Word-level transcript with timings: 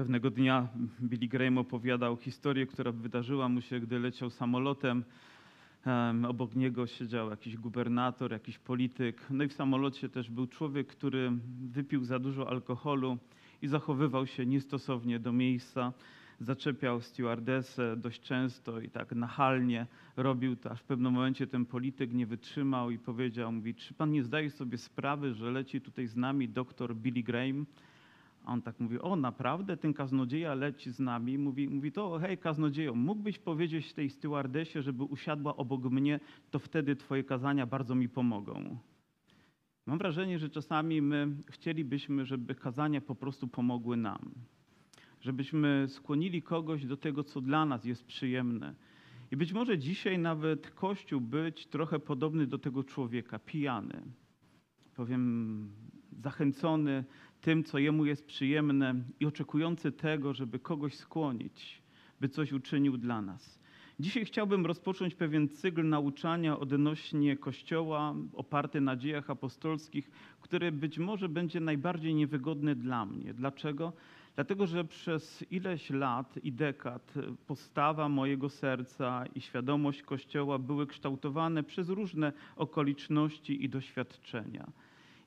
Pewnego 0.00 0.30
dnia 0.30 0.68
Billy 1.02 1.28
Graham 1.28 1.58
opowiadał 1.58 2.16
historię, 2.16 2.66
która 2.66 2.92
wydarzyła 2.92 3.48
mu 3.48 3.60
się, 3.60 3.80
gdy 3.80 3.98
leciał 3.98 4.30
samolotem. 4.30 5.04
Em, 5.86 6.24
Obok 6.24 6.54
niego 6.56 6.86
siedział 6.86 7.30
jakiś 7.30 7.56
gubernator, 7.56 8.32
jakiś 8.32 8.58
polityk. 8.58 9.26
No 9.30 9.44
i 9.44 9.48
w 9.48 9.52
samolocie 9.52 10.08
też 10.08 10.30
był 10.30 10.46
człowiek, 10.46 10.86
który 10.86 11.32
wypił 11.60 12.04
za 12.04 12.18
dużo 12.18 12.48
alkoholu 12.48 13.18
i 13.62 13.68
zachowywał 13.68 14.26
się 14.26 14.46
niestosownie 14.46 15.18
do 15.18 15.32
miejsca. 15.32 15.92
Zaczepiał 16.38 17.00
stewardessę 17.00 17.96
dość 17.96 18.20
często 18.20 18.80
i 18.80 18.90
tak 18.90 19.12
nachalnie 19.12 19.86
robił 20.16 20.56
to, 20.56 20.70
aż 20.70 20.80
w 20.80 20.84
pewnym 20.84 21.12
momencie 21.12 21.46
ten 21.46 21.66
polityk 21.66 22.12
nie 22.12 22.26
wytrzymał 22.26 22.90
i 22.90 22.98
powiedział, 22.98 23.52
mówi, 23.52 23.74
czy 23.74 23.94
pan 23.94 24.10
nie 24.10 24.22
zdaje 24.22 24.50
sobie 24.50 24.78
sprawy, 24.78 25.34
że 25.34 25.50
leci 25.50 25.80
tutaj 25.80 26.06
z 26.06 26.16
nami 26.16 26.48
doktor 26.48 26.96
Billy 26.96 27.22
Graham? 27.22 27.66
A 28.44 28.52
on 28.52 28.62
tak 28.62 28.80
mówi, 28.80 29.00
o 29.00 29.16
naprawdę, 29.16 29.76
ten 29.76 29.94
kaznodzieja 29.94 30.54
leci 30.54 30.90
z 30.90 31.00
nami. 31.00 31.38
Mówi, 31.38 31.68
mówi 31.68 31.92
to, 31.92 32.18
hej 32.18 32.38
kaznodziejo, 32.38 32.94
mógłbyś 32.94 33.38
powiedzieć 33.38 33.92
tej 33.92 34.10
stewardesie, 34.10 34.82
żeby 34.82 35.04
usiadła 35.04 35.56
obok 35.56 35.84
mnie, 35.84 36.20
to 36.50 36.58
wtedy 36.58 36.96
twoje 36.96 37.24
kazania 37.24 37.66
bardzo 37.66 37.94
mi 37.94 38.08
pomogą. 38.08 38.78
Mam 39.86 39.98
wrażenie, 39.98 40.38
że 40.38 40.50
czasami 40.50 41.02
my 41.02 41.28
chcielibyśmy, 41.46 42.26
żeby 42.26 42.54
kazania 42.54 43.00
po 43.00 43.14
prostu 43.14 43.48
pomogły 43.48 43.96
nam. 43.96 44.30
Żebyśmy 45.20 45.86
skłonili 45.88 46.42
kogoś 46.42 46.86
do 46.86 46.96
tego, 46.96 47.24
co 47.24 47.40
dla 47.40 47.64
nas 47.64 47.84
jest 47.84 48.04
przyjemne. 48.04 48.74
I 49.30 49.36
być 49.36 49.52
może 49.52 49.78
dzisiaj 49.78 50.18
nawet 50.18 50.70
Kościół 50.70 51.20
być 51.20 51.66
trochę 51.66 51.98
podobny 51.98 52.46
do 52.46 52.58
tego 52.58 52.84
człowieka, 52.84 53.38
pijany. 53.38 54.02
Powiem, 54.96 55.72
zachęcony 56.22 57.04
tym, 57.40 57.64
co 57.64 57.78
jemu 57.78 58.04
jest 58.04 58.26
przyjemne 58.26 58.94
i 59.20 59.26
oczekujący 59.26 59.92
tego, 59.92 60.34
żeby 60.34 60.58
kogoś 60.58 60.94
skłonić, 60.94 61.82
by 62.20 62.28
coś 62.28 62.52
uczynił 62.52 62.98
dla 62.98 63.22
nas. 63.22 63.60
Dzisiaj 64.00 64.24
chciałbym 64.24 64.66
rozpocząć 64.66 65.14
pewien 65.14 65.48
cykl 65.48 65.88
nauczania 65.88 66.58
odnośnie 66.58 67.36
Kościoła 67.36 68.14
oparty 68.34 68.80
na 68.80 68.96
dziejach 68.96 69.30
apostolskich, 69.30 70.10
który 70.40 70.72
być 70.72 70.98
może 70.98 71.28
będzie 71.28 71.60
najbardziej 71.60 72.14
niewygodny 72.14 72.74
dla 72.74 73.06
mnie. 73.06 73.34
Dlaczego? 73.34 73.92
Dlatego, 74.34 74.66
że 74.66 74.84
przez 74.84 75.44
ileś 75.50 75.90
lat 75.90 76.38
i 76.42 76.52
dekad 76.52 77.14
postawa 77.46 78.08
mojego 78.08 78.48
serca 78.48 79.24
i 79.34 79.40
świadomość 79.40 80.02
Kościoła 80.02 80.58
były 80.58 80.86
kształtowane 80.86 81.62
przez 81.62 81.88
różne 81.88 82.32
okoliczności 82.56 83.64
i 83.64 83.68
doświadczenia. 83.68 84.72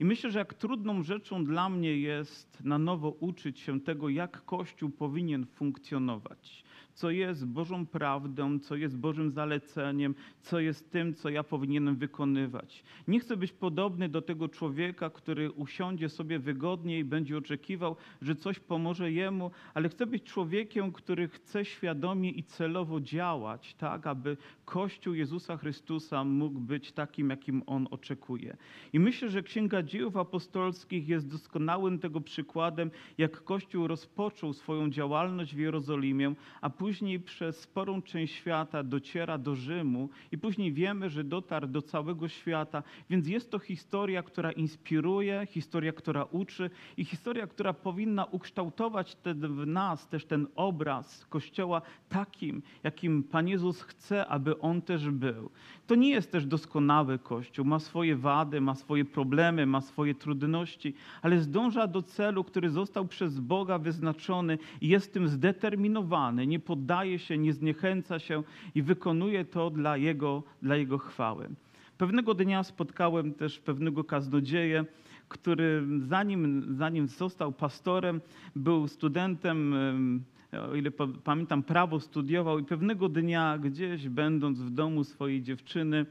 I 0.04 0.06
myślę, 0.06 0.32
że 0.32 0.40
jak 0.40 0.54
trudną 0.54 1.04
rzeczą 1.04 1.46
dla 1.46 1.70
mnie 1.70 1.98
jest 1.98 2.64
na 2.64 2.78
nowo 2.78 3.10
uczyć 3.10 3.60
się 3.60 3.82
tego, 3.82 4.10
jak 4.10 4.46
Kościół 4.46 4.90
powinien 4.90 5.46
funkcjonować, 5.46 6.64
co 6.94 7.10
jest 7.10 7.46
Bożą 7.48 7.86
prawdą, 7.86 8.60
co 8.60 8.76
jest 8.76 8.98
Bożym 8.98 9.32
zaleceniem, 9.32 10.16
co 10.42 10.60
jest 10.60 10.92
tym, 10.92 11.14
co 11.14 11.30
ja 11.30 11.44
powinienem 11.44 11.96
wykonywać. 11.96 12.84
Nie 13.08 13.20
chcę 13.20 13.38
być 13.38 13.52
podobny 13.52 14.10
do 14.10 14.22
tego 14.22 14.50
człowieka, 14.50 15.10
który 15.10 15.52
usiądzie 15.52 16.10
sobie 16.10 16.40
wygodnie 16.40 17.00
i 17.00 17.04
będzie 17.04 17.38
oczekiwał, 17.38 17.96
że 18.22 18.36
coś 18.36 18.60
pomoże 18.60 19.12
jemu, 19.12 19.52
ale 19.74 19.90
chcę 19.90 20.06
być 20.06 20.24
człowiekiem, 20.24 20.92
który 20.92 21.28
chce 21.28 21.66
świadomie 21.66 22.30
i 22.30 22.44
celowo 22.44 23.02
działać, 23.02 23.76
tak, 23.76 24.08
aby 24.08 24.38
Kościół 24.66 25.14
Jezusa 25.14 25.58
Chrystusa 25.58 26.24
mógł 26.24 26.60
być 26.60 26.92
takim, 26.92 27.30
jakim 27.30 27.64
on 27.66 27.88
oczekuje. 27.92 28.58
I 28.94 29.00
myślę, 29.00 29.30
że 29.30 29.44
Księga 29.44 29.84
Dziejów 29.84 30.18
Apostolskich 30.18 31.08
jest 31.08 31.28
doskonałym 31.28 32.00
tego 32.00 32.22
przykładem, 32.22 32.92
jak 33.18 33.44
Kościół 33.44 33.88
rozpoczął 33.88 34.54
swoją 34.54 34.90
działalność 34.90 35.56
w 35.56 35.60
Jerozolimie, 35.60 36.36
a 36.62 36.70
później 36.84 37.20
przez 37.20 37.60
sporą 37.60 38.02
część 38.02 38.36
świata 38.36 38.84
dociera 38.84 39.38
do 39.38 39.56
Rzymu 39.56 40.10
i 40.32 40.38
później 40.38 40.74
wiemy, 40.74 41.10
że 41.10 41.24
dotarł 41.24 41.68
do 41.68 41.82
całego 41.82 42.28
świata. 42.28 42.84
Więc 43.10 43.28
jest 43.28 43.52
to 43.52 43.60
historia, 43.60 44.24
która 44.24 44.52
inspiruje, 44.52 45.48
historia, 45.50 45.94
która 45.94 46.24
uczy 46.24 46.70
i 46.98 47.06
historia, 47.06 47.48
która 47.48 47.74
powinna 47.74 48.26
ukształtować 48.26 49.18
w 49.36 49.68
nas 49.68 50.08
też 50.08 50.26
ten 50.26 50.48
obraz 50.56 51.26
Kościoła 51.26 51.82
takim, 52.10 52.62
jakim 52.84 53.24
Pan 53.24 53.48
Jezus 53.48 53.82
chce, 53.82 54.28
aby 54.28 54.60
on 54.60 54.82
też 54.82 55.10
był. 55.10 55.50
To 55.88 55.96
nie 55.96 56.10
jest 56.10 56.32
też 56.32 56.46
doskonały 56.46 57.20
Kościół, 57.20 57.66
ma 57.66 57.80
swoje 57.80 58.16
wady, 58.16 58.62
ma 58.62 58.76
swoje 58.76 59.06
problemy, 59.06 59.66
ma 59.66 59.82
swoje 59.82 60.16
trudności, 60.16 60.94
ale 61.22 61.40
zdąża 61.40 61.88
do 61.88 62.02
celu, 62.02 62.44
który 62.44 62.70
został 62.70 63.06
przez 63.06 63.40
Boga 63.40 63.78
wyznaczony 63.78 64.58
i 64.82 64.88
jest 64.88 65.14
tym 65.14 65.28
zdeterminowany, 65.28 66.48
nie 66.48 66.60
poddaje 66.74 67.20
się, 67.20 67.38
nie 67.38 67.54
zniechęca 67.54 68.20
się 68.20 68.44
i 68.76 68.82
wykonuje 68.82 69.46
to 69.46 69.70
dla 69.70 69.98
Jego, 69.98 70.44
dla 70.62 70.76
Jego 70.76 70.98
chwały. 70.98 71.50
Pewnego 71.98 72.34
dnia 72.34 72.64
spotkałem 72.64 73.34
też 73.34 73.60
pewnego 73.60 74.04
kaznodzieję, 74.04 74.86
który 75.30 75.84
zanim, 76.00 76.66
zanim 76.70 77.08
został 77.08 77.52
pastorem, 77.52 78.22
był 78.56 78.88
studentem, 78.88 79.74
em, 79.74 80.24
o 80.72 80.76
ile 80.76 80.92
pa- 80.92 81.08
pamiętam, 81.24 81.64
prawo 81.64 82.00
studiował 82.00 82.60
i 82.60 82.64
pewnego 82.64 83.10
dnia 83.10 83.58
gdzieś 83.58 84.10
będąc 84.10 84.60
w 84.62 84.70
domu 84.70 85.04
swojej 85.04 85.42
dziewczyny, 85.42 86.06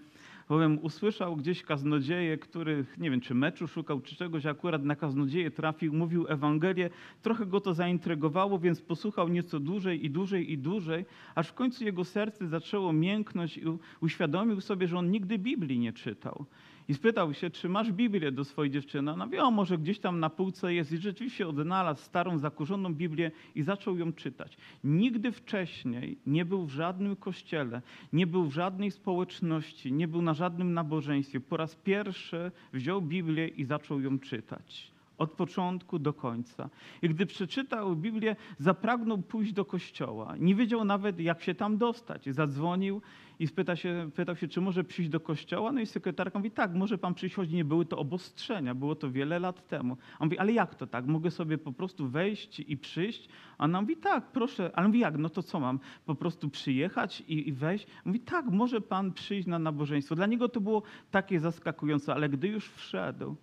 bowiem 0.49 0.79
usłyszał 0.83 1.37
gdzieś 1.37 1.63
kaznodzieję, 1.63 2.39
który, 2.39 2.85
nie 2.99 3.11
wiem, 3.11 3.21
czy 3.21 3.35
meczu 3.35 3.69
szukał, 3.69 4.01
czy 4.01 4.17
czegoś, 4.17 4.47
akurat 4.47 4.85
na 4.85 4.97
kaznodzieję 4.97 5.51
trafił, 5.51 5.93
mówił 5.93 6.27
Ewangelię, 6.29 6.91
trochę 7.23 7.47
go 7.47 7.61
to 7.61 7.75
zaintrygowało, 7.75 8.59
więc 8.59 8.83
posłuchał 8.83 9.29
nieco 9.29 9.61
dłużej 9.61 10.05
i 10.05 10.11
dłużej 10.11 10.53
i 10.53 10.59
dłużej, 10.59 11.05
aż 11.35 11.49
w 11.49 11.55
końcu 11.55 11.85
jego 11.85 12.05
serce 12.05 12.49
zaczęło 12.49 12.93
mięknąć 12.93 13.59
i 13.59 13.63
uświadomił 14.01 14.61
sobie, 14.61 14.89
że 14.89 14.99
on 14.99 15.11
nigdy 15.11 15.39
Biblii 15.39 15.79
nie 15.79 15.93
czytał. 15.93 16.47
I 16.89 16.95
spytał 16.95 17.35
się, 17.35 17.51
czy 17.51 17.69
masz 17.69 17.93
Biblię 17.93 18.33
do 18.33 18.45
swojej 18.45 18.73
dziewczyny. 18.73 19.13
Ona 19.13 19.27
wie, 19.27 19.43
o, 19.43 19.51
może 19.51 19.79
gdzieś 19.79 19.99
tam 19.99 20.21
na 20.21 20.31
półce 20.31 20.75
jest. 20.75 20.93
I 20.93 20.99
rzeczywiście 20.99 21.49
odnalazł 21.49 22.03
starą, 22.03 22.39
zakurzoną 22.39 22.95
Biblię 22.95 23.31
i 23.55 23.63
zaczął 23.63 23.99
ją 23.99 24.13
czytać. 24.13 24.57
Nigdy 24.85 25.33
wcześniej 25.33 26.19
nie 26.27 26.45
był 26.45 26.67
w 26.67 26.71
żadnym 26.71 27.17
kościele, 27.17 27.83
nie 28.13 28.27
był 28.27 28.45
w 28.45 28.53
żadnej 28.53 28.91
społeczności, 28.91 29.93
nie 29.93 30.09
był 30.09 30.23
na 30.23 30.35
żadnym 30.35 30.75
nabożeństwie. 30.75 31.41
Po 31.41 31.57
raz 31.57 31.75
pierwszy 31.75 32.51
wziął 32.73 33.03
Biblię 33.03 33.49
i 33.49 33.65
zaczął 33.65 34.01
ją 34.01 34.19
czytać. 34.19 34.93
Od 35.19 35.33
początku 35.33 35.99
do 35.99 36.13
końca. 36.13 36.71
I 37.03 37.09
gdy 37.09 37.27
przeczytał 37.27 37.97
Biblię, 37.97 38.37
zapragnął 38.59 39.19
pójść 39.19 39.53
do 39.53 39.65
kościoła. 39.65 40.37
Nie 40.39 40.55
wiedział 40.55 40.85
nawet, 40.85 41.21
jak 41.21 41.43
się 41.43 41.55
tam 41.55 41.79
dostać. 41.79 42.29
Zadzwonił 42.35 43.03
i 43.43 43.47
spyta 43.47 43.77
się, 43.77 44.11
pytał 44.15 44.37
się, 44.37 44.49
czy 44.49 44.61
może 44.61 44.85
przyjść 44.85 45.11
do 45.11 45.21
kościoła. 45.21 45.73
No 45.73 45.81
i 45.81 45.87
sekretarka 45.87 46.39
mówi, 46.39 46.51
tak, 46.51 46.75
może 46.75 46.99
pan 46.99 47.15
przyjść, 47.15 47.37
choć 47.37 47.51
nie 47.51 47.65
były 47.65 47.87
to 47.87 47.99
obostrzenia, 47.99 48.75
było 48.75 48.95
to 48.95 49.11
wiele 49.11 49.39
lat 49.39 49.69
temu. 49.69 49.97
A 50.19 50.19
on 50.19 50.27
mówi, 50.27 50.39
ale 50.39 50.53
jak 50.53 50.75
to 50.75 50.87
tak? 50.87 51.07
Mogę 51.07 51.31
sobie 51.31 51.59
po 51.59 51.73
prostu 51.73 52.09
wejść 52.09 52.61
i 52.61 52.77
przyjść? 52.77 53.29
A 53.59 53.65
ona 53.65 53.81
mówi, 53.81 53.97
tak, 53.97 54.33
proszę. 54.33 54.71
Ale 54.75 54.87
mówi, 54.87 54.99
jak? 54.99 55.19
No 55.19 55.29
to 55.29 55.43
co 55.43 55.61
mam? 55.61 55.81
Po 56.05 56.15
prostu 56.15 56.49
przyjechać 56.51 57.21
i, 57.21 57.49
i 57.49 57.53
wejść? 57.53 57.87
Mówi, 58.05 58.21
tak, 58.21 58.47
może 58.47 58.81
pan 58.81 59.13
przyjść 59.13 59.49
na 59.49 59.59
nabożeństwo. 59.59 60.15
Dla 60.15 60.27
niego 60.27 60.49
to 60.49 60.61
było 60.61 60.83
takie 61.11 61.41
zaskakujące, 61.41 62.15
ale 62.15 62.29
gdy 62.29 62.49
już 62.49 62.71
wszedł, 62.71 63.37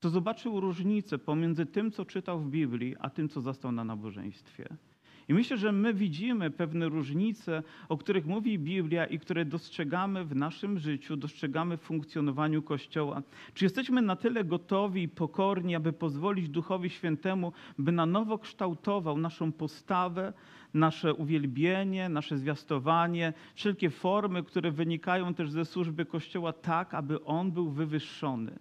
to 0.00 0.10
zobaczył 0.10 0.60
różnicę 0.60 1.18
pomiędzy 1.18 1.66
tym, 1.66 1.90
co 1.90 2.04
czytał 2.04 2.40
w 2.40 2.50
Biblii, 2.50 2.96
a 2.98 3.10
tym, 3.10 3.28
co 3.28 3.40
zastał 3.40 3.72
na 3.72 3.84
nabożeństwie. 3.84 4.68
I 5.28 5.34
myślę, 5.34 5.56
że 5.56 5.72
my 5.72 5.94
widzimy 5.94 6.50
pewne 6.50 6.88
różnice, 6.88 7.62
o 7.88 7.98
których 7.98 8.26
mówi 8.26 8.58
Biblia 8.58 9.06
i 9.06 9.18
które 9.18 9.44
dostrzegamy 9.44 10.24
w 10.24 10.36
naszym 10.36 10.78
życiu, 10.78 11.16
dostrzegamy 11.16 11.76
w 11.76 11.80
funkcjonowaniu 11.80 12.62
Kościoła. 12.62 13.22
Czy 13.54 13.64
jesteśmy 13.64 14.02
na 14.02 14.16
tyle 14.16 14.44
gotowi 14.44 15.02
i 15.02 15.08
pokorni, 15.08 15.76
aby 15.76 15.92
pozwolić 15.92 16.48
Duchowi 16.48 16.90
Świętemu, 16.90 17.52
by 17.78 17.92
na 17.92 18.06
nowo 18.06 18.38
kształtował 18.38 19.18
naszą 19.18 19.52
postawę, 19.52 20.32
nasze 20.74 21.14
uwielbienie, 21.14 22.08
nasze 22.08 22.36
zwiastowanie, 22.36 23.32
wszelkie 23.54 23.90
formy, 23.90 24.42
które 24.42 24.70
wynikają 24.70 25.34
też 25.34 25.50
ze 25.50 25.64
służby 25.64 26.04
Kościoła, 26.04 26.52
tak, 26.52 26.94
aby 26.94 27.24
on 27.24 27.52
był 27.52 27.70
wywyższony. 27.70 28.58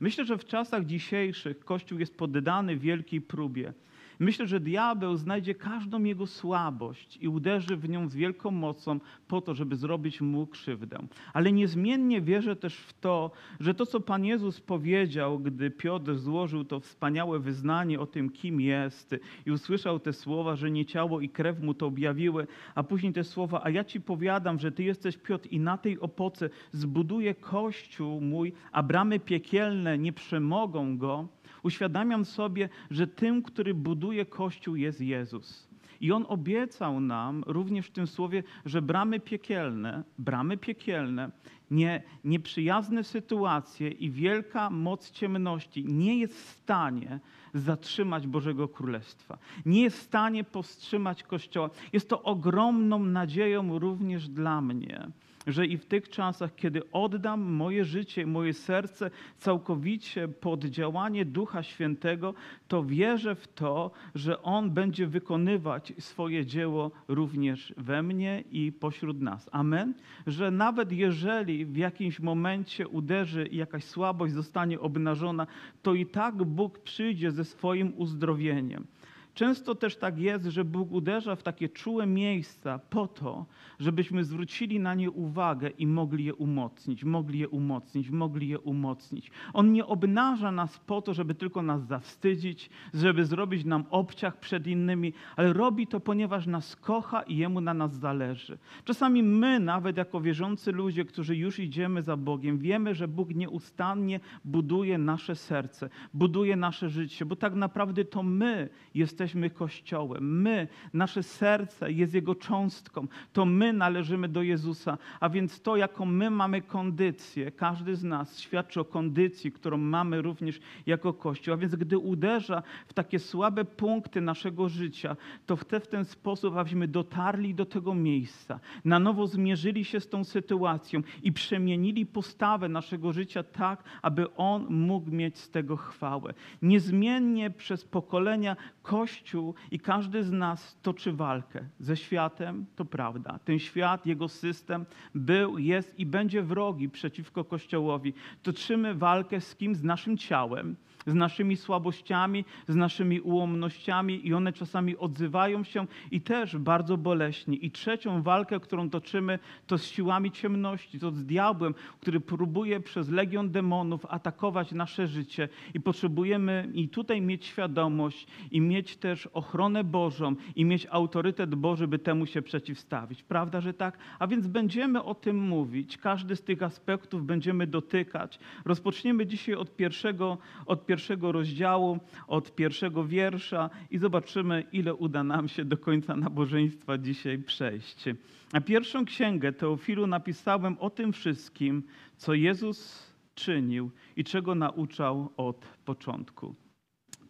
Myślę, 0.00 0.24
że 0.24 0.38
w 0.38 0.44
czasach 0.44 0.86
dzisiejszych 0.86 1.64
Kościół 1.64 1.98
jest 1.98 2.16
poddany 2.16 2.76
wielkiej 2.76 3.20
próbie. 3.20 3.72
Myślę, 4.18 4.46
że 4.46 4.60
diabeł 4.60 5.16
znajdzie 5.16 5.54
każdą 5.54 6.04
jego 6.04 6.26
słabość 6.26 7.18
i 7.20 7.28
uderzy 7.28 7.76
w 7.76 7.88
nią 7.88 8.08
z 8.08 8.14
wielką 8.14 8.50
mocą 8.50 9.00
po 9.28 9.40
to, 9.40 9.54
żeby 9.54 9.76
zrobić 9.76 10.20
mu 10.20 10.46
krzywdę. 10.46 10.98
Ale 11.32 11.52
niezmiennie 11.52 12.20
wierzę 12.20 12.56
też 12.56 12.76
w 12.76 12.92
to, 13.00 13.30
że 13.60 13.74
to, 13.74 13.86
co 13.86 14.00
Pan 14.00 14.24
Jezus 14.24 14.60
powiedział, 14.60 15.38
gdy 15.38 15.70
Piotr 15.70 16.14
złożył 16.14 16.64
to 16.64 16.80
wspaniałe 16.80 17.38
wyznanie 17.38 18.00
o 18.00 18.06
tym, 18.06 18.30
kim 18.30 18.60
jest 18.60 19.14
i 19.46 19.50
usłyszał 19.50 20.00
te 20.00 20.12
słowa, 20.12 20.56
że 20.56 20.70
nie 20.70 20.84
ciało 20.84 21.20
i 21.20 21.28
krew 21.28 21.60
mu 21.60 21.74
to 21.74 21.86
objawiły, 21.86 22.46
a 22.74 22.82
później 22.82 23.12
te 23.12 23.24
słowa, 23.24 23.60
a 23.64 23.70
ja 23.70 23.84
ci 23.84 24.00
powiadam, 24.00 24.58
że 24.58 24.72
ty 24.72 24.82
jesteś 24.82 25.16
Piotr 25.16 25.48
i 25.50 25.60
na 25.60 25.78
tej 25.78 26.00
opoce 26.00 26.50
zbuduję 26.72 27.34
kościół 27.34 28.20
mój, 28.20 28.52
a 28.72 28.82
bramy 28.82 29.20
piekielne 29.20 29.98
nie 29.98 30.12
przemogą 30.12 30.98
go, 30.98 31.28
Uświadamiam 31.62 32.24
sobie, 32.24 32.68
że 32.90 33.06
tym, 33.06 33.42
który 33.42 33.74
buduje 33.74 34.26
Kościół 34.26 34.76
jest 34.76 35.00
Jezus. 35.00 35.72
I 36.00 36.12
On 36.12 36.24
obiecał 36.28 37.00
nam 37.00 37.44
również 37.46 37.86
w 37.86 37.90
tym 37.90 38.06
słowie, 38.06 38.42
że 38.64 38.82
bramy 38.82 39.20
piekielne, 39.20 40.04
bramy 40.18 40.56
piekielne, 40.56 41.30
nie, 41.70 42.02
nieprzyjazne 42.24 43.04
sytuacje 43.04 43.88
i 43.88 44.10
wielka 44.10 44.70
moc 44.70 45.10
ciemności 45.10 45.84
nie 45.84 46.18
jest 46.18 46.34
w 46.34 46.50
stanie 46.50 47.20
zatrzymać 47.54 48.26
Bożego 48.26 48.68
Królestwa. 48.68 49.38
Nie 49.66 49.82
jest 49.82 49.98
w 49.98 50.02
stanie 50.02 50.44
powstrzymać 50.44 51.22
Kościoła. 51.22 51.70
Jest 51.92 52.08
to 52.08 52.22
ogromną 52.22 52.98
nadzieją 52.98 53.78
również 53.78 54.28
dla 54.28 54.60
mnie 54.60 55.08
że 55.46 55.66
i 55.66 55.76
w 55.76 55.86
tych 55.86 56.08
czasach, 56.08 56.54
kiedy 56.54 56.90
oddam 56.92 57.40
moje 57.40 57.84
życie, 57.84 58.26
moje 58.26 58.52
serce 58.52 59.10
całkowicie 59.38 60.28
pod 60.28 60.64
działanie 60.64 61.24
Ducha 61.24 61.62
Świętego, 61.62 62.34
to 62.68 62.84
wierzę 62.84 63.34
w 63.34 63.48
to, 63.48 63.90
że 64.14 64.42
On 64.42 64.70
będzie 64.70 65.06
wykonywać 65.06 65.92
swoje 65.98 66.46
dzieło 66.46 66.90
również 67.08 67.74
we 67.76 68.02
mnie 68.02 68.44
i 68.50 68.72
pośród 68.72 69.20
nas. 69.20 69.48
Amen. 69.52 69.94
Że 70.26 70.50
nawet 70.50 70.92
jeżeli 70.92 71.66
w 71.66 71.76
jakimś 71.76 72.20
momencie 72.20 72.88
uderzy 72.88 73.46
i 73.46 73.56
jakaś 73.56 73.84
słabość 73.84 74.34
zostanie 74.34 74.80
obnażona, 74.80 75.46
to 75.82 75.94
i 75.94 76.06
tak 76.06 76.34
Bóg 76.34 76.78
przyjdzie 76.78 77.30
ze 77.30 77.44
swoim 77.44 77.92
uzdrowieniem. 77.96 78.86
Często 79.34 79.74
też 79.74 79.96
tak 79.96 80.18
jest, 80.18 80.44
że 80.44 80.64
Bóg 80.64 80.92
uderza 80.92 81.36
w 81.36 81.42
takie 81.42 81.68
czułe 81.68 82.06
miejsca 82.06 82.78
po 82.78 83.06
to, 83.06 83.46
żebyśmy 83.78 84.24
zwrócili 84.24 84.80
na 84.80 84.94
nie 84.94 85.10
uwagę 85.10 85.68
i 85.68 85.86
mogli 85.86 86.24
je 86.24 86.34
umocnić, 86.34 87.04
mogli 87.04 87.38
je 87.38 87.48
umocnić, 87.48 88.10
mogli 88.10 88.48
je 88.48 88.58
umocnić. 88.58 89.30
On 89.52 89.72
nie 89.72 89.86
obnaża 89.86 90.52
nas 90.52 90.78
po 90.78 91.02
to, 91.02 91.14
żeby 91.14 91.34
tylko 91.34 91.62
nas 91.62 91.86
zawstydzić, 91.86 92.70
żeby 92.94 93.24
zrobić 93.24 93.64
nam 93.64 93.84
obciach 93.90 94.40
przed 94.40 94.66
innymi, 94.66 95.12
ale 95.36 95.52
robi 95.52 95.86
to, 95.86 96.00
ponieważ 96.00 96.46
nas 96.46 96.76
kocha 96.76 97.22
i 97.22 97.36
Jemu 97.36 97.60
na 97.60 97.74
nas 97.74 97.94
zależy. 97.94 98.58
Czasami 98.84 99.22
my, 99.22 99.60
nawet 99.60 99.96
jako 99.96 100.20
wierzący 100.20 100.72
ludzie, 100.72 101.04
którzy 101.04 101.36
już 101.36 101.58
idziemy 101.58 102.02
za 102.02 102.16
Bogiem, 102.16 102.58
wiemy, 102.58 102.94
że 102.94 103.08
Bóg 103.08 103.34
nieustannie 103.34 104.20
buduje 104.44 104.98
nasze 104.98 105.36
serce, 105.36 105.90
buduje 106.14 106.56
nasze 106.56 106.88
życie, 106.88 107.24
bo 107.24 107.36
tak 107.36 107.54
naprawdę 107.54 108.04
to 108.04 108.22
my 108.22 108.68
jesteśmy 108.94 109.21
jesteśmy 109.22 109.50
Kościołem. 109.50 110.40
My, 110.42 110.68
nasze 110.92 111.22
serce 111.22 111.92
jest 111.92 112.14
Jego 112.14 112.34
cząstką. 112.34 113.06
To 113.32 113.44
my 113.44 113.72
należymy 113.72 114.28
do 114.28 114.42
Jezusa. 114.42 114.98
A 115.20 115.28
więc 115.28 115.60
to, 115.60 115.76
jaką 115.76 116.06
my 116.06 116.30
mamy 116.30 116.62
kondycję, 116.62 117.50
każdy 117.50 117.96
z 117.96 118.04
nas 118.04 118.40
świadczy 118.40 118.80
o 118.80 118.84
kondycji, 118.84 119.52
którą 119.52 119.76
mamy 119.76 120.22
również 120.22 120.60
jako 120.86 121.12
Kościół. 121.12 121.54
A 121.54 121.56
więc 121.56 121.74
gdy 121.74 121.98
uderza 121.98 122.62
w 122.86 122.92
takie 122.92 123.18
słabe 123.18 123.64
punkty 123.64 124.20
naszego 124.20 124.68
życia, 124.68 125.16
to 125.46 125.56
w, 125.56 125.64
w 125.64 125.86
ten 125.86 126.04
sposób, 126.04 126.56
abyśmy 126.56 126.88
dotarli 126.88 127.54
do 127.54 127.66
tego 127.66 127.94
miejsca, 127.94 128.60
na 128.84 128.98
nowo 128.98 129.26
zmierzyli 129.26 129.84
się 129.84 130.00
z 130.00 130.08
tą 130.08 130.24
sytuacją 130.24 131.02
i 131.22 131.32
przemienili 131.32 132.06
postawę 132.06 132.68
naszego 132.68 133.12
życia 133.12 133.42
tak, 133.42 133.84
aby 134.02 134.34
On 134.34 134.66
mógł 134.70 135.10
mieć 135.10 135.38
z 135.38 135.50
tego 135.50 135.76
chwałę. 135.76 136.34
Niezmiennie 136.62 137.50
przez 137.50 137.84
pokolenia 137.84 138.56
Kościół 138.82 139.11
Kościół 139.12 139.54
i 139.70 139.78
każdy 139.78 140.22
z 140.22 140.30
nas 140.30 140.78
toczy 140.82 141.12
walkę 141.12 141.64
ze 141.80 141.96
światem, 141.96 142.66
to 142.76 142.84
prawda. 142.84 143.38
Ten 143.44 143.58
świat, 143.58 144.06
jego 144.06 144.28
system 144.28 144.86
był, 145.14 145.58
jest 145.58 145.98
i 145.98 146.06
będzie 146.06 146.42
wrogi 146.42 146.88
przeciwko 146.88 147.44
Kościołowi. 147.44 148.14
Toczymy 148.42 148.94
walkę 148.94 149.40
z 149.40 149.56
kim? 149.56 149.74
Z 149.74 149.82
naszym 149.82 150.18
ciałem 150.18 150.76
z 151.06 151.14
naszymi 151.14 151.56
słabościami, 151.56 152.44
z 152.68 152.76
naszymi 152.76 153.20
ułomnościami 153.20 154.26
i 154.26 154.34
one 154.34 154.52
czasami 154.52 154.96
odzywają 154.96 155.64
się 155.64 155.86
i 156.10 156.20
też 156.20 156.56
bardzo 156.56 156.96
boleśnie. 156.96 157.56
I 157.56 157.70
trzecią 157.70 158.22
walkę, 158.22 158.60
którą 158.60 158.90
toczymy, 158.90 159.38
to 159.66 159.78
z 159.78 159.86
siłami 159.86 160.30
ciemności, 160.30 160.98
to 160.98 161.10
z 161.10 161.24
diabłem, 161.24 161.74
który 162.00 162.20
próbuje 162.20 162.80
przez 162.80 163.08
legion 163.08 163.50
demonów 163.50 164.06
atakować 164.08 164.72
nasze 164.72 165.06
życie 165.06 165.48
i 165.74 165.80
potrzebujemy 165.80 166.70
i 166.74 166.88
tutaj 166.88 167.20
mieć 167.20 167.46
świadomość 167.46 168.26
i 168.50 168.60
mieć 168.60 168.96
też 168.96 169.26
ochronę 169.26 169.84
Bożą 169.84 170.34
i 170.56 170.64
mieć 170.64 170.86
autorytet 170.90 171.54
Boży, 171.54 171.88
by 171.88 171.98
temu 171.98 172.26
się 172.26 172.42
przeciwstawić. 172.42 173.22
Prawda, 173.22 173.60
że 173.60 173.74
tak? 173.74 173.98
A 174.18 174.26
więc 174.26 174.46
będziemy 174.46 175.02
o 175.02 175.14
tym 175.14 175.36
mówić. 175.36 175.98
Każdy 175.98 176.36
z 176.36 176.42
tych 176.42 176.62
aspektów 176.62 177.26
będziemy 177.26 177.66
dotykać. 177.66 178.38
Rozpoczniemy 178.64 179.26
dzisiaj 179.26 179.54
od 179.54 179.76
pierwszego, 179.76 180.38
od 180.66 180.86
pierwszego 180.86 180.91
pierwszego 180.92 181.32
rozdziału, 181.32 181.98
od 182.28 182.54
pierwszego 182.54 183.04
wiersza 183.04 183.70
i 183.90 183.98
zobaczymy, 183.98 184.64
ile 184.72 184.94
uda 184.94 185.24
nam 185.24 185.48
się 185.48 185.64
do 185.64 185.76
końca 185.76 186.16
nabożeństwa 186.16 186.98
dzisiaj 186.98 187.38
przejść. 187.38 188.04
A 188.52 188.60
pierwszą 188.60 189.04
księgę 189.04 189.52
Teofilu 189.52 190.06
napisałem 190.06 190.76
o 190.78 190.90
tym 190.90 191.12
wszystkim, 191.12 191.82
co 192.16 192.34
Jezus 192.34 193.08
czynił 193.34 193.90
i 194.16 194.24
czego 194.24 194.54
nauczał 194.54 195.32
od 195.36 195.66
początku. 195.84 196.54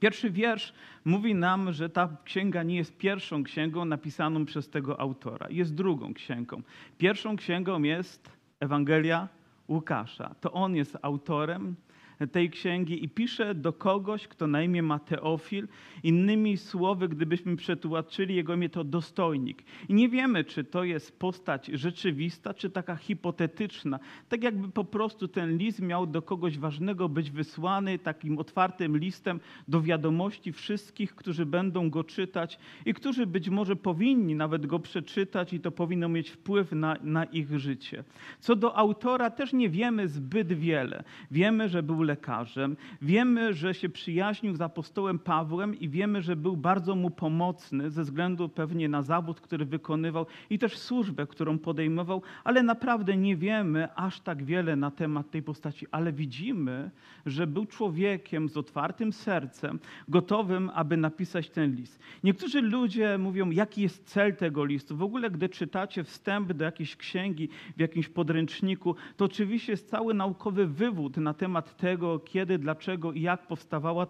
Pierwszy 0.00 0.30
wiersz 0.30 0.72
mówi 1.04 1.34
nam, 1.34 1.72
że 1.72 1.88
ta 1.88 2.16
księga 2.24 2.62
nie 2.62 2.76
jest 2.76 2.96
pierwszą 2.96 3.44
księgą 3.44 3.84
napisaną 3.84 4.44
przez 4.44 4.68
tego 4.68 5.00
autora, 5.00 5.46
jest 5.50 5.74
drugą 5.74 6.14
księgą. 6.14 6.62
Pierwszą 6.98 7.36
księgą 7.36 7.82
jest 7.82 8.32
Ewangelia 8.60 9.28
Łukasza. 9.68 10.34
To 10.40 10.52
on 10.52 10.76
jest 10.76 10.98
autorem 11.02 11.76
tej 12.26 12.50
księgi 12.50 13.04
i 13.04 13.08
pisze 13.08 13.54
do 13.54 13.72
kogoś, 13.72 14.28
kto 14.28 14.46
na 14.46 14.62
imię 14.62 14.82
ma 14.82 14.98
Teofil. 14.98 15.68
Innymi 16.02 16.56
słowy, 16.56 17.08
gdybyśmy 17.08 17.56
przetłumaczyli 17.56 18.34
jego 18.34 18.54
imię, 18.54 18.68
to 18.68 18.84
dostojnik. 18.84 19.62
I 19.88 19.94
nie 19.94 20.08
wiemy, 20.08 20.44
czy 20.44 20.64
to 20.64 20.84
jest 20.84 21.18
postać 21.18 21.66
rzeczywista, 21.66 22.54
czy 22.54 22.70
taka 22.70 22.96
hipotetyczna. 22.96 23.98
Tak 24.28 24.42
jakby 24.42 24.68
po 24.68 24.84
prostu 24.84 25.28
ten 25.28 25.56
list 25.56 25.82
miał 25.82 26.06
do 26.06 26.22
kogoś 26.22 26.58
ważnego 26.58 27.08
być 27.08 27.30
wysłany 27.30 27.98
takim 27.98 28.38
otwartym 28.38 28.96
listem 28.96 29.40
do 29.68 29.80
wiadomości 29.80 30.52
wszystkich, 30.52 31.14
którzy 31.14 31.46
będą 31.46 31.90
go 31.90 32.04
czytać 32.04 32.58
i 32.86 32.94
którzy 32.94 33.26
być 33.26 33.48
może 33.48 33.76
powinni 33.76 34.34
nawet 34.34 34.66
go 34.66 34.78
przeczytać 34.78 35.52
i 35.52 35.60
to 35.60 35.70
powinno 35.70 36.08
mieć 36.08 36.30
wpływ 36.30 36.72
na, 36.72 36.96
na 37.02 37.24
ich 37.24 37.58
życie. 37.58 38.04
Co 38.40 38.56
do 38.56 38.76
autora 38.76 39.30
też 39.30 39.52
nie 39.52 39.68
wiemy 39.68 40.08
zbyt 40.08 40.52
wiele. 40.52 41.04
Wiemy, 41.30 41.68
że 41.68 41.82
był 41.82 42.02
lekarzem. 42.12 42.76
Wiemy, 43.02 43.54
że 43.54 43.74
się 43.74 43.88
przyjaźnił 43.88 44.56
z 44.56 44.60
apostołem 44.60 45.18
Pawłem 45.18 45.80
i 45.80 45.88
wiemy, 45.88 46.22
że 46.22 46.36
był 46.36 46.56
bardzo 46.56 46.94
mu 46.94 47.10
pomocny 47.10 47.90
ze 47.90 48.02
względu 48.02 48.48
pewnie 48.48 48.88
na 48.88 49.02
zawód, 49.02 49.40
który 49.40 49.64
wykonywał 49.64 50.26
i 50.50 50.58
też 50.58 50.78
służbę, 50.78 51.26
którą 51.26 51.58
podejmował, 51.58 52.22
ale 52.44 52.62
naprawdę 52.62 53.16
nie 53.16 53.36
wiemy 53.36 53.94
aż 53.94 54.20
tak 54.20 54.44
wiele 54.44 54.76
na 54.76 54.90
temat 54.90 55.30
tej 55.30 55.42
postaci, 55.42 55.86
ale 55.90 56.12
widzimy, 56.12 56.90
że 57.26 57.46
był 57.46 57.66
człowiekiem 57.66 58.48
z 58.48 58.56
otwartym 58.56 59.12
sercem, 59.12 59.78
gotowym, 60.08 60.70
aby 60.74 60.96
napisać 60.96 61.50
ten 61.50 61.74
list. 61.74 61.98
Niektórzy 62.24 62.60
ludzie 62.62 63.18
mówią, 63.18 63.50
jaki 63.50 63.82
jest 63.82 64.04
cel 64.04 64.36
tego 64.36 64.64
listu. 64.64 64.96
W 64.96 65.02
ogóle, 65.02 65.30
gdy 65.30 65.48
czytacie 65.48 66.04
wstęp 66.04 66.52
do 66.52 66.64
jakiejś 66.64 66.96
księgi 66.96 67.48
w 67.76 67.80
jakimś 67.80 68.08
podręczniku, 68.08 68.96
to 69.16 69.24
oczywiście 69.24 69.72
jest 69.72 69.90
cały 69.90 70.14
naukowy 70.14 70.66
wywód 70.66 71.16
na 71.16 71.34
temat 71.34 71.76
tego, 71.76 72.01
tego, 72.02 72.18
kiedy, 72.18 72.58
dlaczego 72.58 73.12
i 73.12 73.20
jak 73.20 73.46
powstawała 73.46 74.06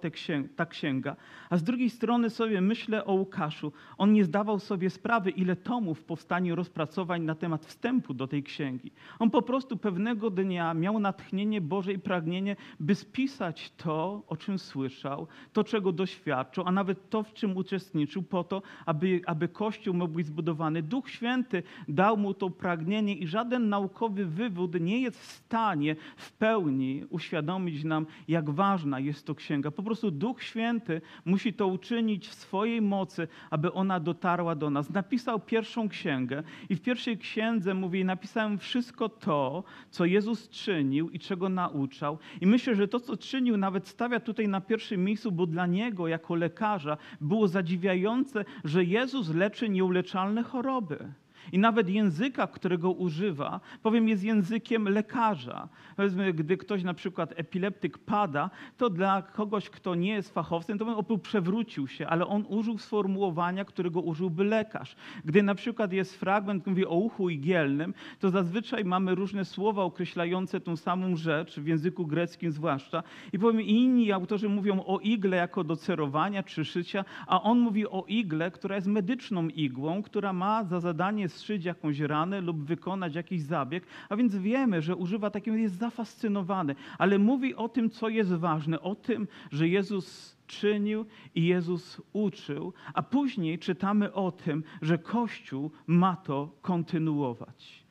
ta 0.56 0.66
księga. 0.66 1.16
A 1.50 1.56
z 1.56 1.62
drugiej 1.62 1.90
strony 1.90 2.30
sobie 2.30 2.60
myślę 2.60 3.04
o 3.04 3.12
Łukaszu. 3.12 3.72
On 3.98 4.12
nie 4.12 4.24
zdawał 4.24 4.58
sobie 4.58 4.90
sprawy, 4.90 5.30
ile 5.30 5.56
tomów 5.56 6.04
powstanie 6.04 6.54
rozpracowań 6.54 7.22
na 7.22 7.34
temat 7.34 7.66
wstępu 7.66 8.14
do 8.14 8.26
tej 8.26 8.42
księgi. 8.42 8.92
On 9.18 9.30
po 9.30 9.42
prostu 9.42 9.76
pewnego 9.76 10.30
dnia 10.30 10.74
miał 10.74 11.00
natchnienie 11.00 11.60
Boże 11.60 11.92
i 11.92 11.98
pragnienie, 11.98 12.56
by 12.80 12.94
spisać 12.94 13.72
to, 13.76 14.22
o 14.26 14.36
czym 14.36 14.58
słyszał, 14.58 15.26
to, 15.52 15.64
czego 15.64 15.92
doświadczył, 15.92 16.64
a 16.66 16.72
nawet 16.72 17.10
to, 17.10 17.22
w 17.22 17.32
czym 17.32 17.56
uczestniczył, 17.56 18.22
po 18.22 18.44
to, 18.44 18.62
aby, 18.86 19.20
aby 19.26 19.48
Kościół 19.48 19.94
mógł 19.94 20.14
być 20.14 20.26
zbudowany. 20.26 20.82
Duch 20.82 21.10
Święty 21.10 21.62
dał 21.88 22.16
mu 22.16 22.34
to 22.34 22.50
pragnienie 22.50 23.14
i 23.14 23.26
żaden 23.26 23.68
naukowy 23.68 24.26
wywód 24.26 24.80
nie 24.80 25.00
jest 25.00 25.20
w 25.20 25.24
stanie 25.24 25.96
w 26.16 26.32
pełni 26.32 27.04
uświadomić 27.10 27.71
nam, 27.84 28.06
jak 28.28 28.50
ważna 28.50 29.00
jest 29.00 29.26
to 29.26 29.34
księga. 29.34 29.70
Po 29.70 29.82
prostu 29.82 30.10
Duch 30.10 30.42
Święty 30.42 31.00
musi 31.24 31.52
to 31.52 31.66
uczynić 31.66 32.28
w 32.28 32.34
swojej 32.34 32.82
mocy, 32.82 33.28
aby 33.50 33.72
ona 33.72 34.00
dotarła 34.00 34.54
do 34.54 34.70
nas. 34.70 34.90
Napisał 34.90 35.40
pierwszą 35.40 35.88
księgę 35.88 36.42
i 36.68 36.76
w 36.76 36.80
pierwszej 36.80 37.18
księdze 37.18 37.74
mówi: 37.74 38.04
Napisałem 38.04 38.58
wszystko 38.58 39.08
to, 39.08 39.64
co 39.90 40.04
Jezus 40.04 40.48
czynił 40.48 41.10
i 41.10 41.18
czego 41.18 41.48
nauczał. 41.48 42.18
I 42.40 42.46
myślę, 42.46 42.74
że 42.74 42.88
to, 42.88 43.00
co 43.00 43.16
czynił, 43.16 43.56
nawet 43.56 43.88
stawia 43.88 44.20
tutaj 44.20 44.48
na 44.48 44.60
pierwszym 44.60 45.04
miejscu, 45.04 45.32
bo 45.32 45.46
dla 45.46 45.66
niego, 45.66 46.08
jako 46.08 46.34
lekarza, 46.34 46.96
było 47.20 47.48
zadziwiające, 47.48 48.44
że 48.64 48.84
Jezus 48.84 49.34
leczy 49.34 49.68
nieuleczalne 49.68 50.42
choroby. 50.42 51.12
I 51.52 51.58
nawet 51.58 51.88
języka, 51.88 52.46
którego 52.46 52.90
używa, 52.90 53.60
powiem, 53.82 54.08
jest 54.08 54.24
językiem 54.24 54.88
lekarza. 54.88 55.68
Powiedzmy, 55.96 56.32
gdy 56.32 56.56
ktoś 56.56 56.82
na 56.82 56.94
przykład 56.94 57.32
epileptyk 57.36 57.98
pada, 57.98 58.50
to 58.76 58.90
dla 58.90 59.22
kogoś, 59.22 59.70
kto 59.70 59.94
nie 59.94 60.12
jest 60.12 60.34
fachowcem, 60.34 60.78
to 60.78 60.86
on 60.86 61.20
przewrócił 61.20 61.88
się, 61.88 62.06
ale 62.06 62.26
on 62.26 62.44
użył 62.48 62.78
sformułowania, 62.78 63.64
którego 63.64 64.00
użyłby 64.00 64.44
lekarz. 64.44 64.96
Gdy 65.24 65.42
na 65.42 65.54
przykład 65.54 65.92
jest 65.92 66.20
fragment, 66.20 66.66
mówi 66.66 66.86
o 66.86 66.94
uchu 66.94 67.30
igielnym, 67.30 67.94
to 68.20 68.30
zazwyczaj 68.30 68.84
mamy 68.84 69.14
różne 69.14 69.44
słowa 69.44 69.82
określające 69.82 70.60
tą 70.60 70.76
samą 70.76 71.16
rzecz, 71.16 71.60
w 71.60 71.66
języku 71.66 72.06
greckim 72.06 72.52
zwłaszcza. 72.52 73.02
I 73.32 73.38
powiem, 73.38 73.60
inni 73.60 74.12
autorzy 74.12 74.48
mówią 74.48 74.84
o 74.84 74.98
igle 74.98 75.36
jako 75.36 75.64
do 75.64 75.76
cerowania 75.76 76.42
czy 76.42 76.64
szycia, 76.64 77.04
a 77.26 77.42
on 77.42 77.58
mówi 77.58 77.86
o 77.86 78.04
igle, 78.08 78.50
która 78.50 78.74
jest 78.74 78.86
medyczną 78.86 79.48
igłą, 79.48 80.02
która 80.02 80.32
ma 80.32 80.64
za 80.64 80.80
zadanie 80.80 81.28
zszyć 81.32 81.64
jakąś 81.64 82.00
ranę 82.00 82.40
lub 82.40 82.64
wykonać 82.64 83.14
jakiś 83.14 83.42
zabieg, 83.42 83.86
a 84.08 84.16
więc 84.16 84.36
wiemy, 84.36 84.82
że 84.82 84.96
używa 84.96 85.30
takiego, 85.30 85.56
jest 85.56 85.78
zafascynowany, 85.78 86.74
ale 86.98 87.18
mówi 87.18 87.54
o 87.54 87.68
tym, 87.68 87.90
co 87.90 88.08
jest 88.08 88.32
ważne, 88.32 88.80
o 88.80 88.94
tym, 88.94 89.28
że 89.50 89.68
Jezus 89.68 90.36
czynił 90.46 91.06
i 91.34 91.46
Jezus 91.46 92.00
uczył, 92.12 92.72
a 92.94 93.02
później 93.02 93.58
czytamy 93.58 94.12
o 94.12 94.32
tym, 94.32 94.64
że 94.82 94.98
Kościół 94.98 95.70
ma 95.86 96.16
to 96.16 96.58
kontynuować. 96.62 97.81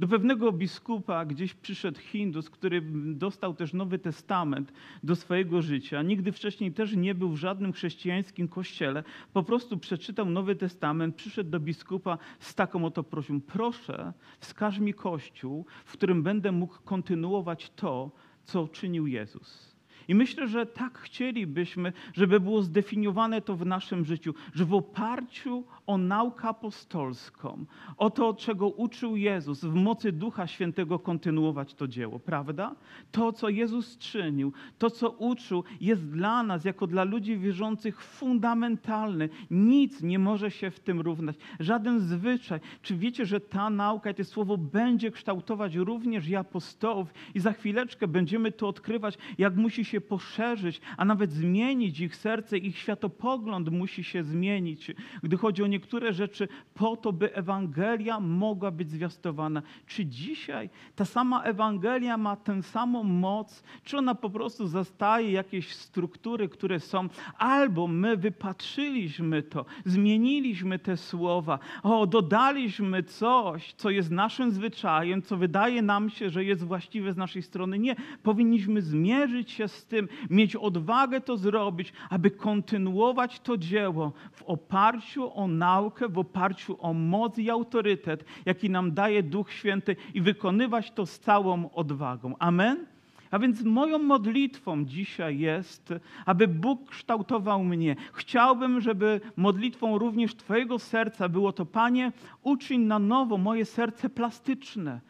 Do 0.00 0.08
pewnego 0.08 0.52
biskupa 0.52 1.24
gdzieś 1.24 1.54
przyszedł 1.54 2.00
Hindus, 2.00 2.50
który 2.50 2.82
dostał 3.14 3.54
też 3.54 3.72
Nowy 3.72 3.98
Testament 3.98 4.72
do 5.02 5.16
swojego 5.16 5.62
życia. 5.62 6.02
Nigdy 6.02 6.32
wcześniej 6.32 6.72
też 6.72 6.96
nie 6.96 7.14
był 7.14 7.30
w 7.30 7.36
żadnym 7.36 7.72
chrześcijańskim 7.72 8.48
kościele. 8.48 9.04
Po 9.32 9.42
prostu 9.42 9.78
przeczytał 9.78 10.26
Nowy 10.26 10.56
Testament, 10.56 11.16
przyszedł 11.16 11.50
do 11.50 11.60
biskupa 11.60 12.18
z 12.38 12.54
taką 12.54 12.84
oto 12.84 13.02
prośbą: 13.02 13.40
Proszę, 13.40 14.12
wskaż 14.38 14.78
mi 14.78 14.94
kościół, 14.94 15.66
w 15.84 15.92
którym 15.92 16.22
będę 16.22 16.52
mógł 16.52 16.82
kontynuować 16.84 17.70
to, 17.70 18.10
co 18.44 18.68
czynił 18.68 19.06
Jezus. 19.06 19.69
I 20.10 20.14
myślę, 20.14 20.48
że 20.48 20.66
tak 20.66 20.98
chcielibyśmy, 20.98 21.92
żeby 22.14 22.40
było 22.40 22.62
zdefiniowane 22.62 23.40
to 23.40 23.56
w 23.56 23.66
naszym 23.66 24.04
życiu, 24.04 24.34
że 24.54 24.64
w 24.64 24.74
oparciu 24.74 25.64
o 25.86 25.98
naukę 25.98 26.48
apostolską, 26.48 27.64
o 27.96 28.10
to, 28.10 28.34
czego 28.34 28.68
uczył 28.68 29.16
Jezus, 29.16 29.64
w 29.64 29.74
mocy 29.74 30.12
Ducha 30.12 30.46
Świętego 30.46 30.98
kontynuować 30.98 31.74
to 31.74 31.88
dzieło, 31.88 32.18
prawda? 32.18 32.74
To, 33.12 33.32
co 33.32 33.48
Jezus 33.48 33.98
czynił, 33.98 34.52
to, 34.78 34.90
co 34.90 35.10
uczył, 35.10 35.64
jest 35.80 36.10
dla 36.10 36.42
nas, 36.42 36.64
jako 36.64 36.86
dla 36.86 37.04
ludzi 37.04 37.38
wierzących, 37.38 38.02
fundamentalne. 38.02 39.28
Nic 39.50 40.02
nie 40.02 40.18
może 40.18 40.50
się 40.50 40.70
w 40.70 40.80
tym 40.80 41.00
równać. 41.00 41.36
Żaden 41.60 42.00
zwyczaj. 42.00 42.60
Czy 42.82 42.96
wiecie, 42.96 43.26
że 43.26 43.40
ta 43.40 43.70
nauka 43.70 44.10
i 44.10 44.14
to 44.14 44.24
słowo 44.24 44.58
będzie 44.58 45.10
kształtować 45.10 45.74
również 45.74 46.28
i 46.28 46.36
apostołów? 46.36 47.14
I 47.34 47.40
za 47.40 47.52
chwileczkę 47.52 48.08
będziemy 48.08 48.52
to 48.52 48.68
odkrywać, 48.68 49.18
jak 49.38 49.56
musi 49.56 49.84
się 49.84 49.99
poszerzyć, 50.00 50.80
a 50.96 51.04
nawet 51.04 51.32
zmienić 51.32 52.00
ich 52.00 52.16
serce, 52.16 52.58
ich 52.58 52.78
światopogląd 52.78 53.68
musi 53.68 54.04
się 54.04 54.24
zmienić, 54.24 54.92
gdy 55.22 55.36
chodzi 55.36 55.62
o 55.62 55.66
niektóre 55.66 56.12
rzeczy, 56.12 56.48
po 56.74 56.96
to, 56.96 57.12
by 57.12 57.34
Ewangelia 57.34 58.20
mogła 58.20 58.70
być 58.70 58.90
zwiastowana. 58.90 59.62
Czy 59.86 60.06
dzisiaj 60.06 60.70
ta 60.94 61.04
sama 61.04 61.42
Ewangelia 61.42 62.16
ma 62.16 62.36
tę 62.36 62.62
samą 62.62 63.04
moc, 63.04 63.62
czy 63.84 63.98
ona 63.98 64.14
po 64.14 64.30
prostu 64.30 64.66
zastaje 64.66 65.32
jakieś 65.32 65.74
struktury, 65.74 66.48
które 66.48 66.80
są, 66.80 67.08
albo 67.38 67.86
my 67.86 68.16
wypatrzyliśmy 68.16 69.42
to, 69.42 69.64
zmieniliśmy 69.84 70.78
te 70.78 70.96
słowa, 70.96 71.58
o, 71.82 72.06
dodaliśmy 72.06 73.02
coś, 73.02 73.72
co 73.72 73.90
jest 73.90 74.10
naszym 74.10 74.50
zwyczajem, 74.50 75.22
co 75.22 75.36
wydaje 75.36 75.82
nam 75.82 76.10
się, 76.10 76.30
że 76.30 76.44
jest 76.44 76.64
właściwe 76.64 77.12
z 77.12 77.16
naszej 77.16 77.42
strony. 77.42 77.78
Nie, 77.78 77.96
powinniśmy 78.22 78.82
zmierzyć 78.82 79.50
się 79.50 79.68
z 79.68 79.79
tym, 79.84 80.08
mieć 80.30 80.56
odwagę 80.56 81.20
to 81.20 81.36
zrobić, 81.36 81.92
aby 82.10 82.30
kontynuować 82.30 83.40
to 83.40 83.56
dzieło 83.56 84.12
w 84.32 84.42
oparciu 84.42 85.34
o 85.34 85.48
naukę, 85.48 86.08
w 86.08 86.18
oparciu 86.18 86.76
o 86.80 86.94
moc 86.94 87.38
i 87.38 87.50
autorytet, 87.50 88.24
jaki 88.46 88.70
nam 88.70 88.94
daje 88.94 89.22
Duch 89.22 89.52
Święty 89.52 89.96
i 90.14 90.20
wykonywać 90.20 90.90
to 90.90 91.06
z 91.06 91.18
całą 91.18 91.70
odwagą. 91.70 92.34
Amen? 92.38 92.86
A 93.30 93.38
więc 93.38 93.62
moją 93.62 93.98
modlitwą 93.98 94.84
dzisiaj 94.84 95.38
jest, 95.38 95.94
aby 96.26 96.48
Bóg 96.48 96.90
kształtował 96.90 97.64
mnie. 97.64 97.96
Chciałbym, 98.12 98.80
żeby 98.80 99.20
modlitwą 99.36 99.98
również 99.98 100.36
Twojego 100.36 100.78
serca 100.78 101.28
było 101.28 101.52
to, 101.52 101.66
Panie, 101.66 102.12
uczyń 102.42 102.80
na 102.80 102.98
nowo 102.98 103.38
moje 103.38 103.64
serce 103.64 104.08
plastyczne 104.08 105.00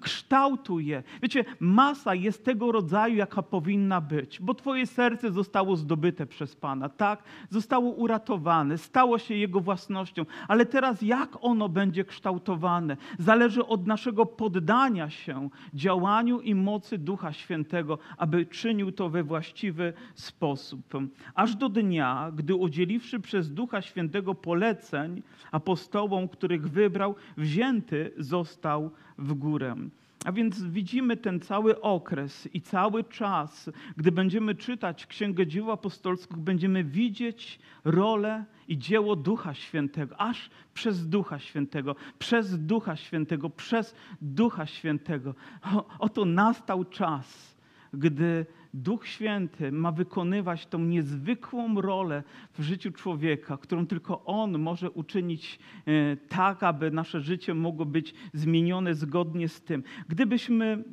kształtuj 0.00 0.86
je. 0.86 1.02
Wiecie, 1.22 1.44
masa 1.60 2.14
jest 2.14 2.44
tego 2.44 2.72
rodzaju, 2.72 3.16
jaka 3.16 3.42
powinna 3.42 4.00
być, 4.00 4.40
bo 4.40 4.54
Twoje 4.54 4.86
serce 4.86 5.32
zostało 5.32 5.76
zdobyte 5.76 6.26
przez 6.26 6.56
Pana, 6.56 6.88
tak? 6.88 7.22
Zostało 7.50 7.90
uratowane, 7.90 8.78
stało 8.78 9.18
się 9.18 9.34
Jego 9.34 9.60
własnością, 9.60 10.26
ale 10.48 10.66
teraz 10.66 11.02
jak 11.02 11.38
ono 11.40 11.68
będzie 11.68 12.04
kształtowane, 12.04 12.96
zależy 13.18 13.66
od 13.66 13.86
naszego 13.86 14.26
poddania 14.26 15.10
się 15.10 15.48
działaniu 15.74 16.40
i 16.40 16.54
mocy 16.54 16.98
Ducha 16.98 17.32
Świętego, 17.32 17.98
aby 18.16 18.46
czynił 18.46 18.92
to 18.92 19.08
we 19.08 19.22
właściwy 19.22 19.92
sposób. 20.14 20.92
Aż 21.34 21.56
do 21.56 21.68
dnia, 21.68 22.32
gdy 22.34 22.54
udzieliwszy 22.54 23.20
przez 23.20 23.54
Ducha 23.54 23.82
Świętego 23.82 24.34
poleceń 24.34 25.22
apostołom, 25.52 26.28
których 26.28 26.68
wybrał, 26.70 27.14
wzięty 27.36 28.12
został 28.18 28.90
w 29.18 29.34
górę. 29.34 29.76
A 30.24 30.32
więc 30.32 30.62
widzimy 30.62 31.16
ten 31.16 31.40
cały 31.40 31.80
okres 31.80 32.48
i 32.54 32.60
cały 32.60 33.04
czas, 33.04 33.70
gdy 33.96 34.12
będziemy 34.12 34.54
czytać 34.54 35.06
Księgę 35.06 35.46
Dzieł 35.46 35.70
Apostolskich, 35.70 36.36
będziemy 36.36 36.84
widzieć 36.84 37.58
rolę 37.84 38.44
i 38.68 38.78
dzieło 38.78 39.16
Ducha 39.16 39.54
Świętego, 39.54 40.20
aż 40.20 40.50
przez 40.74 41.08
Ducha 41.08 41.38
Świętego, 41.38 41.96
przez 42.18 42.66
Ducha 42.66 42.96
Świętego, 42.96 43.50
przez 43.50 43.94
Ducha 44.22 44.66
Świętego. 44.66 45.34
O, 45.62 45.84
oto 45.98 46.24
nastał 46.24 46.84
czas, 46.84 47.57
gdy 47.92 48.46
Duch 48.74 49.06
Święty 49.06 49.72
ma 49.72 49.92
wykonywać 49.92 50.66
tą 50.66 50.78
niezwykłą 50.78 51.80
rolę 51.80 52.22
w 52.52 52.62
życiu 52.62 52.92
człowieka, 52.92 53.56
którą 53.56 53.86
tylko 53.86 54.24
On 54.24 54.58
może 54.58 54.90
uczynić 54.90 55.58
e, 55.86 56.16
tak, 56.16 56.62
aby 56.62 56.90
nasze 56.90 57.20
życie 57.20 57.54
mogło 57.54 57.86
być 57.86 58.14
zmienione 58.34 58.94
zgodnie 58.94 59.48
z 59.48 59.62
tym. 59.62 59.82
Gdybyśmy 60.08 60.84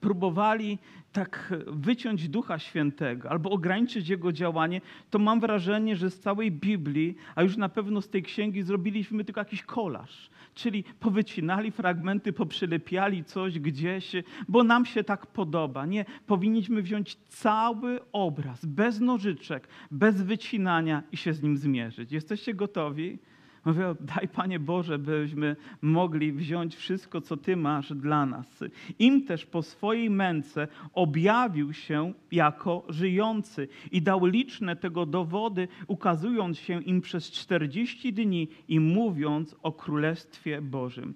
próbowali 0.00 0.78
tak 1.12 1.54
wyciąć 1.66 2.28
Ducha 2.28 2.58
Świętego 2.58 3.30
albo 3.30 3.50
ograniczyć 3.50 4.08
Jego 4.08 4.32
działanie, 4.32 4.80
to 5.10 5.18
mam 5.18 5.40
wrażenie, 5.40 5.96
że 5.96 6.10
z 6.10 6.20
całej 6.20 6.52
Biblii, 6.52 7.16
a 7.34 7.42
już 7.42 7.56
na 7.56 7.68
pewno 7.68 8.02
z 8.02 8.08
tej 8.08 8.22
księgi 8.22 8.62
zrobiliśmy 8.62 9.24
tylko 9.24 9.40
jakiś 9.40 9.62
kolaż. 9.62 10.30
Czyli 10.54 10.84
powycinali 11.00 11.70
fragmenty, 11.70 12.32
poprzylepiali 12.32 13.24
coś 13.24 13.58
gdzieś, 13.58 14.12
bo 14.48 14.64
nam 14.64 14.86
się 14.86 15.04
tak 15.04 15.26
podoba. 15.26 15.86
Nie, 15.86 16.04
powinniśmy 16.26 16.82
wziąć 16.82 17.16
cały 17.16 18.00
obraz, 18.12 18.64
bez 18.64 19.00
nożyczek, 19.00 19.68
bez 19.90 20.22
wycinania 20.22 21.02
i 21.12 21.16
się 21.16 21.32
z 21.32 21.42
nim 21.42 21.56
zmierzyć. 21.56 22.12
Jesteście 22.12 22.54
gotowi? 22.54 23.18
Mówię, 23.64 23.94
daj 24.00 24.28
Panie 24.28 24.60
Boże, 24.60 24.98
byśmy 24.98 25.56
mogli 25.82 26.32
wziąć 26.32 26.76
wszystko, 26.76 27.20
co 27.20 27.36
Ty 27.36 27.56
masz 27.56 27.92
dla 27.92 28.26
nas. 28.26 28.64
Im 28.98 29.26
też 29.26 29.46
po 29.46 29.62
swojej 29.62 30.10
męce 30.10 30.68
objawił 30.92 31.72
się 31.72 32.12
jako 32.32 32.84
żyjący 32.88 33.68
i 33.92 34.02
dał 34.02 34.26
liczne 34.26 34.76
tego 34.76 35.06
dowody, 35.06 35.68
ukazując 35.86 36.58
się 36.58 36.82
im 36.82 37.00
przez 37.00 37.30
czterdzieści 37.30 38.12
dni 38.12 38.48
i 38.68 38.80
mówiąc 38.80 39.56
o 39.62 39.72
Królestwie 39.72 40.62
Bożym. 40.62 41.14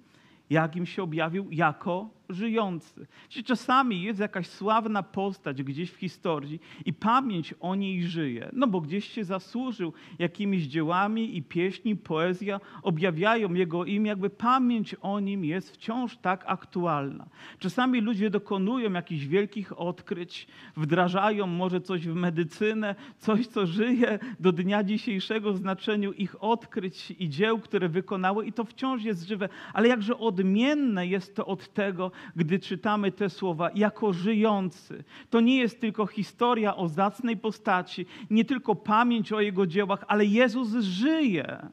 Jak 0.49 0.75
im 0.75 0.85
się 0.85 1.03
objawił? 1.03 1.47
Jako 1.51 2.18
żyjący. 2.29 3.07
Czyli 3.29 3.45
czasami 3.45 4.01
jest 4.01 4.19
jakaś 4.19 4.47
sławna 4.47 5.03
postać 5.03 5.63
gdzieś 5.63 5.91
w 5.91 5.95
historii 5.95 6.59
i 6.85 6.93
pamięć 6.93 7.53
o 7.59 7.75
niej 7.75 8.03
żyje, 8.03 8.49
no 8.53 8.67
bo 8.67 8.81
gdzieś 8.81 9.11
się 9.11 9.23
zasłużył 9.23 9.93
jakimiś 10.19 10.63
dziełami 10.63 11.37
i 11.37 11.43
pieśni, 11.43 11.95
poezja 11.95 12.59
objawiają 12.83 13.53
jego 13.53 13.85
imię, 13.85 14.09
jakby 14.09 14.29
pamięć 14.29 14.95
o 15.01 15.19
nim 15.19 15.45
jest 15.45 15.71
wciąż 15.71 16.17
tak 16.17 16.43
aktualna. 16.47 17.25
Czasami 17.59 18.01
ludzie 18.01 18.29
dokonują 18.29 18.93
jakichś 18.93 19.25
wielkich 19.25 19.79
odkryć, 19.79 20.47
wdrażają 20.77 21.47
może 21.47 21.81
coś 21.81 22.07
w 22.07 22.15
medycynę, 22.15 22.95
coś, 23.17 23.47
co 23.47 23.65
żyje 23.65 24.19
do 24.39 24.51
dnia 24.51 24.83
dzisiejszego 24.83 25.53
w 25.53 25.57
znaczeniu 25.57 26.11
ich 26.11 26.43
odkryć 26.43 27.13
i 27.19 27.29
dzieł, 27.29 27.59
które 27.59 27.89
wykonały 27.89 28.45
i 28.45 28.53
to 28.53 28.63
wciąż 28.63 29.03
jest 29.03 29.27
żywe, 29.27 29.49
ale 29.73 29.87
jakże 29.87 30.17
odmienne 30.17 31.07
jest 31.07 31.35
to 31.35 31.45
od 31.45 31.73
tego, 31.73 32.11
gdy 32.35 32.59
czytamy 32.59 33.11
te 33.11 33.29
słowa, 33.29 33.69
jako 33.75 34.13
żyjący. 34.13 35.03
To 35.29 35.39
nie 35.39 35.57
jest 35.57 35.81
tylko 35.81 36.07
historia 36.07 36.75
o 36.75 36.87
zacnej 36.87 37.37
postaci, 37.37 38.05
nie 38.29 38.45
tylko 38.45 38.75
pamięć 38.75 39.31
o 39.31 39.41
jego 39.41 39.67
dziełach, 39.67 40.05
ale 40.07 40.25
Jezus 40.25 40.73
żyje. 40.73 41.69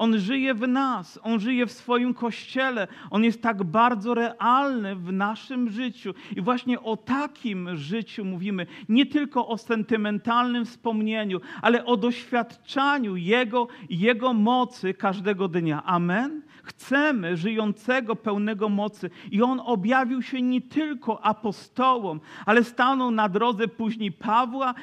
On 0.00 0.18
żyje 0.18 0.54
w 0.54 0.68
nas, 0.68 1.18
On 1.22 1.40
żyje 1.40 1.66
w 1.66 1.72
swoim 1.72 2.14
kościele. 2.14 2.88
On 3.10 3.24
jest 3.24 3.42
tak 3.42 3.64
bardzo 3.64 4.14
realny 4.14 4.96
w 4.96 5.12
naszym 5.12 5.70
życiu. 5.70 6.14
I 6.36 6.40
właśnie 6.40 6.80
o 6.80 6.96
takim 6.96 7.76
życiu 7.76 8.24
mówimy, 8.24 8.66
nie 8.88 9.06
tylko 9.06 9.48
o 9.48 9.58
sentymentalnym 9.58 10.64
wspomnieniu, 10.64 11.40
ale 11.62 11.84
o 11.84 11.96
doświadczaniu 11.96 13.16
Jego, 13.16 13.68
Jego 13.90 14.32
mocy 14.32 14.94
każdego 14.94 15.48
dnia. 15.48 15.84
Amen? 15.84 16.42
Chcemy 16.70 17.36
żyjącego, 17.36 18.16
pełnego 18.16 18.68
mocy. 18.68 19.10
I 19.30 19.42
On 19.42 19.60
objawił 19.64 20.22
się 20.22 20.42
nie 20.42 20.60
tylko 20.60 21.24
apostołom, 21.24 22.20
ale 22.46 22.64
stanął 22.64 23.10
na 23.10 23.28
drodze 23.28 23.68
później 23.68 24.12
Pawła, 24.12 24.74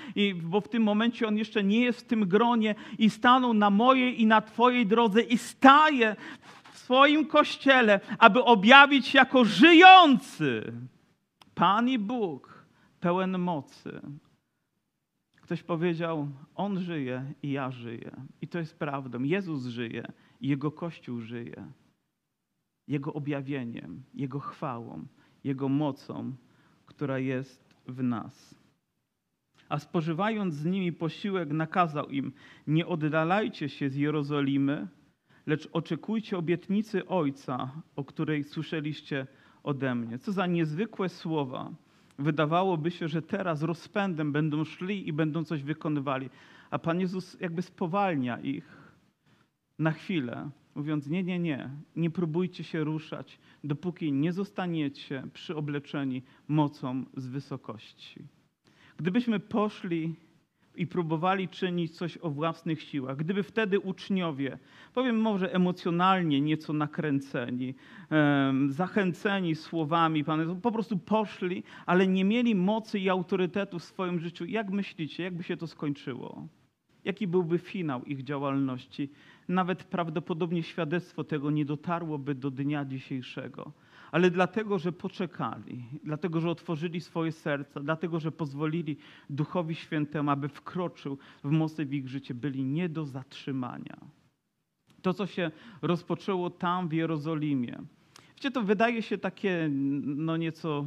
bo 0.43 0.61
w 0.61 0.69
tym 0.69 0.83
momencie 0.83 1.27
on 1.27 1.37
jeszcze 1.37 1.63
nie 1.63 1.79
jest 1.79 1.99
w 2.01 2.07
tym 2.07 2.27
gronie, 2.27 2.75
i 2.97 3.09
stanął 3.09 3.53
na 3.53 3.69
mojej 3.69 4.21
i 4.21 4.25
na 4.25 4.41
Twojej 4.41 4.85
drodze 4.85 5.21
i 5.21 5.37
staje 5.37 6.15
w 6.71 6.77
swoim 6.77 7.25
kościele, 7.25 7.99
aby 8.19 8.43
objawić 8.43 9.07
się 9.07 9.17
jako 9.17 9.45
żyjący 9.45 10.73
Pan 11.55 11.89
i 11.89 11.99
Bóg, 11.99 12.65
pełen 12.99 13.39
mocy. 13.39 14.01
Ktoś 15.41 15.63
powiedział, 15.63 16.27
On 16.55 16.79
żyje 16.79 17.33
i 17.43 17.51
ja 17.51 17.71
żyję. 17.71 18.11
I 18.41 18.47
to 18.47 18.59
jest 18.59 18.79
prawdą. 18.79 19.23
Jezus 19.23 19.65
żyje 19.65 20.11
Jego 20.41 20.71
Kościół 20.71 21.21
żyje. 21.21 21.71
Jego 22.87 23.13
objawieniem, 23.13 24.03
Jego 24.13 24.39
chwałą, 24.39 25.07
Jego 25.43 25.69
mocą, 25.69 26.33
która 26.85 27.19
jest 27.19 27.75
w 27.87 28.03
nas. 28.03 28.55
A 29.69 29.79
spożywając 29.79 30.53
z 30.53 30.65
nimi 30.65 30.93
posiłek, 30.93 31.49
nakazał 31.51 32.09
im: 32.09 32.31
Nie 32.67 32.87
oddalajcie 32.87 33.69
się 33.69 33.89
z 33.89 33.95
Jerozolimy, 33.95 34.87
lecz 35.45 35.69
oczekujcie 35.73 36.37
obietnicy 36.37 37.05
Ojca, 37.05 37.71
o 37.95 38.03
której 38.03 38.43
słyszeliście 38.43 39.27
ode 39.63 39.95
mnie. 39.95 40.19
Co 40.19 40.31
za 40.31 40.47
niezwykłe 40.47 41.09
słowa. 41.09 41.71
Wydawałoby 42.19 42.91
się, 42.91 43.07
że 43.07 43.21
teraz 43.21 43.63
rozpędem 43.63 44.31
będą 44.31 44.63
szli 44.63 45.07
i 45.07 45.13
będą 45.13 45.43
coś 45.43 45.63
wykonywali, 45.63 46.29
a 46.69 46.79
Pan 46.79 46.99
Jezus 46.99 47.37
jakby 47.39 47.61
spowalnia 47.61 48.39
ich 48.39 48.76
na 49.79 49.91
chwilę, 49.91 50.49
mówiąc: 50.75 51.07
Nie, 51.07 51.23
nie, 51.23 51.39
nie, 51.39 51.69
nie 51.95 52.09
próbujcie 52.09 52.63
się 52.63 52.83
ruszać, 52.83 53.39
dopóki 53.63 54.11
nie 54.13 54.33
zostaniecie 54.33 55.23
przyobleczeni 55.33 56.23
mocą 56.47 57.05
z 57.17 57.27
wysokości. 57.27 58.23
Gdybyśmy 58.97 59.39
poszli 59.39 60.15
i 60.77 60.87
próbowali 60.87 61.47
czynić 61.47 61.97
coś 61.97 62.17
o 62.17 62.29
własnych 62.29 62.81
siłach, 62.81 63.17
gdyby 63.17 63.43
wtedy 63.43 63.79
uczniowie, 63.79 64.59
powiem 64.93 65.21
może 65.21 65.53
emocjonalnie 65.53 66.41
nieco 66.41 66.73
nakręceni, 66.73 67.75
zachęceni 68.69 69.55
słowami 69.55 70.23
Pana, 70.23 70.55
po 70.55 70.71
prostu 70.71 70.97
poszli, 70.97 71.63
ale 71.85 72.07
nie 72.07 72.23
mieli 72.25 72.55
mocy 72.55 72.99
i 72.99 73.09
autorytetu 73.09 73.79
w 73.79 73.83
swoim 73.83 74.19
życiu, 74.19 74.45
jak 74.45 74.69
myślicie, 74.69 75.23
jakby 75.23 75.43
się 75.43 75.57
to 75.57 75.67
skończyło? 75.67 76.47
Jaki 77.05 77.27
byłby 77.27 77.59
finał 77.59 78.03
ich 78.03 78.23
działalności? 78.23 79.09
Nawet 79.47 79.83
prawdopodobnie 79.83 80.63
świadectwo 80.63 81.23
tego 81.23 81.51
nie 81.51 81.65
dotarłoby 81.65 82.35
do 82.35 82.51
dnia 82.51 82.85
dzisiejszego 82.85 83.71
ale 84.11 84.31
dlatego, 84.31 84.79
że 84.79 84.91
poczekali, 84.91 85.85
dlatego, 86.03 86.39
że 86.39 86.49
otworzyli 86.49 87.01
swoje 87.01 87.31
serca, 87.31 87.79
dlatego, 87.79 88.19
że 88.19 88.31
pozwolili 88.31 88.97
Duchowi 89.29 89.75
Świętemu, 89.75 90.31
aby 90.31 90.49
wkroczył 90.49 91.17
w 91.43 91.51
mocy 91.51 91.85
w 91.85 91.93
ich 91.93 92.07
życie, 92.07 92.33
byli 92.33 92.63
nie 92.63 92.89
do 92.89 93.05
zatrzymania. 93.05 93.97
To, 95.01 95.13
co 95.13 95.25
się 95.25 95.51
rozpoczęło 95.81 96.49
tam 96.49 96.89
w 96.89 96.93
Jerozolimie. 96.93 97.77
Wiecie, 98.35 98.51
to 98.51 98.63
wydaje 98.63 99.01
się 99.01 99.17
takie 99.17 99.69
no 100.05 100.37
nieco 100.37 100.85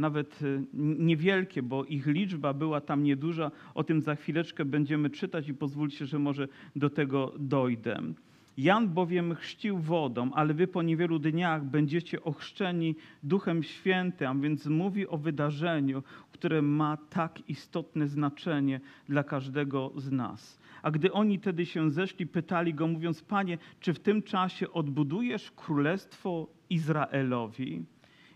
nawet 0.00 0.42
y, 0.42 0.62
niewielkie, 0.98 1.62
bo 1.62 1.84
ich 1.84 2.06
liczba 2.06 2.54
była 2.54 2.80
tam 2.80 3.02
nieduża. 3.02 3.50
O 3.74 3.84
tym 3.84 4.00
za 4.00 4.14
chwileczkę 4.14 4.64
będziemy 4.64 5.10
czytać 5.10 5.48
i 5.48 5.54
pozwólcie, 5.54 6.06
że 6.06 6.18
może 6.18 6.48
do 6.76 6.90
tego 6.90 7.34
dojdę. 7.38 8.02
Jan 8.56 8.88
bowiem 8.88 9.34
chrzcił 9.34 9.78
wodą, 9.78 10.30
ale 10.32 10.54
wy 10.54 10.66
po 10.66 10.82
niewielu 10.82 11.18
dniach 11.18 11.64
będziecie 11.64 12.22
ochrzczeni 12.22 12.96
Duchem 13.22 13.62
Świętym, 13.62 14.28
a 14.28 14.34
więc 14.34 14.66
mówi 14.66 15.08
o 15.08 15.18
wydarzeniu, 15.18 16.02
które 16.32 16.62
ma 16.62 16.96
tak 16.96 17.48
istotne 17.48 18.06
znaczenie 18.08 18.80
dla 19.08 19.24
każdego 19.24 19.92
z 19.96 20.10
nas. 20.10 20.60
A 20.82 20.90
gdy 20.90 21.12
oni 21.12 21.38
tedy 21.38 21.66
się 21.66 21.90
zeszli, 21.90 22.26
pytali 22.26 22.74
go, 22.74 22.86
mówiąc: 22.86 23.22
Panie, 23.22 23.58
czy 23.80 23.94
w 23.94 23.98
tym 23.98 24.22
czasie 24.22 24.72
odbudujesz 24.72 25.50
królestwo 25.50 26.46
Izraelowi? 26.70 27.84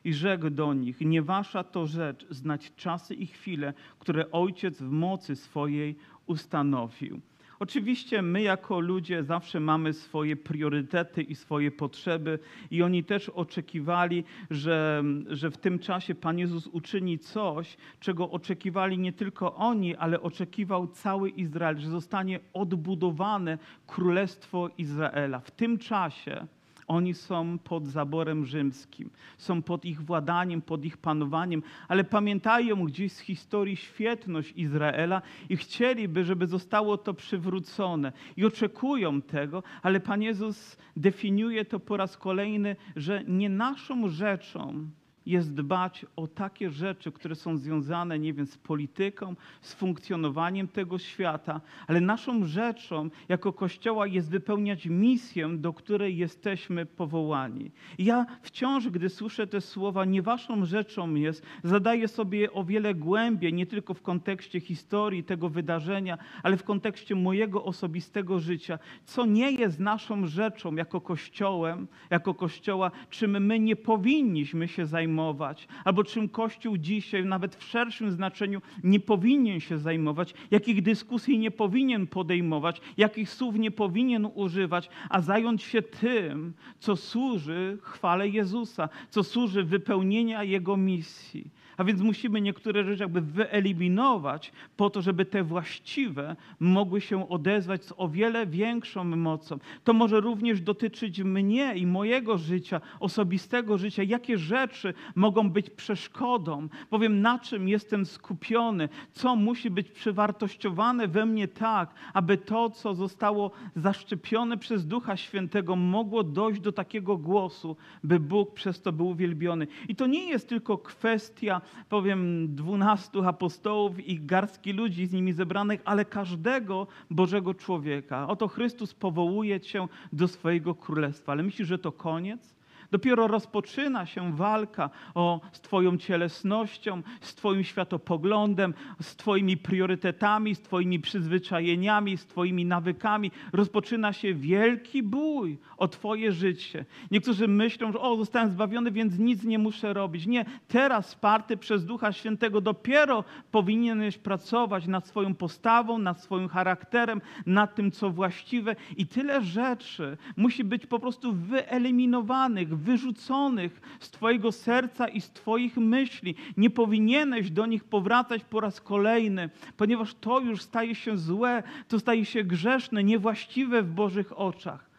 I 0.05 0.13
rzekł 0.13 0.51
do 0.51 0.75
nich: 0.75 1.01
Nie 1.01 1.23
wasza 1.23 1.65
to 1.65 1.87
rzecz 1.87 2.27
znać 2.31 2.73
czasy 2.77 3.15
i 3.15 3.27
chwile, 3.27 3.75
które 3.99 4.31
ojciec 4.31 4.83
w 4.83 4.91
mocy 4.91 5.37
swojej 5.37 5.97
ustanowił. 6.27 7.21
Oczywiście 7.59 8.23
my 8.23 8.43
jako 8.43 8.81
ludzie 8.81 9.25
zawsze 9.25 9.61
mamy 9.61 9.93
swoje 9.93 10.37
priorytety 10.37 11.23
i 11.23 11.35
swoje 11.35 11.71
potrzeby 11.71 12.39
i 12.71 12.83
oni 12.83 13.05
też 13.05 13.29
oczekiwali, 13.29 14.25
że, 14.51 15.05
że 15.29 15.51
w 15.51 15.57
tym 15.57 15.79
czasie 15.79 16.15
Pan 16.15 16.39
Jezus 16.39 16.67
uczyni 16.67 17.19
coś, 17.19 17.77
czego 18.01 18.31
oczekiwali 18.31 18.99
nie 18.99 19.13
tylko 19.13 19.55
oni, 19.55 19.97
ale 19.97 20.21
oczekiwał 20.21 20.87
cały 20.87 21.31
Izrael, 21.31 21.79
że 21.79 21.91
zostanie 21.91 22.41
odbudowane 22.53 23.59
Królestwo 23.87 24.71
Izraela. 24.79 25.41
W 25.41 25.51
tym 25.51 25.79
czasie 25.79 26.47
oni 26.87 27.15
są 27.15 27.59
pod 27.59 27.87
zaborem 27.87 28.45
rzymskim, 28.45 29.11
są 29.39 29.63
pod 29.63 29.85
ich 29.85 30.03
władaniem, 30.03 30.63
pod 30.63 30.85
ich 30.85 30.97
panowaniem, 30.97 31.63
ale 31.89 32.05
pamiętają 32.05 32.85
gdzieś 32.85 33.13
z 33.13 33.19
historii 33.19 33.77
świetność 33.77 34.53
Izraela 34.57 35.23
i 35.49 35.57
chcieliby, 35.57 36.25
żeby 36.25 36.47
zostało 36.47 36.99
to 36.99 37.15
przywrócone. 37.15 38.13
I 38.37 38.45
oczekują 38.45 39.23
tego, 39.23 39.63
ale 39.83 40.01
Pan 40.01 40.23
Jezus 40.23 40.77
definiuje 40.97 41.65
to 41.65 41.81
po 41.81 41.97
raz 41.97 42.17
kolejny, 42.17 42.77
że 42.97 43.25
nie 43.29 43.49
naszą 43.49 44.09
rzeczą 44.09 44.89
jest 45.27 45.55
dbać 45.55 46.07
o 46.17 46.27
takie 46.27 46.71
rzeczy, 46.71 47.13
które 47.13 47.35
są 47.35 47.57
związane, 47.57 48.19
nie 48.19 48.33
wiem, 48.33 48.47
z 48.47 48.59
polityką, 48.59 49.37
z 49.61 49.75
funkcjonowaniem 49.75 50.69
tego 50.69 50.99
świata, 50.99 51.61
ale 51.87 52.01
naszą 52.01 52.45
rzeczą 52.45 53.11
jako 53.29 53.53
Kościoła 53.53 54.07
jest 54.07 54.31
wypełniać 54.31 54.87
misję, 54.87 55.49
do 55.49 55.73
której 55.73 56.17
jesteśmy 56.17 56.87
powołani. 56.87 57.71
Ja 57.99 58.27
wciąż, 58.43 58.89
gdy 58.89 59.09
słyszę 59.09 59.47
te 59.47 59.61
słowa, 59.61 60.05
nie 60.05 60.23
waszą 60.23 60.65
rzeczą 60.65 61.15
jest, 61.15 61.47
zadaję 61.63 62.09
sobie 62.09 62.53
o 62.53 62.65
wiele 62.65 62.95
głębiej, 62.95 63.53
nie 63.53 63.67
tylko 63.67 63.95
w 63.95 64.03
kontekście 64.03 64.61
historii 64.61 65.25
tego 65.25 65.49
wydarzenia, 65.49 66.19
ale 66.43 66.57
w 66.57 66.65
kontekście 66.65 67.15
mojego 67.15 67.65
osobistego 67.65 68.39
życia, 68.39 68.79
co 69.05 69.27
nie 69.27 69.53
jest 69.53 69.81
naszą 69.81 70.27
rzeczą 70.27 70.75
jako 70.75 71.01
Kościołem, 71.01 71.89
jako 72.11 72.35
Kościoła, 72.35 72.91
czym 73.11 73.47
my 73.47 73.59
nie 73.59 73.77
powinniśmy 73.77 74.69
się 74.69 74.87
zajmować 74.87 75.14
zajmować, 75.15 75.69
albo 75.85 76.05
czym 76.05 76.29
Kościół 76.29 76.79
dzisiaj, 76.79 77.25
nawet 77.25 77.57
w 77.57 77.63
szerszym 77.63 78.11
znaczeniu, 78.11 78.63
nie 78.85 79.01
powinien 79.01 79.61
się 79.61 79.79
zajmować, 79.79 80.35
jakich 80.51 80.83
dyskusji 80.83 81.39
nie 81.39 81.51
powinien 81.51 82.07
podejmować, 82.07 82.81
jakich 82.97 83.31
słów 83.31 83.55
nie 83.55 83.71
powinien 83.71 84.29
używać, 84.35 84.89
a 85.11 85.21
zająć 85.21 85.63
się 85.63 85.83
tym, 85.83 86.55
co 86.79 86.97
służy 86.97 87.79
chwale 87.83 88.29
Jezusa, 88.29 88.89
co 89.11 89.25
służy 89.25 89.65
wypełnienia 89.65 90.45
Jego 90.45 90.77
misji. 90.77 91.51
A 91.77 91.85
więc 91.85 92.01
musimy 92.01 92.41
niektóre 92.41 92.85
rzeczy 92.85 93.03
jakby 93.03 93.21
wyeliminować 93.21 94.53
po 94.77 94.91
to, 94.91 95.03
żeby 95.03 95.25
te 95.25 95.45
właściwe 95.45 96.37
mogły 96.61 97.01
się 97.01 97.29
odezwać 97.29 97.85
z 97.85 97.93
o 97.97 98.09
wiele 98.09 98.47
większą 98.47 99.05
mocą. 99.05 99.59
To 99.85 99.93
może 99.93 100.21
również 100.21 100.61
dotyczyć 100.61 101.23
mnie 101.23 101.75
i 101.77 101.87
mojego 101.87 102.39
życia, 102.39 102.81
osobistego 103.01 103.79
życia. 103.79 104.03
Jakie 104.03 104.39
rzeczy 104.39 104.95
mogą 105.15 105.51
być 105.51 105.71
przeszkodą? 105.71 106.69
Powiem, 106.91 107.21
na 107.21 107.39
czym 107.39 107.69
jestem 107.69 108.07
skupiony, 108.07 108.89
co 109.13 109.37
musi 109.37 109.71
być 109.71 109.91
przewartościowane 109.91 111.09
we 111.09 111.27
mnie 111.27 111.49
tak, 111.49 111.95
aby 112.15 112.39
to, 112.39 112.71
co 112.71 112.95
zostało 112.95 113.51
zaszczepione 113.77 114.57
przez 114.59 114.87
Ducha 114.87 115.17
Świętego, 115.17 115.77
mogło 115.77 116.23
dojść 116.23 116.61
do 116.61 116.73
takiego 116.73 117.17
głosu, 117.17 117.77
by 118.05 118.21
Bóg 118.21 118.55
przez 118.55 118.83
to 118.83 118.93
był 118.93 119.09
uwielbiony. 119.09 119.67
I 119.89 119.97
to 119.97 120.07
nie 120.07 120.29
jest 120.29 120.49
tylko 120.49 120.79
kwestia 120.79 121.61
powiem, 121.89 122.49
dwunastu 122.55 123.25
apostołów 123.25 124.09
i 124.09 124.21
garstki 124.21 124.73
ludzi 124.73 125.07
z 125.07 125.13
nimi 125.13 125.33
zebranych, 125.33 125.81
ale 125.85 126.05
każdego 126.05 126.87
Bożego 127.11 127.55
człowieka. 127.55 128.29
Oto 128.29 128.49
Chrystus 128.49 128.95
powołuje 128.95 129.61
cię 129.61 129.87
do 130.13 130.29
swojego 130.29 130.75
królestwa. 130.75 131.33
Ale 131.33 131.43
myślisz, 131.43 131.69
że 131.69 131.79
to 131.79 131.93
koniec? 131.93 132.54
Dopiero 132.95 133.27
rozpoczyna 133.27 134.07
się 134.07 134.37
walka 134.37 134.91
o, 135.15 135.41
z 135.53 135.61
Twoją 135.61 135.99
cielesnością, 135.99 137.03
z 137.21 137.35
Twoim 137.35 137.65
światopoglądem, 137.65 138.75
z 139.01 139.17
Twoimi 139.17 139.57
priorytetami, 139.57 140.55
z 140.55 140.61
Twoimi 140.61 141.01
przyzwyczajeniami, 141.01 142.17
z 142.17 142.27
Twoimi 142.27 142.65
nawykami. 142.65 143.31
Rozpoczyna 143.53 144.13
się 144.13 144.35
wielki 144.35 145.03
bój 145.03 145.59
o 145.77 145.89
Twoje 145.89 146.33
życie. 146.33 146.85
Niektórzy 147.11 147.49
myślą, 147.49 147.93
że 147.93 148.01
o, 148.01 148.17
zostałem 148.17 148.51
zbawiony, 148.51 148.91
więc 148.91 149.19
nic 149.19 149.45
nie 149.45 149.59
muszę 149.59 149.93
robić. 149.93 150.27
Nie, 150.27 150.45
teraz 150.69 151.07
wsparty 151.07 151.57
przez 151.57 151.85
Ducha 151.85 152.13
Świętego 152.13 152.61
dopiero 152.61 153.25
powinieneś 153.51 154.19
pracować 154.19 154.87
nad 154.87 155.07
swoją 155.07 155.35
postawą, 155.35 155.99
nad 155.99 156.21
swoim 156.21 156.49
charakterem, 156.49 157.21
nad 157.47 157.75
tym, 157.75 157.91
co 157.91 158.11
właściwe 158.11 158.77
i 158.97 159.07
tyle 159.07 159.43
rzeczy 159.43 160.17
musi 160.37 160.65
być 160.65 160.87
po 160.87 160.99
prostu 160.99 161.33
wyeliminowanych, 161.33 162.84
wyrzuconych 162.85 163.81
z 164.01 164.11
Twojego 164.11 164.53
serca 164.53 165.09
i 165.09 165.21
z 165.21 165.31
Twoich 165.31 165.77
myśli. 165.77 166.35
Nie 166.57 166.71
powinieneś 166.71 167.51
do 167.51 167.67
nich 167.67 167.85
powracać 167.85 168.45
po 168.45 168.61
raz 168.61 168.81
kolejny, 168.81 169.51
ponieważ 169.77 170.15
to 170.15 170.41
już 170.41 170.63
staje 170.63 170.95
się 170.95 171.19
złe, 171.19 171.63
to 171.89 171.99
staje 171.99 172.25
się 172.25 172.45
grzeszne, 172.45 173.05
niewłaściwe 173.05 173.83
w 173.83 173.95
Bożych 173.95 174.39
oczach. 174.39 174.91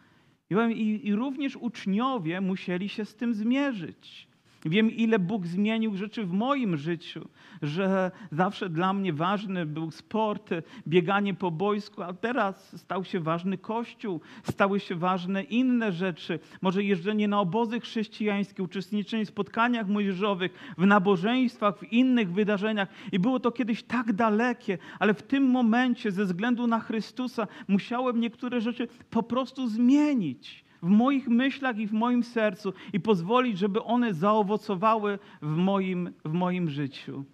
I, 0.74 1.00
i 1.08 1.14
również 1.14 1.56
uczniowie 1.56 2.40
musieli 2.40 2.88
się 2.88 3.04
z 3.04 3.14
tym 3.14 3.34
zmierzyć. 3.34 4.28
Wiem, 4.68 4.90
ile 4.90 5.18
Bóg 5.18 5.46
zmienił 5.46 5.96
rzeczy 5.96 6.24
w 6.24 6.32
moim 6.32 6.76
życiu, 6.76 7.28
że 7.62 8.10
zawsze 8.32 8.68
dla 8.68 8.92
mnie 8.92 9.12
ważny 9.12 9.66
był 9.66 9.90
sport, 9.90 10.50
bieganie 10.88 11.34
po 11.34 11.50
boisku, 11.50 12.02
a 12.02 12.12
teraz 12.12 12.80
stał 12.80 13.04
się 13.04 13.20
ważny 13.20 13.58
kościół, 13.58 14.20
stały 14.42 14.80
się 14.80 14.94
ważne 14.94 15.42
inne 15.42 15.92
rzeczy. 15.92 16.38
Może 16.62 16.84
jeżdżenie 16.84 17.28
na 17.28 17.40
obozy 17.40 17.80
chrześcijańskie, 17.80 18.62
uczestniczenie 18.62 19.24
w 19.24 19.28
spotkaniach 19.28 19.88
młodzieżowych, 19.88 20.74
w 20.78 20.86
nabożeństwach, 20.86 21.78
w 21.78 21.92
innych 21.92 22.32
wydarzeniach. 22.32 22.88
I 23.12 23.18
było 23.18 23.40
to 23.40 23.52
kiedyś 23.52 23.82
tak 23.82 24.12
dalekie, 24.12 24.78
ale 24.98 25.14
w 25.14 25.22
tym 25.22 25.44
momencie, 25.50 26.10
ze 26.10 26.24
względu 26.24 26.66
na 26.66 26.80
Chrystusa, 26.80 27.46
musiałem 27.68 28.20
niektóre 28.20 28.60
rzeczy 28.60 28.88
po 29.10 29.22
prostu 29.22 29.68
zmienić 29.68 30.65
w 30.86 30.88
moich 30.88 31.28
myślach 31.28 31.78
i 31.78 31.86
w 31.86 31.92
moim 31.92 32.22
sercu 32.22 32.72
i 32.92 33.00
pozwolić, 33.00 33.58
żeby 33.58 33.82
one 33.82 34.14
zaowocowały 34.14 35.18
w 35.42 35.56
moim, 35.56 36.12
w 36.24 36.32
moim 36.32 36.70
życiu. 36.70 37.24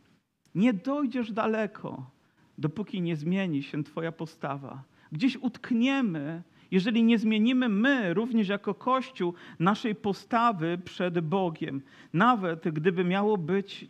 Nie 0.55 0.73
dojdziesz 0.73 1.33
daleko, 1.33 2.11
dopóki 2.59 3.03
nie 3.03 3.17
zmieni 3.17 3.63
się 3.63 3.85
Twoja 3.85 4.13
postawa. 4.13 4.83
Gdzieś 5.13 5.37
utkniemy, 5.37 6.43
jeżeli 6.71 7.05
nie 7.05 7.19
zmienimy 7.19 7.69
my, 7.69 8.15
również 8.15 8.49
jako 8.49 8.75
Kościół, 8.75 9.35
naszej 9.59 9.95
postawy 9.95 10.79
przed 10.85 11.21
Bogiem, 11.21 11.83
nawet 12.13 12.69
gdyby 12.69 13.05
miało 13.05 13.39
być 13.39 13.89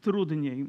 trudniej. 0.00 0.66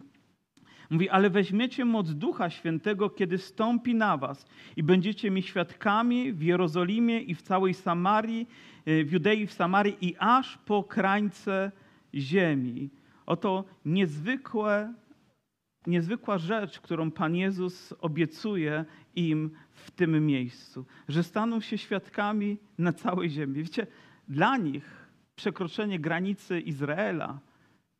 Mówi, 0.91 1.09
ale 1.09 1.29
weźmiecie 1.29 1.85
moc 1.85 2.13
Ducha 2.13 2.49
Świętego, 2.49 3.09
kiedy 3.09 3.37
stąpi 3.37 3.95
na 3.95 4.17
was 4.17 4.45
i 4.75 4.83
będziecie 4.83 5.31
mi 5.31 5.41
świadkami 5.41 6.33
w 6.33 6.41
Jerozolimie 6.41 7.19
i 7.19 7.35
w 7.35 7.41
całej 7.41 7.73
Samarii, 7.73 8.47
e, 8.85 9.03
w 9.03 9.11
Judei, 9.11 9.47
w 9.47 9.53
Samarii 9.53 9.97
i 10.01 10.15
aż 10.19 10.57
po 10.57 10.83
krańce 10.83 11.71
ziemi. 12.15 12.89
Oto 13.25 13.65
niezwykłe, 13.85 14.93
niezwykła 15.87 16.37
rzecz, 16.37 16.79
którą 16.79 17.11
Pan 17.11 17.35
Jezus 17.35 17.93
obiecuje 17.99 18.85
im 19.15 19.51
w 19.71 19.91
tym 19.91 20.25
miejscu, 20.25 20.85
że 21.07 21.23
staną 21.23 21.61
się 21.61 21.77
świadkami 21.77 22.57
na 22.77 22.93
całej 22.93 23.29
ziemi. 23.29 23.63
Wiecie, 23.63 23.87
dla 24.27 24.57
nich 24.57 25.07
przekroczenie 25.35 25.99
granicy 25.99 26.59
Izraela, 26.59 27.39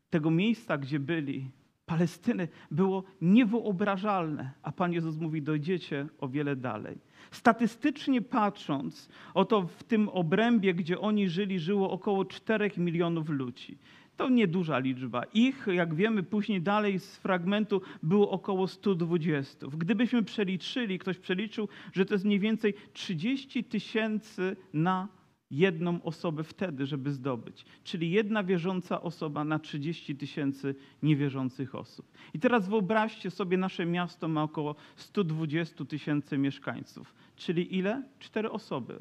tego 0.09 0.31
miejsca, 0.31 0.77
gdzie 0.77 0.99
byli, 0.99 1.51
Palestyny 1.91 2.47
było 2.71 3.03
niewyobrażalne, 3.21 4.51
a 4.63 4.71
Pan 4.71 4.93
Jezus 4.93 5.17
mówi: 5.17 5.41
dojdziecie 5.41 6.07
o 6.19 6.27
wiele 6.27 6.55
dalej. 6.55 6.97
Statystycznie 7.31 8.21
patrząc, 8.21 9.09
oto 9.33 9.61
w 9.61 9.83
tym 9.83 10.09
obrębie, 10.09 10.73
gdzie 10.73 10.99
oni 10.99 11.29
żyli, 11.29 11.59
żyło 11.59 11.91
około 11.91 12.25
4 12.25 12.71
milionów 12.77 13.29
ludzi. 13.29 13.77
To 14.17 14.29
nieduża 14.29 14.79
liczba. 14.79 15.23
Ich, 15.33 15.67
jak 15.67 15.93
wiemy 15.95 16.23
później 16.23 16.61
dalej 16.61 16.99
z 16.99 17.17
fragmentu, 17.17 17.81
było 18.03 18.31
około 18.31 18.67
120. 18.67 19.67
Gdybyśmy 19.77 20.23
przeliczyli, 20.23 20.99
ktoś 20.99 21.17
przeliczył, 21.17 21.67
że 21.93 22.05
to 22.05 22.13
jest 22.13 22.25
mniej 22.25 22.39
więcej 22.39 22.73
30 22.93 23.63
tysięcy 23.63 24.55
na 24.73 25.07
jedną 25.51 26.03
osobę 26.03 26.43
wtedy, 26.43 26.85
żeby 26.85 27.11
zdobyć. 27.11 27.65
Czyli 27.83 28.11
jedna 28.11 28.43
wierząca 28.43 29.01
osoba 29.01 29.43
na 29.43 29.59
30 29.59 30.15
tysięcy 30.15 30.75
niewierzących 31.03 31.75
osób. 31.75 32.11
I 32.33 32.39
teraz 32.39 32.69
wyobraźcie 32.69 33.31
sobie, 33.31 33.57
nasze 33.57 33.85
miasto 33.85 34.27
ma 34.27 34.43
około 34.43 34.75
120 34.95 35.85
tysięcy 35.85 36.37
mieszkańców. 36.37 37.13
Czyli 37.35 37.77
ile? 37.77 38.03
Cztery 38.19 38.51
osoby. 38.51 38.99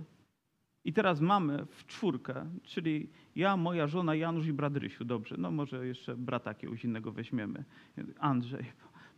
I 0.85 0.93
teraz 0.93 1.21
mamy 1.21 1.67
w 1.71 1.87
czwórkę, 1.87 2.51
czyli 2.63 3.11
ja, 3.37 3.57
moja 3.57 3.87
żona, 3.87 4.15
Janusz 4.15 4.47
i 4.47 4.53
brat 4.53 4.77
Rysiu. 4.77 5.05
Dobrze, 5.05 5.37
no 5.39 5.51
może 5.51 5.87
jeszcze 5.87 6.17
brata 6.17 6.51
jakiegoś 6.51 6.85
innego 6.85 7.13
weźmiemy. 7.13 7.65
Andrzej. 8.19 8.65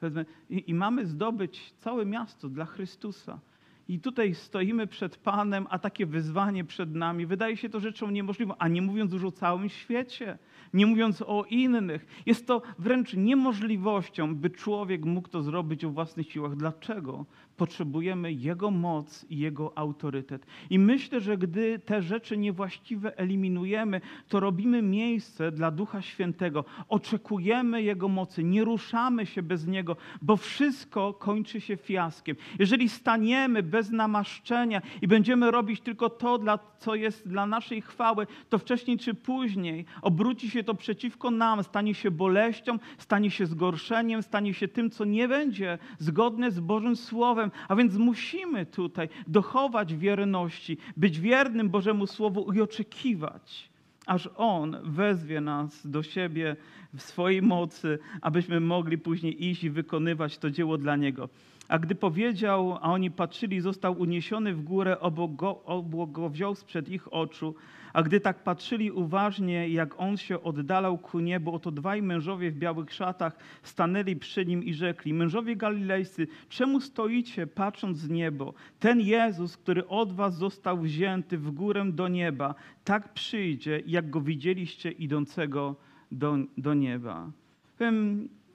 I, 0.51 0.71
I 0.71 0.75
mamy 0.75 1.07
zdobyć 1.07 1.75
całe 1.79 2.07
miasto 2.07 2.49
dla 2.49 2.65
Chrystusa. 2.65 3.41
I 3.89 4.01
tutaj 4.01 4.35
stoimy 4.35 4.87
przed 4.87 5.17
Panem, 5.17 5.67
a 5.71 5.79
takie 5.79 6.07
wyzwanie 6.07 6.65
przed 6.65 6.95
nami 6.95 7.27
wydaje 7.27 7.57
się 7.57 7.69
to 7.69 7.81
rzeczą 7.81 8.11
niemożliwą, 8.11 8.55
a 8.59 8.69
nie 8.69 8.83
mówiąc 8.83 9.13
już 9.13 9.25
o 9.25 9.33
całym 9.33 9.69
świecie, 9.69 10.39
nie 10.75 10.87
mówiąc 10.87 11.23
o 11.27 11.45
innych. 11.51 12.23
Jest 12.27 12.47
to 12.47 12.63
wręcz 12.79 13.15
niemożliwością, 13.15 14.35
by 14.35 14.51
człowiek 14.51 15.05
mógł 15.05 15.29
to 15.29 15.43
zrobić 15.43 15.85
o 15.85 15.91
własnych 15.91 16.33
siłach. 16.33 16.57
Dlaczego? 16.57 17.27
Potrzebujemy 17.57 18.33
Jego 18.33 18.71
moc 18.71 19.27
i 19.31 19.39
Jego 19.39 19.79
autorytet. 19.79 20.47
I 20.71 20.79
myślę, 20.79 21.21
że 21.21 21.39
gdy 21.39 21.79
te 21.79 22.03
rzeczy 22.03 22.37
niewłaściwe 22.37 23.19
eliminujemy, 23.19 24.01
to 24.29 24.41
robimy 24.41 24.83
miejsce 24.83 25.53
dla 25.53 25.71
Ducha 25.71 26.03
Świętego. 26.03 26.65
Oczekujemy 26.89 27.83
Jego 27.83 28.09
mocy, 28.09 28.45
nie 28.45 28.65
ruszamy 28.65 29.27
się 29.27 29.43
bez 29.43 29.67
Niego, 29.67 29.97
bo 30.23 30.37
wszystko 30.37 31.15
kończy 31.15 31.61
się 31.61 31.77
fiaskiem. 31.77 32.37
Jeżeli 32.59 32.89
staniemy 32.89 33.63
bez 33.63 33.91
namaszczenia 33.91 34.83
i 35.03 35.09
będziemy 35.09 35.51
robić 35.51 35.81
tylko 35.81 36.11
to, 36.11 36.39
co 36.79 36.95
jest 36.95 37.29
dla 37.29 37.47
naszej 37.47 37.83
chwały, 37.83 38.27
to 38.49 38.59
wcześniej 38.59 38.99
czy 38.99 39.15
później 39.15 39.85
obróci 40.03 40.51
się 40.51 40.65
to 40.65 40.75
przeciwko 40.75 41.31
nam, 41.31 41.63
stanie 41.63 41.95
się 41.95 42.11
boleścią, 42.11 42.79
stanie 42.99 43.31
się 43.31 43.47
zgorszeniem, 43.47 44.23
stanie 44.23 44.55
się 44.55 44.69
tym, 44.69 44.91
co 44.91 45.05
nie 45.05 45.29
będzie 45.29 45.79
zgodne 45.99 46.51
z 46.51 46.61
Bożym 46.61 46.97
Słowem. 46.97 47.42
A 47.69 47.77
więc 47.77 47.97
musimy 47.97 48.67
tutaj 48.67 49.09
dochować 49.27 49.95
wierności, 49.95 50.79
być 50.97 51.21
wiernym 51.21 51.71
Bożemu 51.71 52.07
Słowu 52.07 52.53
i 52.53 52.61
oczekiwać, 52.61 53.71
aż 54.07 54.29
On 54.37 54.77
wezwie 54.83 55.41
nas 55.41 55.87
do 55.87 56.03
siebie 56.03 56.57
w 56.95 57.03
swojej 57.03 57.43
mocy, 57.43 57.99
abyśmy 58.21 58.61
mogli 58.61 58.99
później 58.99 59.45
iść 59.45 59.65
i 59.65 59.71
wykonywać 59.71 60.39
to 60.39 60.51
dzieło 60.51 60.79
dla 60.79 60.97
Niego. 60.97 61.29
A 61.69 61.79
gdy 61.79 61.95
powiedział, 61.95 62.79
a 62.81 62.81
oni 62.81 63.11
patrzyli, 63.11 63.61
został 63.61 64.01
uniesiony 64.01 64.55
w 64.55 64.63
górę, 64.63 65.01
obok 65.01 66.13
go, 66.13 66.31
wziął 66.31 66.55
sprzed 66.55 66.89
ich 66.89 67.13
oczu. 67.13 67.55
A 67.93 68.03
gdy 68.03 68.21
tak 68.21 68.43
patrzyli 68.43 68.91
uważnie, 68.91 69.69
jak 69.69 70.01
on 70.01 70.17
się 70.17 70.43
oddalał 70.43 70.99
ku 70.99 71.21
niebu, 71.21 71.55
oto 71.55 71.71
dwaj 71.71 72.03
mężowie 72.03 72.51
w 72.51 72.59
białych 72.59 72.93
szatach 72.93 73.37
stanęli 73.63 74.17
przy 74.17 74.47
nim 74.47 74.65
i 74.65 74.75
rzekli: 74.75 75.15
Mężowie 75.15 75.57
galilejscy, 75.57 76.27
czemu 76.49 76.81
stoicie 76.81 77.47
patrząc 77.47 77.99
z 77.99 78.09
niebo? 78.09 78.55
Ten 78.81 79.01
Jezus, 79.01 79.57
który 79.57 79.89
od 79.89 80.13
was 80.13 80.37
został 80.37 80.79
wzięty 80.79 81.39
w 81.39 81.51
górę 81.51 81.85
do 81.93 82.09
nieba, 82.09 82.55
tak 82.85 83.13
przyjdzie, 83.13 83.83
jak 83.87 84.11
go 84.11 84.21
widzieliście 84.21 84.91
idącego 84.91 85.77
do, 86.13 86.37
do 86.59 86.75
nieba. 86.75 87.31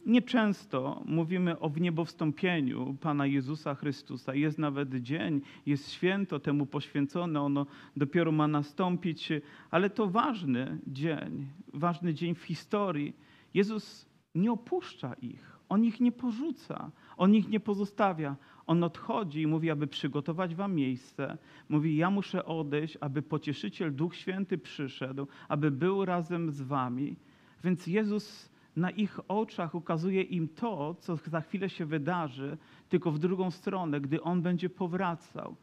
Nieczęsto 0.08 1.04
mówimy 1.06 1.60
o 1.60 1.70
wniebowstąpieniu 1.70 2.98
Pana 3.02 3.26
Jezusa 3.26 3.76
Chrystusa. 3.76 4.36
Jest 4.36 4.58
nawet 4.58 4.96
dzień, 4.96 5.42
jest 5.66 5.92
święto 5.92 6.40
temu 6.40 6.66
poświęcone, 6.66 7.42
ono 7.42 7.66
dopiero 7.98 8.32
ma 8.32 8.48
nastąpić, 8.48 9.30
ale 9.72 9.90
to 9.90 10.08
ważny 10.08 10.80
dzień, 10.88 11.48
ważny 11.74 12.14
dzień 12.14 12.36
w 12.36 12.44
historii. 12.44 13.16
Jezus 13.54 14.10
nie 14.36 14.52
opuszcza 14.52 15.14
ich, 15.14 15.60
On 15.70 15.84
ich 15.84 16.00
nie 16.00 16.12
porzuca, 16.12 16.92
On 17.18 17.36
ich 17.36 17.50
nie 17.50 17.60
pozostawia. 17.60 18.36
On 18.68 18.84
odchodzi 18.84 19.42
i 19.42 19.48
mówi, 19.48 19.72
aby 19.72 19.88
przygotować 19.88 20.56
wam 20.56 20.76
miejsce. 20.76 21.38
Mówi, 21.70 21.98
ja 21.98 22.10
muszę 22.10 22.46
odejść, 22.46 22.98
aby 23.02 23.22
pocieszyciel 23.22 23.96
Duch 23.96 24.16
Święty 24.16 24.58
przyszedł, 24.58 25.28
aby 25.48 25.72
był 25.72 26.06
razem 26.06 26.52
z 26.52 26.62
wami. 26.62 27.16
Więc 27.64 27.88
Jezus 27.88 28.57
na 28.78 28.92
ich 28.92 29.20
oczach 29.28 29.76
ukazuje 29.76 30.22
im 30.22 30.48
to, 30.48 30.96
co 31.00 31.16
za 31.16 31.42
chwilę 31.42 31.70
się 31.70 31.86
wydarzy, 31.86 32.58
tylko 32.90 33.12
w 33.12 33.20
drugą 33.20 33.52
stronę, 33.52 34.02
gdy 34.02 34.24
On 34.24 34.42
będzie 34.42 34.70
powracał. 34.70 35.56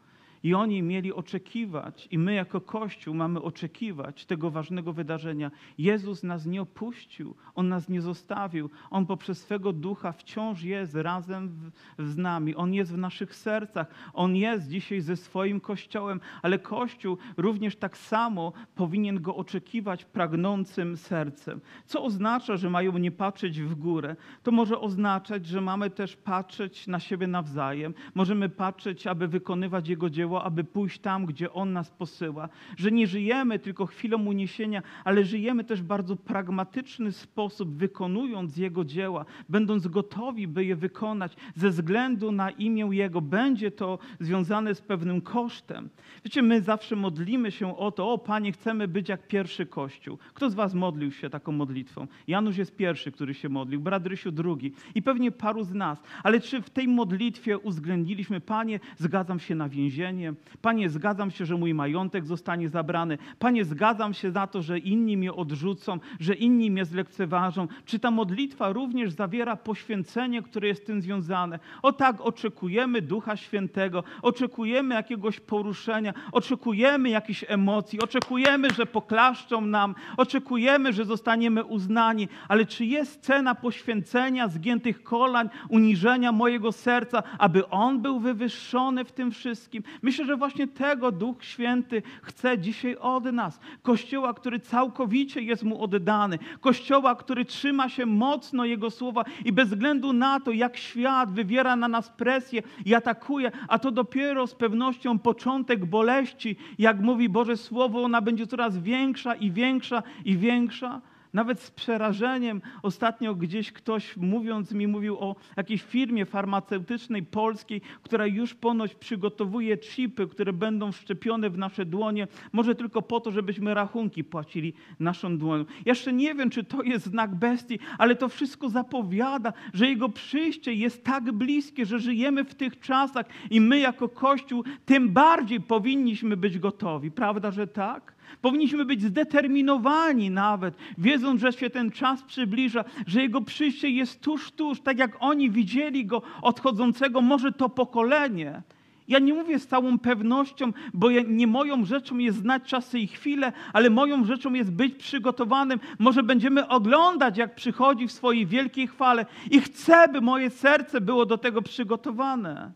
I 0.45 0.53
oni 0.53 0.83
mieli 0.83 1.13
oczekiwać, 1.13 2.07
i 2.11 2.17
my 2.17 2.33
jako 2.33 2.61
Kościół 2.61 3.15
mamy 3.15 3.41
oczekiwać 3.41 4.25
tego 4.25 4.51
ważnego 4.51 4.93
wydarzenia. 4.93 5.51
Jezus 5.77 6.23
nas 6.23 6.45
nie 6.45 6.61
opuścił, 6.61 7.35
On 7.55 7.67
nas 7.69 7.89
nie 7.89 8.01
zostawił. 8.01 8.69
On 8.89 9.05
poprzez 9.05 9.41
swego 9.41 9.73
ducha 9.73 10.11
wciąż 10.11 10.63
jest 10.63 10.95
razem 10.95 11.49
w, 11.49 11.71
z 12.11 12.17
nami. 12.17 12.55
On 12.55 12.73
jest 12.73 12.93
w 12.93 12.97
naszych 12.97 13.35
sercach. 13.35 13.87
On 14.13 14.35
jest 14.35 14.67
dzisiaj 14.67 15.01
ze 15.01 15.15
swoim 15.15 15.59
Kościołem, 15.59 16.19
ale 16.41 16.59
Kościół 16.59 17.17
również 17.37 17.75
tak 17.75 17.97
samo 17.97 18.53
powinien 18.75 19.21
go 19.21 19.35
oczekiwać 19.35 20.05
pragnącym 20.05 20.97
sercem. 20.97 21.61
Co 21.85 22.03
oznacza, 22.03 22.57
że 22.57 22.69
mają 22.69 22.97
nie 22.97 23.11
patrzeć 23.11 23.61
w 23.61 23.75
górę? 23.75 24.15
To 24.43 24.51
może 24.51 24.79
oznaczać, 24.79 25.45
że 25.45 25.61
mamy 25.61 25.89
też 25.89 26.15
patrzeć 26.15 26.87
na 26.87 26.99
siebie 26.99 27.27
nawzajem. 27.27 27.93
Możemy 28.15 28.49
patrzeć, 28.49 29.07
aby 29.07 29.27
wykonywać 29.27 29.89
Jego 29.89 30.09
dzieło, 30.09 30.34
aby 30.43 30.63
pójść 30.63 30.99
tam, 30.99 31.25
gdzie 31.25 31.53
On 31.53 31.73
nas 31.73 31.91
posyła. 31.91 32.49
Że 32.77 32.91
nie 32.91 33.07
żyjemy 33.07 33.59
tylko 33.59 33.85
chwilą 33.85 34.25
uniesienia, 34.25 34.83
ale 35.03 35.23
żyjemy 35.23 35.63
też 35.63 35.81
w 35.81 35.85
bardzo 35.85 36.15
pragmatyczny 36.15 37.11
sposób, 37.11 37.75
wykonując 37.75 38.57
Jego 38.57 38.85
dzieła, 38.85 39.25
będąc 39.49 39.87
gotowi, 39.87 40.47
by 40.47 40.65
je 40.65 40.75
wykonać 40.75 41.35
ze 41.55 41.69
względu 41.69 42.31
na 42.31 42.49
imię 42.49 42.87
Jego. 42.91 43.21
Będzie 43.21 43.71
to 43.71 43.99
związane 44.19 44.75
z 44.75 44.81
pewnym 44.81 45.21
kosztem. 45.21 45.89
Wiecie, 46.25 46.41
my 46.41 46.61
zawsze 46.61 46.95
modlimy 46.95 47.51
się 47.51 47.77
o 47.77 47.91
to, 47.91 48.11
o 48.11 48.17
Panie, 48.17 48.51
chcemy 48.51 48.87
być 48.87 49.09
jak 49.09 49.27
pierwszy 49.27 49.65
Kościół. 49.65 50.17
Kto 50.33 50.49
z 50.49 50.53
Was 50.53 50.73
modlił 50.73 51.11
się 51.11 51.29
taką 51.29 51.51
modlitwą? 51.51 52.07
Janusz 52.27 52.57
jest 52.57 52.75
pierwszy, 52.75 53.11
który 53.11 53.33
się 53.33 53.49
modlił, 53.49 53.81
brat 53.81 54.07
Rysiu 54.07 54.31
drugi 54.31 54.73
i 54.95 55.01
pewnie 55.01 55.31
paru 55.31 55.63
z 55.63 55.73
nas. 55.73 56.03
Ale 56.23 56.39
czy 56.39 56.61
w 56.61 56.69
tej 56.69 56.87
modlitwie 56.87 57.59
uwzględniliśmy, 57.59 58.41
Panie, 58.41 58.79
zgadzam 58.97 59.39
się 59.39 59.55
na 59.55 59.69
więzienie, 59.69 60.14
Panie, 60.61 60.89
zgadzam 60.89 61.31
się, 61.31 61.45
że 61.45 61.57
mój 61.57 61.73
majątek 61.73 62.25
zostanie 62.25 62.69
zabrany, 62.69 63.17
Panie, 63.39 63.65
zgadzam 63.65 64.13
się 64.13 64.31
na 64.31 64.47
to, 64.47 64.61
że 64.61 64.79
inni 64.79 65.17
mnie 65.17 65.33
odrzucą, 65.33 65.99
że 66.19 66.33
inni 66.33 66.71
mnie 66.71 66.85
zlekceważą. 66.85 67.67
Czy 67.85 67.99
ta 67.99 68.11
modlitwa 68.11 68.73
również 68.73 69.11
zawiera 69.11 69.55
poświęcenie, 69.55 70.41
które 70.41 70.67
jest 70.67 70.83
z 70.83 70.85
tym 70.85 71.01
związane? 71.01 71.59
O 71.81 71.93
tak, 71.93 72.21
oczekujemy 72.21 73.01
Ducha 73.01 73.37
Świętego, 73.37 74.03
oczekujemy 74.21 74.95
jakiegoś 74.95 75.39
poruszenia, 75.39 76.13
oczekujemy 76.31 77.09
jakichś 77.09 77.45
emocji, 77.47 78.01
oczekujemy, 78.01 78.69
że 78.69 78.85
poklaszczą 78.85 79.61
nam, 79.61 79.95
oczekujemy, 80.17 80.93
że 80.93 81.05
zostaniemy 81.05 81.63
uznani, 81.63 82.27
ale 82.47 82.65
czy 82.65 82.85
jest 82.85 83.21
cena 83.21 83.55
poświęcenia, 83.55 84.47
zgiętych 84.47 85.03
kolań, 85.03 85.49
uniżenia 85.69 86.31
mojego 86.31 86.71
serca, 86.71 87.23
aby 87.37 87.69
On 87.69 88.01
był 88.01 88.19
wywyższony 88.19 89.05
w 89.05 89.11
tym 89.11 89.31
wszystkim? 89.31 89.83
Myślę, 90.05 90.25
że 90.25 90.37
właśnie 90.37 90.67
tego 90.67 91.11
Duch 91.11 91.43
Święty 91.43 92.01
chce 92.21 92.57
dzisiaj 92.57 92.95
od 92.95 93.23
nas. 93.23 93.59
Kościoła, 93.81 94.33
który 94.33 94.59
całkowicie 94.59 95.41
jest 95.41 95.63
Mu 95.63 95.83
oddany, 95.83 96.39
Kościoła, 96.61 97.15
który 97.15 97.45
trzyma 97.45 97.89
się 97.89 98.05
mocno 98.05 98.65
Jego 98.65 98.91
słowa 98.91 99.23
i 99.45 99.51
bez 99.51 99.69
względu 99.69 100.13
na 100.13 100.39
to, 100.39 100.51
jak 100.51 100.77
świat 100.77 101.31
wywiera 101.31 101.75
na 101.75 101.87
nas 101.87 102.09
presję 102.09 102.63
i 102.85 102.95
atakuje, 102.95 103.51
a 103.67 103.79
to 103.79 103.91
dopiero 103.91 104.47
z 104.47 104.55
pewnością 104.55 105.19
początek 105.19 105.85
boleści, 105.85 106.55
jak 106.79 106.99
mówi 107.01 107.29
Boże 107.29 107.57
Słowo, 107.57 108.03
ona 108.03 108.21
będzie 108.21 108.47
coraz 108.47 108.77
większa 108.77 109.35
i 109.35 109.51
większa 109.51 110.03
i 110.25 110.37
większa. 110.37 111.01
Nawet 111.35 111.61
z 111.61 111.71
przerażeniem 111.71 112.61
ostatnio 112.83 113.35
gdzieś 113.35 113.71
ktoś 113.71 114.17
mówiąc 114.17 114.71
mi 114.71 114.87
mówił 114.87 115.17
o 115.19 115.35
jakiejś 115.57 115.81
firmie 115.81 116.25
farmaceutycznej 116.25 117.23
polskiej, 117.23 117.81
która 118.03 118.25
już 118.25 118.53
ponoć 118.53 118.95
przygotowuje 118.95 119.77
chipy, 119.77 120.27
które 120.27 120.53
będą 120.53 120.91
wszczepione 120.91 121.49
w 121.49 121.57
nasze 121.57 121.85
dłonie, 121.85 122.27
może 122.51 122.75
tylko 122.75 123.01
po 123.01 123.19
to, 123.19 123.31
żebyśmy 123.31 123.73
rachunki 123.73 124.23
płacili 124.23 124.73
naszą 124.99 125.37
dłonią. 125.37 125.65
Jeszcze 125.85 126.13
nie 126.13 126.35
wiem, 126.35 126.49
czy 126.49 126.63
to 126.63 126.83
jest 126.83 127.05
znak 127.05 127.35
bestii, 127.35 127.79
ale 127.97 128.15
to 128.15 128.29
wszystko 128.29 128.69
zapowiada, 128.69 129.53
że 129.73 129.87
jego 129.87 130.09
przyjście 130.09 130.73
jest 130.73 131.03
tak 131.03 131.31
bliskie, 131.31 131.85
że 131.85 131.99
żyjemy 131.99 132.43
w 132.43 132.55
tych 132.55 132.79
czasach 132.79 133.25
i 133.49 133.61
my 133.61 133.79
jako 133.79 134.09
Kościół 134.09 134.63
tym 134.85 135.09
bardziej 135.09 135.61
powinniśmy 135.61 136.37
być 136.37 136.59
gotowi. 136.59 137.11
Prawda, 137.11 137.51
że 137.51 137.67
tak? 137.67 138.14
Powinniśmy 138.41 138.85
być 138.85 139.03
zdeterminowani 139.03 140.29
nawet, 140.29 140.75
wiedząc, 140.97 141.41
że 141.41 141.53
się 141.53 141.69
ten 141.69 141.91
czas 141.91 142.23
przybliża, 142.23 142.83
że 143.07 143.21
Jego 143.21 143.41
przyjście 143.41 143.89
jest 143.89 144.21
tuż, 144.21 144.51
tuż, 144.51 144.81
tak 144.81 144.97
jak 144.97 145.17
oni 145.19 145.51
widzieli 145.51 146.05
Go 146.05 146.21
odchodzącego, 146.41 147.21
może 147.21 147.51
to 147.51 147.69
pokolenie. 147.69 148.61
Ja 149.07 149.19
nie 149.19 149.33
mówię 149.33 149.59
z 149.59 149.67
całą 149.67 149.99
pewnością, 149.99 150.73
bo 150.93 151.09
nie 151.11 151.47
moją 151.47 151.85
rzeczą 151.85 152.17
jest 152.17 152.37
znać 152.37 152.63
czasy 152.63 152.99
i 152.99 153.07
chwile, 153.07 153.51
ale 153.73 153.89
moją 153.89 154.25
rzeczą 154.25 154.53
jest 154.53 154.71
być 154.71 154.95
przygotowanym. 154.95 155.79
Może 155.99 156.23
będziemy 156.23 156.67
oglądać, 156.67 157.37
jak 157.37 157.55
przychodzi 157.55 158.07
w 158.07 158.11
swojej 158.11 158.45
wielkiej 158.45 158.87
chwale 158.87 159.25
i 159.51 159.61
chcę, 159.61 160.07
by 160.07 160.21
moje 160.21 160.49
serce 160.49 161.01
było 161.01 161.25
do 161.25 161.37
tego 161.37 161.61
przygotowane. 161.61 162.71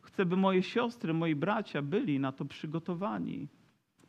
Chcę, 0.00 0.26
by 0.26 0.36
moje 0.36 0.62
siostry, 0.62 1.14
moi 1.14 1.34
bracia 1.34 1.82
byli 1.82 2.20
na 2.20 2.32
to 2.32 2.44
przygotowani 2.44 3.48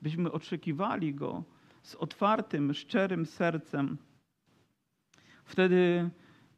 byśmy 0.03 0.31
oczekiwali 0.31 1.13
Go 1.13 1.43
z 1.81 1.95
otwartym, 1.95 2.73
szczerym 2.73 3.25
sercem. 3.25 3.97
Wtedy 5.45 6.09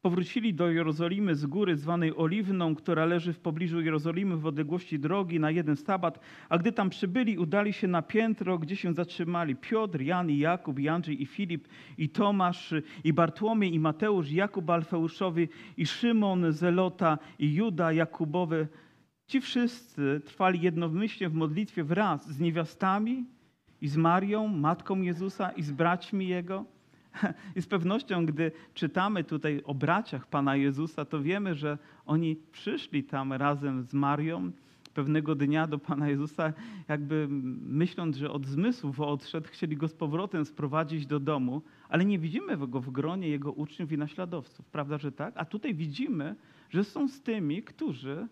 powrócili 0.02 0.54
do 0.54 0.72
Jerozolimy 0.72 1.36
z 1.36 1.46
góry 1.46 1.76
zwanej 1.76 2.18
Oliwną, 2.18 2.76
która 2.76 3.06
leży 3.06 3.34
w 3.34 3.40
pobliżu 3.40 3.82
Jerozolimy 3.82 4.38
w 4.38 4.46
odległości 4.46 5.00
drogi 5.00 5.40
na 5.40 5.52
jeden 5.52 5.76
sabat, 5.76 6.20
a 6.50 6.58
gdy 6.58 6.72
tam 6.72 6.90
przybyli, 6.90 7.38
udali 7.38 7.74
się 7.74 7.88
na 7.88 8.02
piętro, 8.02 8.58
gdzie 8.58 8.76
się 8.76 8.94
zatrzymali 8.94 9.56
Piotr, 9.56 10.02
Jan 10.02 10.30
i 10.30 10.38
Jakub, 10.38 10.80
i 10.80 10.90
Andrzej 10.90 11.22
i 11.22 11.26
Filip, 11.26 11.68
i 11.98 12.10
Tomasz, 12.10 12.74
i 13.04 13.14
Bartłomiej, 13.14 13.74
i 13.74 13.80
Mateusz, 13.80 14.32
Jakub 14.32 14.70
Alfeuszowy, 14.70 15.48
i 15.78 15.86
Szymon 15.86 16.52
Zelota, 16.52 17.18
i 17.40 17.54
Juda 17.54 17.92
Jakubowy. 17.92 18.68
Ci 19.28 19.42
wszyscy 19.42 20.22
trwali 20.26 20.62
jednomyślnie 20.62 21.30
w 21.30 21.34
modlitwie 21.34 21.84
wraz 21.84 22.30
z 22.32 22.40
niewiastami 22.40 23.35
i 23.86 23.88
z 23.88 23.98
Marią, 23.98 24.48
matką 24.48 25.02
Jezusa, 25.02 25.52
i 25.52 25.64
z 25.64 25.72
braćmi 25.72 26.28
Jego. 26.28 26.66
I 27.56 27.62
z 27.62 27.68
pewnością, 27.68 28.26
gdy 28.26 28.52
czytamy 28.74 29.24
tutaj 29.24 29.62
o 29.66 29.74
braciach 29.74 30.28
Pana 30.28 30.56
Jezusa, 30.56 31.06
to 31.06 31.22
wiemy, 31.22 31.56
że 31.56 31.78
oni 32.06 32.36
przyszli 32.52 33.04
tam 33.04 33.34
razem 33.34 33.84
z 33.84 33.94
Marią 33.94 34.52
pewnego 34.94 35.36
dnia 35.36 35.68
do 35.68 35.80
Pana 35.80 36.10
Jezusa, 36.10 36.54
jakby 36.88 37.28
myśląc, 37.62 38.18
że 38.18 38.32
od 38.32 38.46
zmysłów 38.46 39.00
odszedł, 39.00 39.48
chcieli 39.52 39.78
go 39.78 39.88
z 39.88 39.94
powrotem 39.94 40.46
sprowadzić 40.46 41.06
do 41.06 41.20
domu, 41.20 41.62
ale 41.90 42.06
nie 42.06 42.20
widzimy 42.20 42.58
go 42.58 42.82
w 42.82 42.90
gronie 42.90 43.28
jego 43.28 43.52
uczniów 43.52 43.92
i 43.92 43.98
naśladowców. 43.98 44.66
Prawda, 44.66 44.98
że 44.98 45.12
tak? 45.12 45.34
A 45.38 45.46
tutaj 45.46 45.76
widzimy, 45.76 46.36
że 46.70 46.84
są 46.84 47.08
z 47.08 47.22
tymi, 47.22 47.64
którzy 47.64 48.28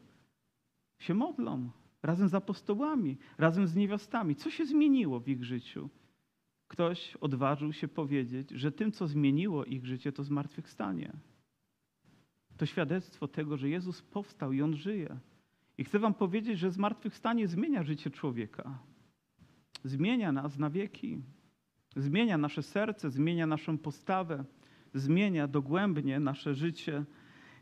się 0.99 1.13
modlą, 1.13 1.69
razem 2.03 2.27
z 2.27 2.33
apostołami, 2.33 3.17
razem 3.37 3.67
z 3.67 3.75
niewiastami. 3.75 4.35
Co 4.35 4.49
się 4.49 4.65
zmieniło 4.65 5.19
w 5.19 5.27
ich 5.27 5.43
życiu? 5.43 5.89
Ktoś 6.67 7.15
odważył 7.15 7.73
się 7.73 7.87
powiedzieć, 7.87 8.49
że 8.49 8.71
tym, 8.71 8.91
co 8.91 9.07
zmieniło 9.07 9.65
ich 9.65 9.85
życie, 9.85 10.11
to 10.11 10.23
zmartwychwstanie. 10.23 11.13
To 12.57 12.65
świadectwo 12.65 13.27
tego, 13.27 13.57
że 13.57 13.69
Jezus 13.69 14.01
powstał 14.01 14.53
i 14.53 14.61
On 14.61 14.75
żyje. 14.75 15.19
I 15.77 15.83
chcę 15.83 15.99
Wam 15.99 16.13
powiedzieć, 16.13 16.59
że 16.59 16.71
zmartwychwstanie 16.71 17.47
zmienia 17.47 17.83
życie 17.83 18.09
człowieka. 18.09 18.79
Zmienia 19.83 20.31
nas 20.31 20.57
na 20.57 20.69
wieki. 20.69 21.21
Zmienia 21.95 22.37
nasze 22.37 22.63
serce, 22.63 23.09
zmienia 23.09 23.47
naszą 23.47 23.77
postawę, 23.77 24.45
zmienia 24.93 25.47
dogłębnie 25.47 26.19
nasze 26.19 26.55
życie 26.55 27.05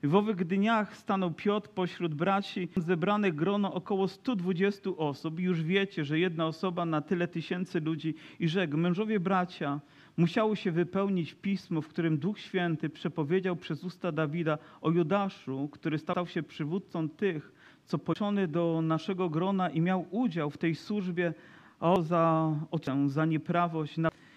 w 0.07 0.15
owych 0.15 0.45
dniach 0.45 0.97
stanął 0.97 1.31
Piotr 1.31 1.69
pośród 1.69 2.13
braci, 2.13 2.69
zebranych 2.77 3.35
grono 3.35 3.73
około 3.73 4.07
120 4.07 4.89
osób. 4.97 5.39
Już 5.39 5.63
wiecie, 5.63 6.05
że 6.05 6.19
jedna 6.19 6.45
osoba 6.45 6.85
na 6.85 7.01
tyle 7.01 7.27
tysięcy 7.27 7.79
ludzi 7.79 8.15
i 8.39 8.47
rzekł, 8.47 8.77
mężowie 8.77 9.19
bracia, 9.19 9.79
musiało 10.17 10.55
się 10.55 10.71
wypełnić 10.71 11.33
pismo, 11.33 11.81
w 11.81 11.87
którym 11.87 12.17
Duch 12.17 12.39
Święty 12.39 12.89
przepowiedział 12.89 13.55
przez 13.55 13.83
usta 13.83 14.11
Dawida 14.11 14.57
o 14.81 14.91
Judaszu, 14.91 15.69
który 15.71 15.97
stał 15.97 16.27
się 16.27 16.43
przywódcą 16.43 17.09
tych, 17.09 17.51
co 17.85 17.97
poczony 17.97 18.47
do 18.47 18.81
naszego 18.81 19.29
grona 19.29 19.69
i 19.69 19.81
miał 19.81 20.05
udział 20.11 20.49
w 20.49 20.57
tej 20.57 20.75
służbie 20.75 21.33
o 21.79 22.01
za, 22.01 22.55
o, 22.71 22.79
za 23.07 23.25
nieprawość. 23.25 23.95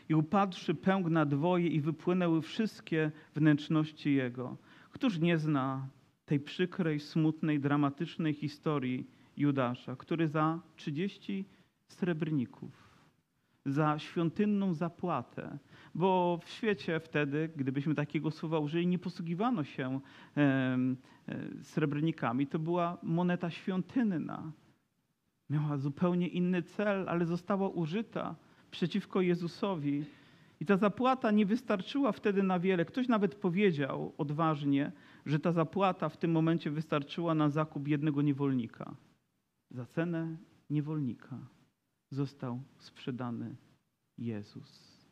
I 0.09 0.15
upadłszy 0.15 0.75
pęk 0.75 1.07
na 1.07 1.27
dwoje 1.27 1.69
i 1.69 1.81
wypłynęły 1.81 2.43
wszystkie 2.43 3.11
wnętrzności 3.35 4.15
jego. 4.15 4.57
Któż 4.95 5.19
nie 5.19 5.39
zna 5.39 5.89
tej 6.27 6.41
przykrej, 6.41 7.01
smutnej, 7.01 7.61
dramatycznej 7.61 8.35
historii 8.35 9.07
Judasza, 9.37 9.97
który 9.97 10.29
za 10.29 10.61
30 10.77 11.45
srebrników, 11.89 13.01
za 13.67 13.99
świątynną 13.99 14.75
zapłatę, 14.75 15.59
bo 15.95 16.39
w 16.45 16.49
świecie 16.49 17.01
wtedy, 17.01 17.51
gdybyśmy 17.57 17.95
takiego 17.95 18.31
słowa 18.31 18.59
użyli, 18.59 18.87
nie 18.87 18.99
posługiwano 18.99 19.65
się 19.65 20.01
e, 20.37 20.79
srebrnikami, 21.63 22.47
to 22.47 22.59
była 22.59 22.99
moneta 23.03 23.51
świątynna. 23.51 24.53
Miała 25.51 25.77
zupełnie 25.77 26.29
inny 26.29 26.63
cel, 26.63 27.09
ale 27.09 27.27
została 27.27 27.69
użyta 27.69 28.37
przeciwko 28.71 29.21
Jezusowi. 29.21 30.05
I 30.61 30.67
ta 30.67 30.77
zapłata 30.77 31.31
nie 31.31 31.47
wystarczyła 31.47 32.13
wtedy 32.13 32.43
na 32.43 32.59
wiele. 32.59 32.85
Ktoś 32.85 33.09
nawet 33.09 33.35
powiedział 33.35 34.15
odważnie, 34.19 34.93
że 35.27 35.39
ta 35.39 35.53
zapłata 35.53 36.09
w 36.09 36.17
tym 36.17 36.31
momencie 36.31 36.71
wystarczyła 36.71 37.35
na 37.35 37.49
zakup 37.49 37.89
jednego 37.89 38.23
niewolnika. 38.23 38.97
Za 39.71 39.87
cenę 39.87 40.37
niewolnika 40.71 41.39
został 42.11 42.63
sprzedany 42.79 43.57
Jezus. 44.19 45.05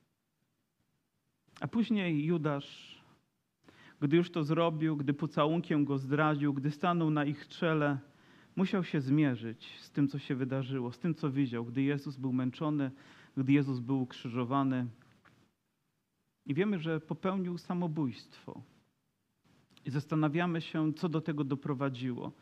A 1.61 1.68
później 1.68 2.24
Judasz, 2.24 3.02
gdy 4.00 4.16
już 4.16 4.31
to 4.31 4.44
zrobił, 4.44 4.96
gdy 4.96 5.14
pocałunkiem 5.14 5.85
go 5.85 5.98
zdradził, 5.98 6.55
gdy 6.55 6.70
stanął 6.70 7.11
na 7.11 7.24
ich 7.24 7.48
czele, 7.48 7.98
musiał 8.57 8.85
się 8.85 9.00
zmierzyć 9.00 9.78
z 9.81 9.90
tym, 9.90 10.09
co 10.09 10.18
się 10.18 10.35
wydarzyło, 10.35 10.92
z 10.92 10.98
tym, 10.98 11.14
co 11.14 11.31
widział, 11.31 11.64
gdy 11.64 11.83
Jezus 11.83 12.16
był 12.16 12.33
męczony, 12.33 12.90
gdy 13.37 13.52
Jezus 13.52 13.81
był 13.81 14.02
ukrzyżowany. 14.02 14.87
I 16.46 16.55
wiemy, 16.55 16.78
że 16.78 17.00
popełnił 17.00 17.59
samobójstwo. 17.59 18.62
I 19.85 19.90
zastanawiamy 19.90 20.61
się, 20.61 20.92
co 20.92 21.09
do 21.09 21.20
tego 21.20 21.44
doprowadziło. 21.44 22.33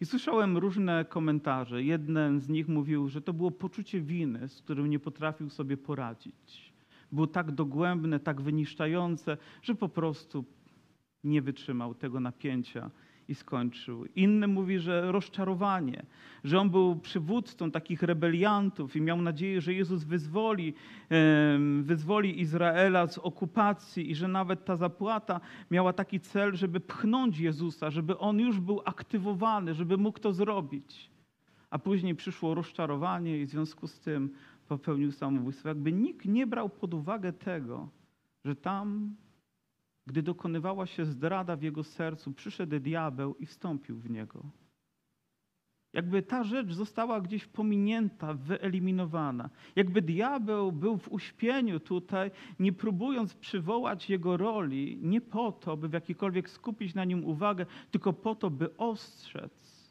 I 0.00 0.06
słyszałem 0.06 0.56
różne 0.56 1.04
komentarze. 1.04 1.82
Jeden 1.82 2.40
z 2.40 2.48
nich 2.48 2.68
mówił, 2.68 3.08
że 3.08 3.20
to 3.20 3.32
było 3.32 3.50
poczucie 3.50 4.00
winy, 4.00 4.48
z 4.48 4.62
którym 4.62 4.90
nie 4.90 4.98
potrafił 4.98 5.50
sobie 5.50 5.76
poradzić. 5.76 6.72
Było 7.12 7.26
tak 7.26 7.52
dogłębne, 7.52 8.20
tak 8.20 8.40
wyniszczające, 8.40 9.36
że 9.62 9.74
po 9.74 9.88
prostu 9.88 10.44
nie 11.24 11.42
wytrzymał 11.42 11.94
tego 11.94 12.20
napięcia 12.20 12.90
i 13.28 13.34
skończył. 13.34 14.04
Inny 14.16 14.48
mówi, 14.48 14.78
że 14.78 15.12
rozczarowanie, 15.12 16.02
że 16.44 16.60
on 16.60 16.70
był 16.70 16.96
przywódcą 16.96 17.70
takich 17.70 18.02
rebeliantów 18.02 18.96
i 18.96 19.00
miał 19.00 19.22
nadzieję, 19.22 19.60
że 19.60 19.74
Jezus 19.74 20.04
wyzwoli, 20.04 20.74
wyzwoli 21.82 22.40
Izraela 22.40 23.06
z 23.06 23.18
okupacji 23.18 24.10
i 24.10 24.14
że 24.14 24.28
nawet 24.28 24.64
ta 24.64 24.76
zapłata 24.76 25.40
miała 25.70 25.92
taki 25.92 26.20
cel, 26.20 26.56
żeby 26.56 26.80
pchnąć 26.80 27.38
Jezusa, 27.38 27.90
żeby 27.90 28.18
on 28.18 28.40
już 28.40 28.60
był 28.60 28.80
aktywowany, 28.84 29.74
żeby 29.74 29.96
mógł 29.96 30.18
to 30.18 30.32
zrobić. 30.32 31.10
A 31.70 31.78
później 31.78 32.14
przyszło 32.14 32.54
rozczarowanie 32.54 33.38
i 33.38 33.46
w 33.46 33.50
związku 33.50 33.86
z 33.86 34.00
tym 34.00 34.30
popełnił 34.68 35.12
samobójstwo. 35.12 35.68
Jakby 35.68 35.92
nikt 35.92 36.26
nie 36.26 36.46
brał 36.46 36.68
pod 36.68 36.94
uwagę 36.94 37.32
tego, 37.32 37.88
że 38.44 38.56
tam 38.56 39.14
gdy 40.06 40.22
dokonywała 40.22 40.86
się 40.86 41.04
zdrada 41.04 41.56
w 41.56 41.62
jego 41.62 41.84
sercu, 41.84 42.32
przyszedł 42.32 42.80
diabeł 42.80 43.34
i 43.34 43.46
wstąpił 43.46 43.98
w 43.98 44.10
niego. 44.10 44.44
Jakby 45.92 46.22
ta 46.22 46.44
rzecz 46.44 46.72
została 46.72 47.20
gdzieś 47.20 47.46
pominięta, 47.46 48.34
wyeliminowana. 48.34 49.50
Jakby 49.76 50.02
diabeł 50.02 50.72
był 50.72 50.96
w 50.96 51.12
uśpieniu 51.12 51.80
tutaj, 51.80 52.30
nie 52.58 52.72
próbując 52.72 53.34
przywołać 53.34 54.10
jego 54.10 54.36
roli, 54.36 54.98
nie 55.02 55.20
po 55.20 55.52
to, 55.52 55.76
by 55.76 55.88
w 55.88 55.92
jakikolwiek 55.92 56.50
skupić 56.50 56.94
na 56.94 57.04
nim 57.04 57.24
uwagę, 57.24 57.66
tylko 57.90 58.12
po 58.12 58.34
to, 58.34 58.50
by 58.50 58.76
ostrzec. 58.76 59.84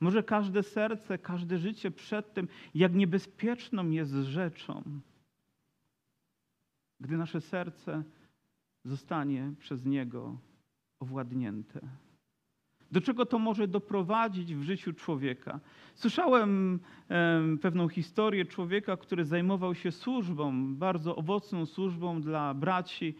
Może 0.00 0.22
każde 0.22 0.62
serce, 0.62 1.18
każde 1.18 1.58
życie 1.58 1.90
przed 1.90 2.34
tym, 2.34 2.48
jak 2.74 2.94
niebezpieczną 2.94 3.90
jest 3.90 4.12
rzeczą, 4.12 5.00
gdy 7.00 7.16
nasze 7.16 7.40
serce 7.40 8.04
zostanie 8.84 9.52
przez 9.58 9.84
niego 9.84 10.38
owładnięte. 11.00 11.80
Do 12.90 13.00
czego 13.00 13.26
to 13.26 13.38
może 13.38 13.68
doprowadzić 13.68 14.54
w 14.54 14.62
życiu 14.62 14.92
człowieka? 14.92 15.60
Słyszałem 15.94 16.80
pewną 17.62 17.88
historię 17.88 18.44
człowieka, 18.44 18.96
który 18.96 19.24
zajmował 19.24 19.74
się 19.74 19.92
służbą, 19.92 20.74
bardzo 20.74 21.16
owocną 21.16 21.66
służbą 21.66 22.20
dla 22.20 22.54
braci. 22.54 23.14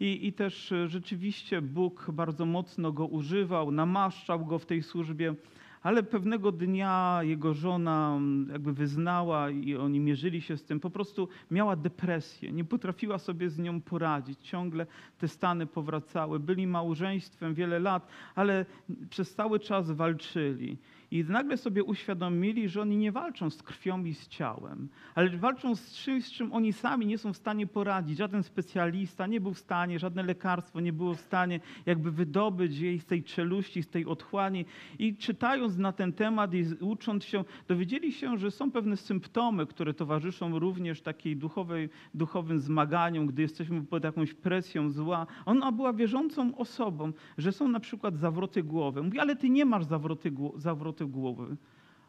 I, 0.00 0.26
I 0.26 0.32
też 0.32 0.74
rzeczywiście 0.86 1.62
Bóg 1.62 2.10
bardzo 2.12 2.46
mocno 2.46 2.92
go 2.92 3.06
używał, 3.06 3.70
namaszczał 3.70 4.46
go 4.46 4.58
w 4.58 4.66
tej 4.66 4.82
służbie 4.82 5.34
ale 5.82 6.02
pewnego 6.02 6.52
dnia 6.52 7.20
jego 7.22 7.54
żona 7.54 8.14
mm, 8.16 8.48
jakby 8.52 8.72
wyznała 8.72 9.50
i 9.50 9.76
oni 9.76 10.00
mierzyli 10.00 10.40
się 10.40 10.56
z 10.56 10.64
tym, 10.64 10.80
po 10.80 10.90
prostu 10.90 11.28
miała 11.50 11.76
depresję, 11.76 12.52
nie 12.52 12.64
potrafiła 12.64 13.18
sobie 13.18 13.50
z 13.50 13.58
nią 13.58 13.80
poradzić. 13.80 14.38
Ciągle 14.40 14.86
te 15.18 15.28
stany 15.28 15.66
powracały. 15.66 16.40
Byli 16.40 16.66
małżeństwem 16.66 17.54
wiele 17.54 17.78
lat, 17.78 18.08
ale 18.34 18.66
przez 19.10 19.34
cały 19.34 19.60
czas 19.60 19.90
walczyli. 19.90 20.78
I 21.10 21.24
nagle 21.24 21.56
sobie 21.56 21.84
uświadomili, 21.84 22.68
że 22.68 22.82
oni 22.82 22.96
nie 22.96 23.12
walczą 23.12 23.50
z 23.50 23.62
krwią 23.62 24.04
i 24.04 24.14
z 24.14 24.28
ciałem, 24.28 24.88
ale 25.14 25.30
walczą 25.30 25.74
z 25.74 25.94
czymś, 25.94 26.24
z 26.24 26.32
czym 26.32 26.52
oni 26.52 26.72
sami 26.72 27.06
nie 27.06 27.18
są 27.18 27.32
w 27.32 27.36
stanie 27.36 27.66
poradzić. 27.66 28.18
Żaden 28.18 28.42
specjalista 28.42 29.26
nie 29.26 29.40
był 29.40 29.54
w 29.54 29.58
stanie, 29.58 29.98
żadne 29.98 30.22
lekarstwo 30.22 30.80
nie 30.80 30.92
było 30.92 31.14
w 31.14 31.20
stanie 31.20 31.60
jakby 31.86 32.10
wydobyć 32.10 32.78
jej 32.78 33.00
z 33.00 33.06
tej 33.06 33.22
czeluści, 33.22 33.82
z 33.82 33.88
tej 33.88 34.06
otchłani. 34.06 34.64
I 34.98 35.16
czytając 35.16 35.76
na 35.76 35.92
ten 35.92 36.12
temat 36.12 36.54
i 36.54 36.64
ucząc 36.80 37.24
się, 37.24 37.44
dowiedzieli 37.68 38.12
się, 38.12 38.38
że 38.38 38.50
są 38.50 38.70
pewne 38.70 38.96
symptomy, 38.96 39.66
które 39.66 39.94
towarzyszą 39.94 40.58
również 40.58 41.00
takiej 41.02 41.36
duchowej, 41.36 41.88
duchowym 42.14 42.60
zmaganiom, 42.60 43.26
gdy 43.26 43.42
jesteśmy 43.42 43.82
pod 43.82 44.04
jakąś 44.04 44.34
presją 44.34 44.90
zła. 44.90 45.26
Ona 45.46 45.72
była 45.72 45.92
wierzącą 45.92 46.56
osobą, 46.56 47.12
że 47.38 47.52
są 47.52 47.68
na 47.68 47.80
przykład 47.80 48.16
zawroty 48.16 48.62
głowy. 48.62 49.02
Mówi, 49.02 49.18
ale 49.18 49.36
ty 49.36 49.50
nie 49.50 49.64
masz 49.64 49.84
zawroty, 49.84 50.32
zawroty 50.56 50.99
tył 51.00 51.08
głowy. 51.08 51.56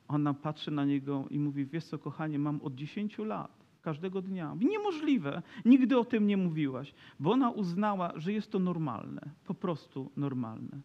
Ona 0.08 0.34
patrzy 0.34 0.72
na 0.72 0.86
niego 0.86 1.26
i 1.30 1.40
mówi, 1.40 1.66
wiesz 1.66 1.84
co 1.84 2.00
kochanie, 2.00 2.40
mam 2.40 2.62
od 2.62 2.76
10 2.76 3.18
lat, 3.18 3.66
każdego 3.82 4.22
dnia. 4.22 4.58
Niemożliwe, 4.60 5.42
nigdy 5.66 5.98
o 5.98 6.06
tym 6.06 6.28
nie 6.28 6.38
mówiłaś, 6.38 6.94
bo 7.20 7.32
ona 7.32 7.50
uznała, 7.50 8.14
że 8.16 8.34
jest 8.34 8.52
to 8.52 8.60
normalne, 8.60 9.22
po 9.46 9.54
prostu 9.54 10.12
normalne. 10.18 10.82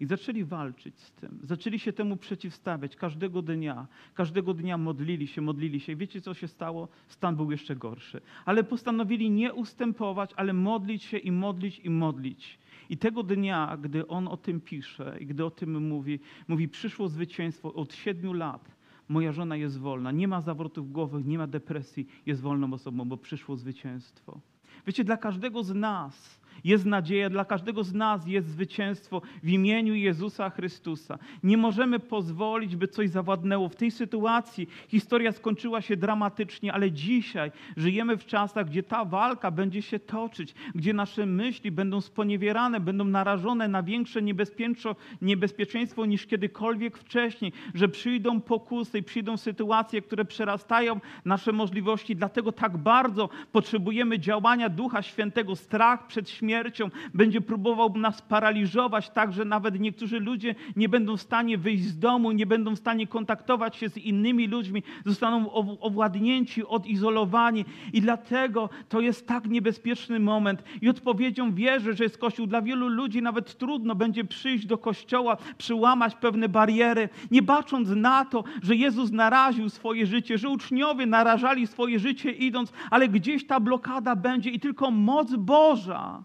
I 0.00 0.06
zaczęli 0.06 0.44
walczyć 0.44 1.00
z 1.00 1.12
tym, 1.12 1.38
zaczęli 1.42 1.78
się 1.78 1.92
temu 1.92 2.16
przeciwstawiać 2.16 2.96
każdego 2.96 3.42
dnia. 3.42 3.86
Każdego 4.14 4.54
dnia 4.54 4.78
modlili 4.78 5.26
się, 5.26 5.40
modlili 5.40 5.80
się. 5.80 5.92
I 5.92 5.96
wiecie, 5.96 6.20
co 6.20 6.34
się 6.34 6.48
stało? 6.48 6.88
Stan 7.08 7.36
był 7.36 7.50
jeszcze 7.50 7.76
gorszy. 7.76 8.20
Ale 8.44 8.64
postanowili 8.64 9.30
nie 9.30 9.54
ustępować, 9.54 10.30
ale 10.36 10.52
modlić 10.52 11.02
się 11.02 11.18
i 11.18 11.32
modlić 11.32 11.78
i 11.78 11.90
modlić. 11.90 12.58
I 12.90 12.96
tego 12.96 13.22
dnia, 13.22 13.76
gdy 13.82 14.06
on 14.06 14.28
o 14.28 14.36
tym 14.36 14.60
pisze 14.60 15.16
i 15.20 15.26
gdy 15.26 15.44
o 15.44 15.50
tym 15.50 15.88
mówi, 15.88 16.20
mówi: 16.48 16.68
Przyszło 16.68 17.08
zwycięstwo 17.08 17.74
od 17.74 17.94
siedmiu 17.94 18.32
lat. 18.32 18.74
Moja 19.08 19.32
żona 19.32 19.56
jest 19.56 19.78
wolna, 19.78 20.12
nie 20.12 20.28
ma 20.28 20.40
zawrotów 20.40 20.92
głowy, 20.92 21.22
nie 21.24 21.38
ma 21.38 21.46
depresji, 21.46 22.06
jest 22.26 22.40
wolną 22.40 22.72
osobą, 22.72 23.08
bo 23.08 23.16
przyszło 23.16 23.56
zwycięstwo. 23.56 24.40
Wiecie, 24.86 25.04
dla 25.04 25.16
każdego 25.16 25.62
z 25.62 25.74
nas 25.74 26.40
jest 26.64 26.86
nadzieja, 26.86 27.30
dla 27.30 27.44
każdego 27.44 27.84
z 27.84 27.94
nas 27.94 28.26
jest 28.26 28.48
zwycięstwo 28.48 29.22
w 29.42 29.48
imieniu 29.48 29.94
Jezusa 29.94 30.50
Chrystusa. 30.50 31.18
Nie 31.42 31.56
możemy 31.56 31.98
pozwolić, 31.98 32.76
by 32.76 32.88
coś 32.88 33.10
zawładnęło. 33.10 33.68
W 33.68 33.76
tej 33.76 33.90
sytuacji 33.90 34.68
historia 34.88 35.32
skończyła 35.32 35.80
się 35.80 35.96
dramatycznie, 35.96 36.72
ale 36.72 36.92
dzisiaj 36.92 37.52
żyjemy 37.76 38.16
w 38.16 38.26
czasach, 38.26 38.66
gdzie 38.66 38.82
ta 38.82 39.04
walka 39.04 39.50
będzie 39.50 39.82
się 39.82 39.98
toczyć, 39.98 40.54
gdzie 40.74 40.92
nasze 40.92 41.26
myśli 41.26 41.70
będą 41.70 42.00
sponiewierane, 42.00 42.80
będą 42.80 43.04
narażone 43.04 43.68
na 43.68 43.82
większe 43.82 44.22
niebezpieczeństwo, 44.22 44.96
niebezpieczeństwo 45.22 46.06
niż 46.06 46.26
kiedykolwiek 46.26 46.98
wcześniej, 46.98 47.52
że 47.74 47.88
przyjdą 47.88 48.40
pokusy 48.40 48.98
i 48.98 49.02
przyjdą 49.02 49.36
sytuacje, 49.36 50.02
które 50.02 50.24
przerastają 50.24 51.00
nasze 51.24 51.52
możliwości. 51.52 52.16
Dlatego 52.16 52.52
tak 52.52 52.76
bardzo 52.76 53.28
potrzebujemy 53.52 54.18
działania 54.18 54.68
Ducha 54.68 55.02
Świętego, 55.02 55.56
strach 55.56 56.06
przed 56.06 56.30
śmiercią 56.30 56.43
śmiercią, 56.44 56.90
będzie 57.14 57.40
próbował 57.40 57.98
nas 57.98 58.22
paraliżować, 58.22 59.10
tak 59.10 59.32
że 59.32 59.44
nawet 59.44 59.80
niektórzy 59.80 60.20
ludzie 60.20 60.54
nie 60.76 60.88
będą 60.88 61.16
w 61.16 61.20
stanie 61.20 61.58
wyjść 61.58 61.84
z 61.84 61.98
domu, 61.98 62.32
nie 62.32 62.46
będą 62.46 62.76
w 62.76 62.78
stanie 62.78 63.06
kontaktować 63.06 63.76
się 63.76 63.88
z 63.88 63.96
innymi 63.96 64.46
ludźmi, 64.46 64.82
zostaną 65.06 65.52
owładnięci, 65.80 66.66
odizolowani. 66.66 67.64
I 67.92 68.00
dlatego 68.00 68.70
to 68.88 69.00
jest 69.00 69.26
tak 69.26 69.46
niebezpieczny 69.46 70.20
moment. 70.20 70.62
I 70.82 70.88
odpowiedzią 70.88 71.54
wierzę, 71.54 71.94
że 71.94 72.04
jest 72.04 72.18
Kościół. 72.18 72.46
Dla 72.46 72.62
wielu 72.62 72.88
ludzi 72.88 73.22
nawet 73.22 73.58
trudno 73.58 73.94
będzie 73.94 74.24
przyjść 74.24 74.66
do 74.66 74.78
Kościoła, 74.78 75.36
przyłamać 75.58 76.14
pewne 76.14 76.48
bariery, 76.48 77.08
nie 77.30 77.42
bacząc 77.42 77.88
na 77.88 78.24
to, 78.24 78.44
że 78.62 78.76
Jezus 78.76 79.12
naraził 79.12 79.68
swoje 79.68 80.06
życie, 80.06 80.38
że 80.38 80.48
uczniowie 80.48 81.06
narażali 81.06 81.66
swoje 81.66 81.98
życie 81.98 82.30
idąc, 82.30 82.72
ale 82.90 83.08
gdzieś 83.08 83.46
ta 83.46 83.60
blokada 83.60 84.16
będzie 84.16 84.50
i 84.50 84.60
tylko 84.60 84.90
moc 84.90 85.34
Boża 85.36 86.24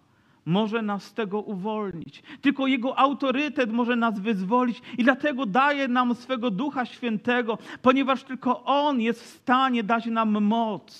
może 0.49 0.81
nas 0.81 1.03
z 1.03 1.13
tego 1.13 1.41
uwolnić. 1.41 2.23
Tylko 2.41 2.67
Jego 2.67 2.99
autorytet 2.99 3.71
może 3.71 3.95
nas 3.95 4.19
wyzwolić 4.19 4.81
i 4.97 5.03
dlatego 5.03 5.45
daje 5.45 5.87
nam 5.87 6.15
swego 6.15 6.51
Ducha 6.51 6.85
Świętego, 6.85 7.57
ponieważ 7.81 8.23
tylko 8.23 8.63
On 8.63 9.01
jest 9.01 9.23
w 9.23 9.27
stanie 9.27 9.83
dać 9.83 10.05
nam 10.05 10.43
moc, 10.43 10.91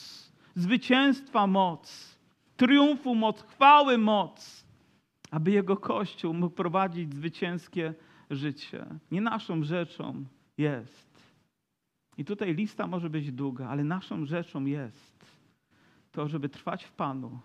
zwycięstwa 0.55 1.47
moc, 1.47 2.17
triumfu 2.57 3.15
moc, 3.15 3.41
chwały 3.41 3.97
moc, 3.97 4.65
aby 5.31 5.51
Jego 5.51 5.77
Kościół 5.77 6.33
mógł 6.33 6.55
prowadzić 6.55 7.13
zwycięskie 7.13 7.93
życie. 8.29 8.85
Nie 9.11 9.21
naszą 9.21 9.63
rzeczą 9.63 10.25
jest 10.57 11.09
I 12.17 12.25
tutaj 12.25 12.55
lista 12.55 12.87
może 12.87 13.09
być 13.09 13.31
długa, 13.31 13.67
ale 13.67 13.83
naszą 13.83 14.25
rzeczą 14.25 14.65
jest 14.65 15.25
to, 16.11 16.27
żeby 16.27 16.49
trwać 16.49 16.83
w 16.83 16.91
Panu, 16.91 17.39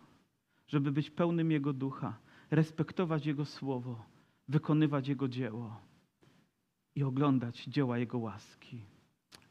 żeby 0.74 0.92
być 0.92 1.10
pełnym 1.10 1.50
Jego 1.50 1.72
ducha, 1.72 2.18
respektować 2.50 3.26
Jego 3.26 3.44
słowo, 3.44 4.04
wykonywać 4.48 5.08
Jego 5.08 5.28
dzieło 5.28 5.80
i 6.94 7.02
oglądać 7.02 7.64
dzieła 7.64 7.98
Jego 7.98 8.18
łaski. 8.18 8.80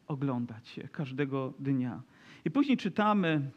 Oglądać 0.07 0.77
je 0.77 0.87
każdego 0.87 1.53
dnia. 1.59 2.01
I 2.45 2.51
później 2.51 2.77
czytamy, 2.77 3.51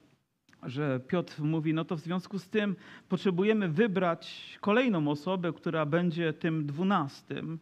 że 0.62 1.00
Piotr 1.00 1.42
mówi, 1.42 1.74
no 1.74 1.84
to 1.84 1.96
w 1.96 2.00
związku 2.00 2.38
z 2.38 2.48
tym 2.48 2.76
potrzebujemy 3.08 3.68
wybrać 3.68 4.58
kolejną 4.60 5.08
osobę, 5.08 5.52
która 5.52 5.86
będzie 5.86 6.32
tym 6.32 6.66
dwunastym 6.66 7.58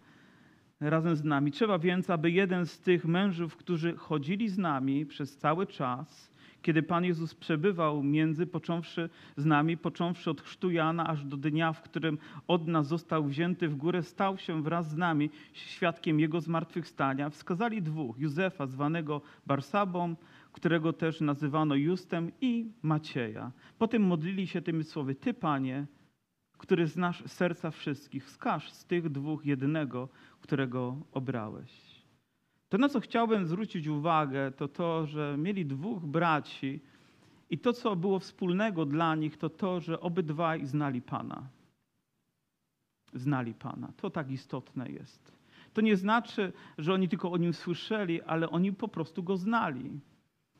razem 0.80 1.16
z 1.16 1.24
nami. 1.24 1.52
Trzeba 1.52 1.78
więc, 1.78 2.11
aby 2.11 2.30
jeden 2.30 2.66
z 2.66 2.80
tych 2.80 3.05
mężów, 3.05 3.57
którzy 3.57 3.96
chodzili 3.96 4.48
z 4.48 4.59
nami 4.59 5.07
przez 5.07 5.36
cały 5.36 5.66
czas, 5.66 6.34
kiedy 6.65 6.83
Pan 6.83 7.05
Jezus 7.05 7.35
przebywał 7.35 8.03
między, 8.03 8.47
począwszy 8.47 9.11
z 9.37 9.47
nami, 9.47 9.77
począwszy 9.77 10.31
od 10.31 10.41
chrztu 10.41 10.71
Jana, 10.71 11.07
aż 11.07 11.25
do 11.25 11.37
dnia, 11.37 11.73
w 11.73 11.83
którym 11.83 12.19
od 12.49 12.67
nas 12.67 12.87
został 12.87 13.25
wzięty 13.25 13.69
w 13.69 13.77
górę, 13.77 14.03
stał 14.03 14.39
się 14.39 14.62
wraz 14.62 14.91
z 14.91 14.97
nami 14.97 15.31
świadkiem 15.53 16.21
Jego 16.21 16.41
zmartwychwstania. 16.41 17.31
Wskazali 17.31 17.83
dwóch, 17.83 18.19
Józefa, 18.19 18.67
zwanego 18.67 19.21
Barsabą, 19.47 20.17
którego 20.53 20.93
też 20.93 21.21
nazywano 21.21 21.75
Justem 21.75 22.31
i 22.41 22.73
Macieja. 22.83 23.53
Potem 23.79 24.03
modlili 24.03 24.47
się 24.47 24.62
tymi 24.62 24.85
słowy, 24.85 25.15
Ty, 25.15 25.35
Panie, 25.35 25.87
który 26.59 26.87
znasz 26.87 27.23
serca 27.27 27.71
wszystkich, 27.71 28.27
wskaż 28.27 28.71
z 28.71 28.85
tych 28.85 29.09
dwóch 29.09 29.47
jednego, 29.47 30.09
którego 30.41 30.97
obrałeś. 31.12 31.93
To, 32.75 32.79
na 32.79 32.89
co 32.89 33.01
chciałbym 33.01 33.47
zwrócić 33.47 33.87
uwagę, 33.87 34.53
to 34.53 34.68
to, 34.68 35.07
że 35.07 35.37
mieli 35.39 35.66
dwóch 35.66 36.07
braci 36.07 36.81
i 37.51 37.59
to, 37.59 37.72
co 37.72 37.97
było 37.97 38.18
wspólnego 38.18 38.87
dla 38.87 39.14
nich, 39.14 39.37
to 39.37 39.51
to, 39.51 39.81
że 39.81 40.01
obydwaj 40.01 40.66
znali 40.66 41.03
Pana. 41.03 41.49
Znali 43.12 43.55
Pana. 43.55 43.93
To 43.97 44.11
tak 44.11 44.31
istotne 44.31 44.89
jest. 44.89 45.33
To 45.72 45.81
nie 45.81 45.97
znaczy, 45.97 46.53
że 46.79 46.95
oni 46.95 47.09
tylko 47.09 47.33
o 47.33 47.37
nim 47.37 47.53
słyszeli, 47.53 48.22
ale 48.22 48.51
oni 48.51 48.72
po 48.72 48.89
prostu 48.89 49.22
go 49.22 49.37
znali. 49.37 50.01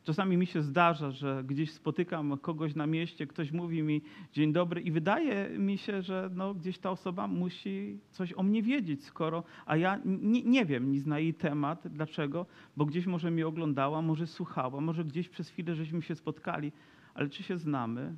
Czasami 0.05 0.37
mi 0.37 0.45
się 0.45 0.61
zdarza, 0.61 1.11
że 1.11 1.43
gdzieś 1.47 1.71
spotykam 1.71 2.37
kogoś 2.37 2.75
na 2.75 2.87
mieście, 2.87 3.27
ktoś 3.27 3.51
mówi 3.51 3.83
mi 3.83 4.01
dzień 4.33 4.53
dobry 4.53 4.81
i 4.81 4.91
wydaje 4.91 5.59
mi 5.59 5.77
się, 5.77 6.01
że 6.01 6.29
no, 6.33 6.53
gdzieś 6.53 6.77
ta 6.77 6.91
osoba 6.91 7.27
musi 7.27 7.99
coś 8.11 8.33
o 8.33 8.43
mnie 8.43 8.63
wiedzieć, 8.63 9.03
skoro, 9.03 9.43
a 9.65 9.77
ja 9.77 9.99
nie, 10.05 10.43
nie 10.43 10.65
wiem, 10.65 10.91
nie 10.91 10.99
zna 10.99 11.19
jej 11.19 11.33
temat. 11.33 11.87
Dlaczego? 11.87 12.45
Bo 12.77 12.85
gdzieś 12.85 13.05
może 13.05 13.31
mnie 13.31 13.47
oglądała, 13.47 14.01
może 14.01 14.27
słuchała, 14.27 14.81
może 14.81 15.05
gdzieś 15.05 15.29
przez 15.29 15.49
chwilę 15.49 15.75
żeśmy 15.75 16.01
się 16.01 16.15
spotkali, 16.15 16.71
ale 17.13 17.29
czy 17.29 17.43
się 17.43 17.57
znamy? 17.57 18.15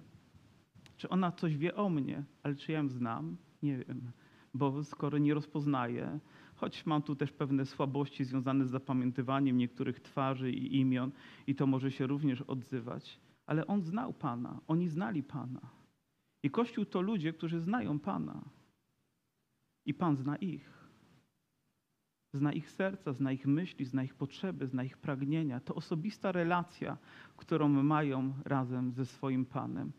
Czy 0.98 1.10
ona 1.10 1.32
coś 1.32 1.58
wie 1.58 1.76
o 1.76 1.90
mnie, 1.90 2.24
ale 2.44 2.56
czy 2.56 2.72
ja 2.72 2.78
ją 2.78 2.90
znam? 2.90 3.38
Nie 3.64 3.78
wiem, 3.78 4.12
bo 4.54 4.84
skoro 4.84 5.18
nie 5.18 5.34
rozpoznaję, 5.34 6.20
choć 6.58 6.86
mam 6.86 7.02
tu 7.02 7.16
też 7.16 7.32
pewne 7.32 7.66
słabości 7.66 8.24
związane 8.24 8.66
z 8.66 8.70
zapamiętywaniem 8.70 9.58
niektórych 9.58 10.00
twarzy 10.00 10.52
i 10.52 10.78
imion 10.80 11.12
i 11.48 11.56
to 11.56 11.68
może 11.68 11.92
się 11.92 12.08
również 12.08 12.42
odzywać, 12.42 13.20
ale 13.46 13.68
on 13.68 13.82
znał 13.82 14.14
Pana, 14.14 14.62
oni 14.68 14.90
znali 14.90 15.24
Pana. 15.24 15.62
I 16.44 16.50
Kościół 16.50 16.86
to 16.86 17.02
ludzie, 17.02 17.34
którzy 17.34 17.60
znają 17.60 18.00
Pana. 18.00 18.42
I 19.86 19.94
Pan 19.94 20.16
zna 20.16 20.36
ich. 20.36 20.78
Zna 22.34 22.54
ich 22.54 22.72
serca, 22.72 23.14
zna 23.14 23.32
ich 23.32 23.48
myśli, 23.48 23.86
zna 23.86 24.04
ich 24.04 24.16
potrzeby, 24.16 24.68
zna 24.68 24.84
ich 24.84 24.98
pragnienia. 24.98 25.60
To 25.60 25.76
osobista 25.76 26.32
relacja, 26.32 26.98
którą 27.38 27.70
mają 27.70 28.34
razem 28.46 28.92
ze 28.92 29.06
swoim 29.06 29.46
Panem. 29.46 29.92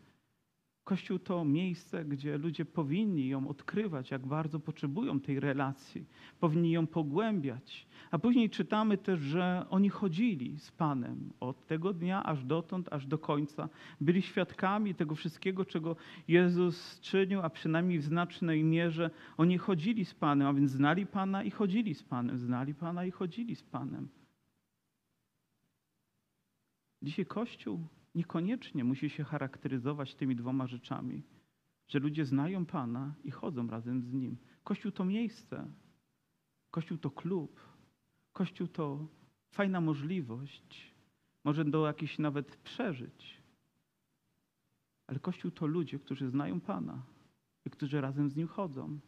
Kościół 0.89 1.19
to 1.19 1.45
miejsce, 1.45 2.05
gdzie 2.05 2.37
ludzie 2.37 2.65
powinni 2.65 3.27
ją 3.27 3.47
odkrywać, 3.47 4.11
jak 4.11 4.27
bardzo 4.27 4.59
potrzebują 4.59 5.19
tej 5.19 5.39
relacji, 5.39 6.05
powinni 6.39 6.71
ją 6.71 6.87
pogłębiać. 6.87 7.87
A 8.11 8.19
później 8.19 8.49
czytamy 8.49 8.97
też, 8.97 9.19
że 9.19 9.65
oni 9.69 9.89
chodzili 9.89 10.59
z 10.59 10.71
Panem 10.71 11.33
od 11.39 11.65
tego 11.65 11.93
dnia 11.93 12.23
aż 12.23 12.45
dotąd, 12.45 12.93
aż 12.93 13.05
do 13.07 13.17
końca. 13.17 13.69
Byli 14.01 14.21
świadkami 14.21 14.95
tego 14.95 15.15
wszystkiego, 15.15 15.65
czego 15.65 15.95
Jezus 16.27 16.99
czynił, 16.99 17.41
a 17.41 17.49
przynajmniej 17.49 17.99
w 17.99 18.03
znacznej 18.03 18.63
mierze 18.63 19.09
oni 19.37 19.57
chodzili 19.57 20.05
z 20.05 20.13
Panem, 20.13 20.47
a 20.47 20.53
więc 20.53 20.71
znali 20.71 21.05
Pana 21.05 21.43
i 21.43 21.51
chodzili 21.51 21.95
z 21.95 22.03
Panem, 22.03 22.37
znali 22.37 22.73
Pana 22.73 23.05
i 23.05 23.11
chodzili 23.11 23.55
z 23.55 23.63
Panem. 23.63 24.09
Dzisiaj 27.01 27.25
Kościół 27.25 27.79
niekoniecznie 28.15 28.83
musi 28.83 29.09
się 29.09 29.23
charakteryzować 29.23 30.15
tymi 30.15 30.35
dwoma 30.35 30.67
rzeczami, 30.67 31.23
że 31.87 31.99
ludzie 31.99 32.25
znają 32.25 32.65
Pana 32.65 33.15
i 33.23 33.31
chodzą 33.31 33.67
razem 33.67 34.01
z 34.01 34.13
Nim. 34.13 34.37
Kościół 34.63 34.91
to 34.91 35.05
miejsce, 35.05 35.71
Kościół 36.71 36.97
to 36.97 37.11
klub, 37.11 37.61
Kościół 38.33 38.67
to 38.67 39.07
fajna 39.51 39.81
możliwość, 39.81 40.93
może 41.43 41.65
do 41.65 41.87
jakichś 41.87 42.17
nawet 42.19 42.57
przeżyć. 42.57 43.43
Ale 45.07 45.19
Kościół 45.19 45.51
to 45.51 45.67
ludzie, 45.67 45.99
którzy 45.99 46.29
znają 46.29 46.61
Pana 46.61 47.03
i 47.65 47.69
którzy 47.69 48.01
razem 48.01 48.29
z 48.29 48.35
Nim 48.35 48.47
chodzą. 48.47 48.99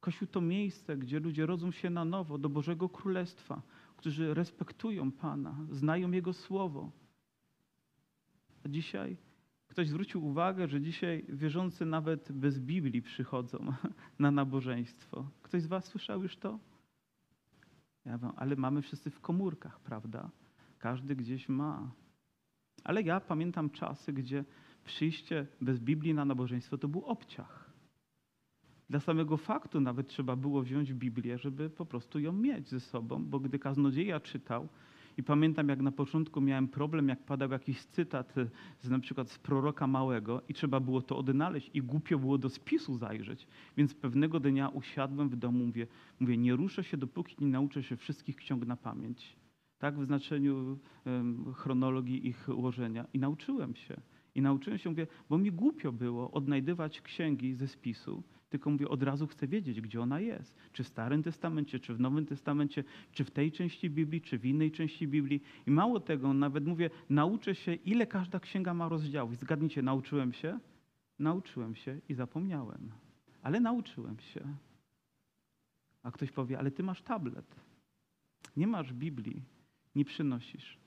Kościół 0.00 0.28
to 0.28 0.40
miejsce, 0.40 0.96
gdzie 0.96 1.20
ludzie 1.20 1.46
rodzą 1.46 1.70
się 1.70 1.90
na 1.90 2.04
nowo 2.04 2.38
do 2.38 2.48
Bożego 2.48 2.88
Królestwa, 2.88 3.62
którzy 3.96 4.34
respektują 4.34 5.12
Pana, 5.12 5.66
znają 5.70 6.10
Jego 6.10 6.32
Słowo, 6.32 6.92
a 8.64 8.68
dzisiaj 8.68 9.16
ktoś 9.66 9.88
zwrócił 9.88 10.26
uwagę, 10.26 10.68
że 10.68 10.80
dzisiaj 10.80 11.24
wierzący 11.28 11.86
nawet 11.86 12.32
bez 12.32 12.58
Biblii 12.58 13.02
przychodzą 13.02 13.72
na 14.18 14.30
nabożeństwo. 14.30 15.30
Ktoś 15.42 15.62
z 15.62 15.66
Was 15.66 15.84
słyszał 15.84 16.22
już 16.22 16.36
to? 16.36 16.58
Ja 18.04 18.18
ale 18.36 18.56
mamy 18.56 18.82
wszyscy 18.82 19.10
w 19.10 19.20
komórkach, 19.20 19.80
prawda? 19.80 20.30
Każdy 20.78 21.16
gdzieś 21.16 21.48
ma. 21.48 21.92
Ale 22.84 23.02
ja 23.02 23.20
pamiętam 23.20 23.70
czasy, 23.70 24.12
gdzie 24.12 24.44
przyjście 24.84 25.46
bez 25.60 25.80
Biblii 25.80 26.14
na 26.14 26.24
nabożeństwo 26.24 26.78
to 26.78 26.88
był 26.88 27.04
obciach. 27.04 27.72
Dla 28.90 29.00
samego 29.00 29.36
faktu 29.36 29.80
nawet 29.80 30.08
trzeba 30.08 30.36
było 30.36 30.62
wziąć 30.62 30.92
Biblię, 30.92 31.38
żeby 31.38 31.70
po 31.70 31.86
prostu 31.86 32.18
ją 32.18 32.32
mieć 32.32 32.68
ze 32.68 32.80
sobą, 32.80 33.24
bo 33.24 33.40
gdy 33.40 33.58
kaznodzieja 33.58 34.20
czytał, 34.20 34.68
i 35.16 35.22
pamiętam, 35.22 35.68
jak 35.68 35.80
na 35.80 35.92
początku 35.92 36.40
miałem 36.40 36.68
problem, 36.68 37.08
jak 37.08 37.24
padał 37.24 37.50
jakiś 37.50 37.84
cytat 37.84 38.34
z, 38.80 38.90
na 38.90 38.98
przykład 38.98 39.30
z 39.30 39.38
proroka 39.38 39.86
małego 39.86 40.42
i 40.48 40.54
trzeba 40.54 40.80
było 40.80 41.02
to 41.02 41.18
odnaleźć 41.18 41.70
i 41.74 41.82
głupio 41.82 42.18
było 42.18 42.38
do 42.38 42.48
spisu 42.48 42.98
zajrzeć. 42.98 43.46
Więc 43.76 43.94
pewnego 43.94 44.40
dnia 44.40 44.68
usiadłem 44.68 45.28
w 45.28 45.36
domu, 45.36 45.66
mówię, 45.66 45.86
mówię 46.20 46.36
nie 46.36 46.56
ruszę 46.56 46.84
się, 46.84 46.96
dopóki 46.96 47.36
nie 47.40 47.46
nauczę 47.46 47.82
się 47.82 47.96
wszystkich 47.96 48.36
ksiąg 48.36 48.66
na 48.66 48.76
pamięć. 48.76 49.36
Tak 49.78 49.98
w 49.98 50.04
znaczeniu 50.04 50.78
um, 51.06 51.52
chronologii 51.54 52.28
ich 52.28 52.48
ułożenia. 52.48 53.06
I 53.14 53.18
nauczyłem 53.18 53.74
się. 53.74 54.00
I 54.34 54.42
nauczyłem 54.42 54.78
się, 54.78 54.90
mówię, 54.90 55.06
bo 55.28 55.38
mi 55.38 55.52
głupio 55.52 55.92
było 55.92 56.30
odnajdywać 56.30 57.00
księgi 57.00 57.54
ze 57.54 57.68
spisu 57.68 58.22
tylko 58.52 58.70
mówię, 58.70 58.88
od 58.88 59.02
razu 59.02 59.26
chcę 59.26 59.48
wiedzieć, 59.48 59.80
gdzie 59.80 60.00
ona 60.00 60.20
jest. 60.20 60.56
Czy 60.72 60.84
w 60.84 60.88
Starym 60.88 61.22
Testamencie, 61.22 61.80
czy 61.80 61.94
w 61.94 62.00
Nowym 62.00 62.26
Testamencie, 62.26 62.84
czy 63.12 63.24
w 63.24 63.30
tej 63.30 63.52
części 63.52 63.90
Biblii, 63.90 64.20
czy 64.20 64.38
w 64.38 64.46
innej 64.46 64.70
części 64.70 65.08
Biblii. 65.08 65.42
I 65.66 65.70
mało 65.70 66.00
tego, 66.00 66.34
nawet 66.34 66.66
mówię, 66.66 66.90
nauczę 67.10 67.54
się, 67.54 67.74
ile 67.74 68.06
każda 68.06 68.40
księga 68.40 68.74
ma 68.74 68.88
rozdziałów. 68.88 69.32
I 69.32 69.36
zgadnijcie, 69.36 69.82
nauczyłem 69.82 70.32
się? 70.32 70.58
Nauczyłem 71.18 71.74
się 71.74 72.00
i 72.08 72.14
zapomniałem. 72.14 72.90
Ale 73.42 73.60
nauczyłem 73.60 74.18
się. 74.20 74.40
A 76.02 76.10
ktoś 76.10 76.30
powie, 76.30 76.58
ale 76.58 76.70
ty 76.70 76.82
masz 76.82 77.02
tablet. 77.02 77.56
Nie 78.56 78.66
masz 78.66 78.92
Biblii, 78.92 79.42
nie 79.94 80.04
przynosisz. 80.04 80.78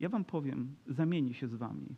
Ja 0.00 0.08
wam 0.08 0.24
powiem, 0.24 0.76
zamieni 0.86 1.34
się 1.34 1.48
z 1.48 1.54
wami. 1.54 1.96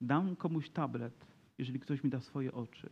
Dam 0.00 0.36
komuś 0.36 0.70
tablet, 0.70 1.29
jeżeli 1.60 1.80
ktoś 1.80 2.04
mi 2.04 2.10
da 2.10 2.20
swoje 2.20 2.52
oczy. 2.52 2.90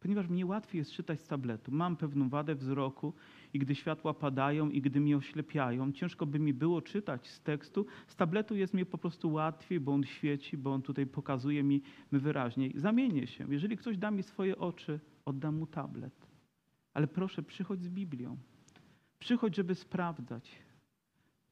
Ponieważ 0.00 0.28
mnie 0.28 0.46
łatwiej 0.46 0.78
jest 0.78 0.92
czytać 0.92 1.20
z 1.20 1.26
tabletu. 1.26 1.72
Mam 1.72 1.96
pewną 1.96 2.28
wadę 2.28 2.54
wzroku 2.54 3.14
i 3.54 3.58
gdy 3.58 3.74
światła 3.74 4.14
padają 4.14 4.70
i 4.70 4.80
gdy 4.80 5.00
mnie 5.00 5.16
oślepiają, 5.16 5.92
ciężko 5.92 6.26
by 6.26 6.38
mi 6.38 6.54
było 6.54 6.82
czytać 6.82 7.28
z 7.28 7.42
tekstu. 7.42 7.86
Z 8.06 8.16
tabletu 8.16 8.56
jest 8.56 8.74
mi 8.74 8.86
po 8.86 8.98
prostu 8.98 9.32
łatwiej, 9.32 9.80
bo 9.80 9.92
on 9.92 10.04
świeci, 10.04 10.56
bo 10.56 10.74
on 10.74 10.82
tutaj 10.82 11.06
pokazuje 11.06 11.62
mi 11.62 11.82
wyraźniej. 12.12 12.72
Zamienię 12.74 13.26
się. 13.26 13.46
Jeżeli 13.52 13.76
ktoś 13.76 13.98
da 13.98 14.10
mi 14.10 14.22
swoje 14.22 14.58
oczy, 14.58 15.00
oddam 15.24 15.56
mu 15.58 15.66
tablet. 15.66 16.26
Ale 16.94 17.06
proszę, 17.06 17.42
przychodź 17.42 17.82
z 17.82 17.88
Biblią. 17.88 18.36
Przychodź, 19.18 19.56
żeby 19.56 19.74
sprawdzać. 19.74 20.65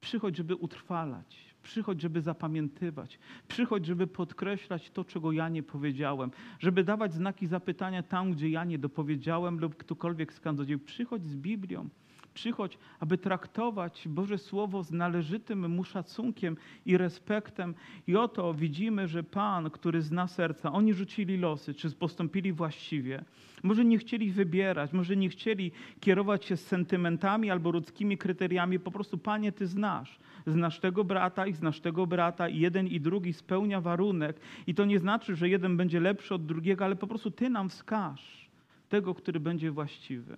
Przychodź, 0.04 0.36
żeby 0.36 0.56
utrwalać. 0.56 1.36
Przychodź, 1.62 2.00
żeby 2.00 2.20
zapamiętywać. 2.20 3.18
Przychodź, 3.48 3.86
żeby 3.86 4.06
podkreślać 4.06 4.90
to, 4.90 5.04
czego 5.04 5.32
ja 5.32 5.48
nie 5.48 5.62
powiedziałem. 5.62 6.30
Żeby 6.58 6.84
dawać 6.84 7.14
znaki 7.14 7.46
zapytania 7.46 8.02
tam, 8.02 8.32
gdzie 8.32 8.48
ja 8.48 8.64
nie 8.64 8.78
dopowiedziałem 8.78 9.58
lub 9.58 9.76
ktokolwiek 9.76 10.32
z. 10.32 10.78
Przychodź 10.78 11.24
z 11.24 11.36
Biblią. 11.36 11.88
Przychodź, 12.34 12.78
aby 13.00 13.18
traktować 13.18 14.08
Boże 14.08 14.38
Słowo 14.38 14.82
z 14.82 14.92
należytym 14.92 15.70
mu 15.70 15.84
szacunkiem 15.84 16.56
i 16.86 16.96
respektem. 16.96 17.74
I 18.06 18.16
oto 18.16 18.54
widzimy, 18.54 19.08
że 19.08 19.22
Pan, 19.22 19.70
który 19.70 20.02
zna 20.02 20.26
serca, 20.26 20.72
oni 20.72 20.94
rzucili 20.94 21.36
losy, 21.36 21.74
czy 21.74 21.90
postąpili 21.90 22.52
właściwie. 22.52 23.24
Może 23.62 23.84
nie 23.84 23.98
chcieli 23.98 24.30
wybierać, 24.30 24.92
może 24.92 25.16
nie 25.16 25.28
chcieli 25.28 25.72
kierować 26.00 26.44
się 26.44 26.56
sentymentami 26.56 27.50
albo 27.50 27.70
ludzkimi 27.70 28.18
kryteriami. 28.18 28.78
Po 28.78 28.90
prostu, 28.90 29.18
Panie, 29.18 29.52
Ty 29.52 29.66
znasz. 29.66 30.18
Znasz 30.46 30.80
tego 30.80 31.04
brata 31.04 31.46
i 31.46 31.52
znasz 31.52 31.80
tego 31.80 32.06
brata 32.06 32.48
i 32.48 32.58
jeden 32.58 32.86
i 32.86 33.00
drugi 33.00 33.32
spełnia 33.32 33.80
warunek. 33.80 34.40
I 34.66 34.74
to 34.74 34.84
nie 34.84 34.98
znaczy, 34.98 35.36
że 35.36 35.48
jeden 35.48 35.76
będzie 35.76 36.00
lepszy 36.00 36.34
od 36.34 36.46
drugiego, 36.46 36.84
ale 36.84 36.96
po 36.96 37.06
prostu 37.06 37.30
Ty 37.30 37.50
nam 37.50 37.68
wskaż 37.68 38.50
tego, 38.88 39.14
który 39.14 39.40
będzie 39.40 39.70
właściwy 39.70 40.36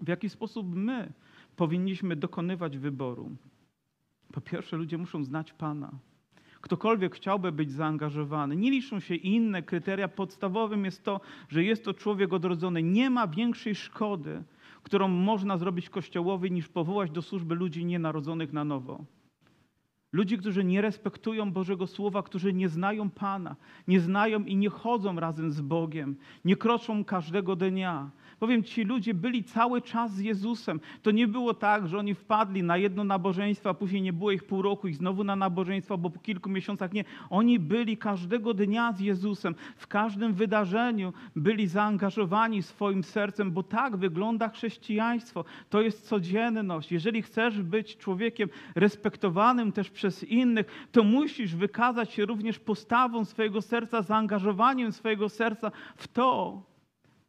w 0.00 0.08
jaki 0.08 0.28
sposób 0.28 0.74
my 0.74 1.12
powinniśmy 1.56 2.16
dokonywać 2.16 2.78
wyboru. 2.78 3.30
Po 4.32 4.40
pierwsze, 4.40 4.76
ludzie 4.76 4.98
muszą 4.98 5.24
znać 5.24 5.52
Pana. 5.52 5.90
Ktokolwiek 6.60 7.14
chciałby 7.14 7.52
być 7.52 7.72
zaangażowany, 7.72 8.56
nie 8.56 8.70
liczą 8.70 9.00
się 9.00 9.14
inne 9.14 9.62
kryteria. 9.62 10.08
Podstawowym 10.08 10.84
jest 10.84 11.04
to, 11.04 11.20
że 11.48 11.64
jest 11.64 11.84
to 11.84 11.94
człowiek 11.94 12.32
odrodzony. 12.32 12.82
Nie 12.82 13.10
ma 13.10 13.28
większej 13.28 13.74
szkody, 13.74 14.42
którą 14.82 15.08
można 15.08 15.58
zrobić 15.58 15.90
Kościołowi, 15.90 16.52
niż 16.52 16.68
powołać 16.68 17.10
do 17.10 17.22
służby 17.22 17.54
ludzi 17.54 17.84
nienarodzonych 17.84 18.52
na 18.52 18.64
nowo. 18.64 19.04
Ludzi, 20.12 20.38
którzy 20.38 20.64
nie 20.64 20.80
respektują 20.80 21.52
Bożego 21.52 21.86
Słowa, 21.86 22.22
którzy 22.22 22.52
nie 22.52 22.68
znają 22.68 23.10
Pana, 23.10 23.56
nie 23.88 24.00
znają 24.00 24.44
i 24.44 24.56
nie 24.56 24.68
chodzą 24.70 25.20
razem 25.20 25.52
z 25.52 25.60
Bogiem, 25.60 26.16
nie 26.44 26.56
kroczą 26.56 27.04
każdego 27.04 27.56
dnia, 27.56 28.10
Powiem 28.40 28.64
ci, 28.64 28.84
ludzie 28.84 29.14
byli 29.14 29.44
cały 29.44 29.82
czas 29.82 30.14
z 30.14 30.18
Jezusem. 30.18 30.80
To 31.02 31.10
nie 31.10 31.28
było 31.28 31.54
tak, 31.54 31.88
że 31.88 31.98
oni 31.98 32.14
wpadli 32.14 32.62
na 32.62 32.76
jedno 32.76 33.04
nabożeństwo, 33.04 33.70
a 33.70 33.74
później 33.74 34.02
nie 34.02 34.12
było 34.12 34.30
ich 34.30 34.44
pół 34.44 34.62
roku 34.62 34.88
i 34.88 34.94
znowu 34.94 35.24
na 35.24 35.36
nabożeństwo, 35.36 35.98
bo 35.98 36.10
po 36.10 36.18
kilku 36.18 36.50
miesiącach 36.50 36.92
nie. 36.92 37.04
Oni 37.30 37.58
byli 37.58 37.96
każdego 37.96 38.54
dnia 38.54 38.92
z 38.92 39.00
Jezusem. 39.00 39.54
W 39.76 39.86
każdym 39.86 40.34
wydarzeniu 40.34 41.12
byli 41.36 41.66
zaangażowani 41.66 42.62
swoim 42.62 43.04
sercem, 43.04 43.50
bo 43.52 43.62
tak 43.62 43.96
wygląda 43.96 44.48
chrześcijaństwo. 44.48 45.44
To 45.70 45.80
jest 45.80 46.08
codzienność. 46.08 46.92
Jeżeli 46.92 47.22
chcesz 47.22 47.62
być 47.62 47.96
człowiekiem 47.96 48.48
respektowanym 48.74 49.72
też 49.72 49.90
przez 49.90 50.24
innych, 50.24 50.88
to 50.92 51.04
musisz 51.04 51.54
wykazać 51.54 52.12
się 52.12 52.26
również 52.26 52.58
postawą 52.58 53.24
swojego 53.24 53.62
serca, 53.62 54.02
zaangażowaniem 54.02 54.92
swojego 54.92 55.28
serca 55.28 55.70
w 55.96 56.08
to, 56.08 56.69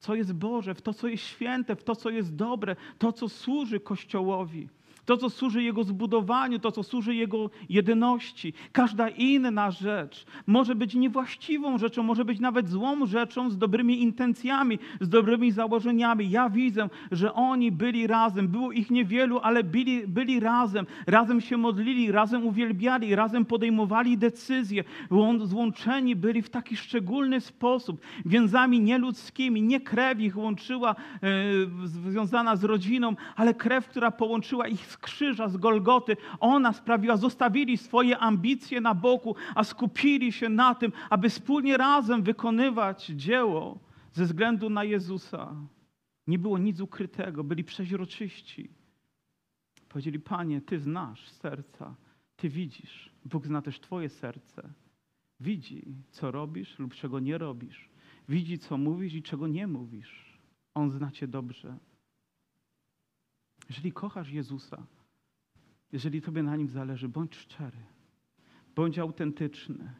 co 0.02 0.16
jest 0.16 0.34
Boże, 0.34 0.76
w 0.76 0.82
to, 0.82 0.94
co 0.94 1.08
jest 1.08 1.24
święte, 1.24 1.76
w 1.76 1.84
to, 1.84 1.96
co 1.96 2.10
jest 2.10 2.36
dobre, 2.36 2.76
to, 2.98 3.14
co 3.14 3.30
służy 3.30 3.80
Kościołowi 3.80 4.70
to, 5.06 5.18
co 5.18 5.30
służy 5.30 5.64
Jego 5.64 5.84
zbudowaniu, 5.84 6.60
to, 6.60 6.72
co 6.72 6.84
służy 6.84 7.16
Jego 7.16 7.50
jedyności. 7.70 8.54
Każda 8.72 9.10
inna 9.10 9.72
rzecz 9.72 10.26
może 10.48 10.76
być 10.76 10.96
niewłaściwą 10.96 11.78
rzeczą, 11.78 12.04
może 12.04 12.26
być 12.26 12.40
nawet 12.40 12.70
złą 12.70 13.06
rzeczą 13.06 13.50
z 13.50 13.58
dobrymi 13.58 14.02
intencjami, 14.02 14.80
z 15.02 15.10
dobrymi 15.10 15.52
założeniami. 15.52 16.30
Ja 16.30 16.50
widzę, 16.50 16.90
że 17.12 17.34
oni 17.34 17.72
byli 17.72 18.08
razem. 18.08 18.48
Było 18.48 18.72
ich 18.72 18.92
niewielu, 18.92 19.40
ale 19.40 19.64
byli, 19.64 20.08
byli 20.08 20.40
razem. 20.40 20.86
Razem 21.08 21.42
się 21.42 21.58
modlili, 21.58 22.12
razem 22.12 22.46
uwielbiali, 22.46 23.16
razem 23.16 23.46
podejmowali 23.46 24.18
decyzje. 24.18 24.84
Złączeni 25.44 26.16
byli 26.16 26.42
w 26.42 26.50
taki 26.50 26.78
szczególny 26.78 27.42
sposób, 27.42 28.02
więzami 28.26 28.80
nieludzkimi. 28.80 29.62
Nie 29.62 29.82
krew 29.82 30.20
ich 30.20 30.38
łączyła, 30.38 30.96
e, 31.24 31.28
związana 31.84 32.56
z 32.56 32.64
rodziną, 32.64 33.16
ale 33.36 33.54
krew, 33.54 33.88
która 33.88 34.12
połączyła 34.12 34.68
ich 34.68 34.91
z 34.92 34.98
krzyża, 34.98 35.50
z 35.50 35.58
Golgoty, 35.58 36.18
ona 36.40 36.74
sprawiła, 36.74 37.18
zostawili 37.18 37.78
swoje 37.78 38.18
ambicje 38.18 38.82
na 38.82 38.96
boku, 38.96 39.36
a 39.56 39.64
skupili 39.64 40.32
się 40.32 40.50
na 40.50 40.76
tym, 40.76 40.92
aby 41.10 41.30
wspólnie 41.30 41.78
razem 41.78 42.24
wykonywać 42.24 43.06
dzieło 43.06 43.80
ze 44.12 44.26
względu 44.26 44.70
na 44.70 44.84
Jezusa. 44.84 45.56
Nie 46.28 46.40
było 46.40 46.58
nic 46.58 46.80
ukrytego, 46.80 47.44
byli 47.44 47.64
przeźroczyści. 47.64 48.70
Powiedzieli, 49.90 50.20
Panie, 50.20 50.62
Ty 50.62 50.80
znasz 50.80 51.30
serca, 51.30 51.96
Ty 52.36 52.50
widzisz. 52.50 53.12
Bóg 53.26 53.46
zna 53.46 53.62
też 53.62 53.80
Twoje 53.80 54.10
serce. 54.10 54.70
Widzi, 55.40 55.86
co 56.12 56.32
robisz 56.32 56.80
lub 56.80 56.94
czego 56.94 57.20
nie 57.20 57.38
robisz. 57.38 57.90
Widzi, 58.30 58.60
co 58.60 58.78
mówisz 58.78 59.14
i 59.14 59.24
czego 59.24 59.48
nie 59.48 59.68
mówisz. 59.68 60.40
On 60.74 60.92
zna 60.92 61.12
Cię 61.12 61.28
dobrze. 61.28 61.78
Jeżeli 63.72 63.92
kochasz 63.92 64.30
Jezusa, 64.30 64.84
jeżeli 65.92 66.22
Tobie 66.22 66.44
na 66.44 66.56
nim 66.56 66.70
zależy, 66.70 67.10
bądź 67.10 67.36
szczery, 67.36 67.78
bądź 68.76 69.00
autentyczny. 69.00 69.94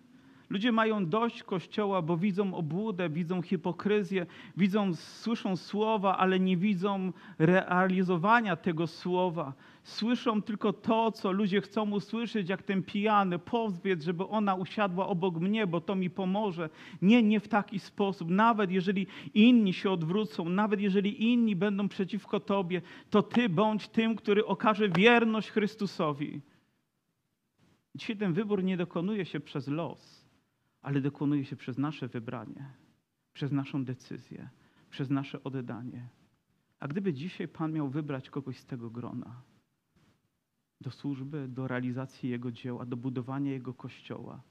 Ludzie 0.52 0.72
mają 0.72 1.06
dość 1.06 1.44
Kościoła, 1.44 2.02
bo 2.02 2.18
widzą 2.18 2.54
obłudę, 2.54 3.10
widzą 3.10 3.42
hipokryzję, 3.42 4.26
widzą, 4.58 4.96
słyszą 4.96 5.56
słowa, 5.56 6.18
ale 6.18 6.40
nie 6.40 6.58
widzą 6.58 7.14
realizowania 7.40 8.56
tego 8.56 8.88
słowa. 8.88 9.54
Słyszą 9.84 10.42
tylko 10.42 10.74
to, 10.74 11.12
co 11.12 11.32
ludzie 11.32 11.62
chcą 11.62 11.92
usłyszeć, 11.92 12.50
jak 12.50 12.64
ten 12.64 12.84
pijany, 12.84 13.40
pozwiedz, 13.40 14.04
żeby 14.04 14.28
ona 14.28 14.56
usiadła 14.56 15.08
obok 15.08 15.36
mnie, 15.36 15.68
bo 15.68 15.82
to 15.82 15.96
mi 15.96 16.10
pomoże. 16.10 16.70
Nie, 17.02 17.24
nie 17.24 17.40
w 17.40 17.48
taki 17.48 17.80
sposób. 17.80 18.30
Nawet 18.30 18.72
jeżeli 18.72 19.08
inni 19.34 19.74
się 19.74 19.92
odwrócą, 19.92 20.50
nawet 20.50 20.82
jeżeli 20.82 21.32
inni 21.32 21.56
będą 21.56 21.90
przeciwko 21.90 22.40
Tobie, 22.40 22.82
to 23.10 23.24
Ty 23.24 23.50
bądź 23.50 23.88
tym, 23.88 24.16
który 24.16 24.46
okaże 24.46 24.90
wierność 24.90 25.50
Chrystusowi. 25.50 26.42
Dzisiaj 27.96 28.18
ten 28.18 28.34
wybór 28.34 28.64
nie 28.64 28.78
dokonuje 28.78 29.26
się 29.26 29.40
przez 29.40 29.68
los 29.68 30.21
ale 30.82 31.02
dokonuje 31.02 31.46
się 31.46 31.56
przez 31.56 31.78
nasze 31.78 32.08
wybranie, 32.08 32.74
przez 33.34 33.52
naszą 33.52 33.86
decyzję, 33.86 34.50
przez 34.90 35.10
nasze 35.10 35.44
oddanie. 35.44 36.10
A 36.80 36.88
gdyby 36.88 37.14
dzisiaj 37.14 37.48
Pan 37.48 37.72
miał 37.72 37.90
wybrać 37.90 38.30
kogoś 38.30 38.58
z 38.58 38.66
tego 38.66 38.90
grona 38.90 39.42
do 40.82 40.92
służby, 40.92 41.48
do 41.48 41.68
realizacji 41.68 42.30
Jego 42.30 42.52
dzieła, 42.52 42.86
do 42.86 42.98
budowania 42.98 43.52
Jego 43.52 43.74
kościoła, 43.74 44.42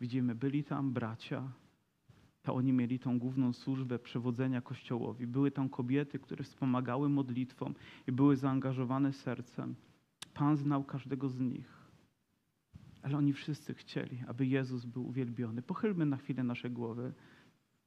widzimy, 0.00 0.34
byli 0.34 0.64
tam 0.64 0.92
bracia, 0.92 1.52
to 2.42 2.54
oni 2.54 2.72
mieli 2.72 2.98
tą 2.98 3.18
główną 3.18 3.52
służbę 3.52 3.98
przewodzenia 3.98 4.60
Kościołowi. 4.60 5.26
Były 5.26 5.50
tam 5.50 5.68
kobiety, 5.68 6.18
które 6.18 6.44
wspomagały 6.44 7.08
modlitwą 7.08 7.74
i 8.06 8.12
były 8.12 8.36
zaangażowane 8.36 9.12
sercem. 9.12 9.74
Pan 10.34 10.56
znał 10.56 10.84
każdego 10.84 11.28
z 11.28 11.40
nich. 11.40 11.77
Ale 13.08 13.18
oni 13.18 13.32
wszyscy 13.32 13.74
chcieli, 13.74 14.22
aby 14.26 14.46
Jezus 14.46 14.84
był 14.84 15.08
uwielbiony. 15.08 15.62
Pochylmy 15.62 16.06
na 16.06 16.16
chwilę 16.16 16.42
nasze 16.42 16.70
głowy. 16.70 17.12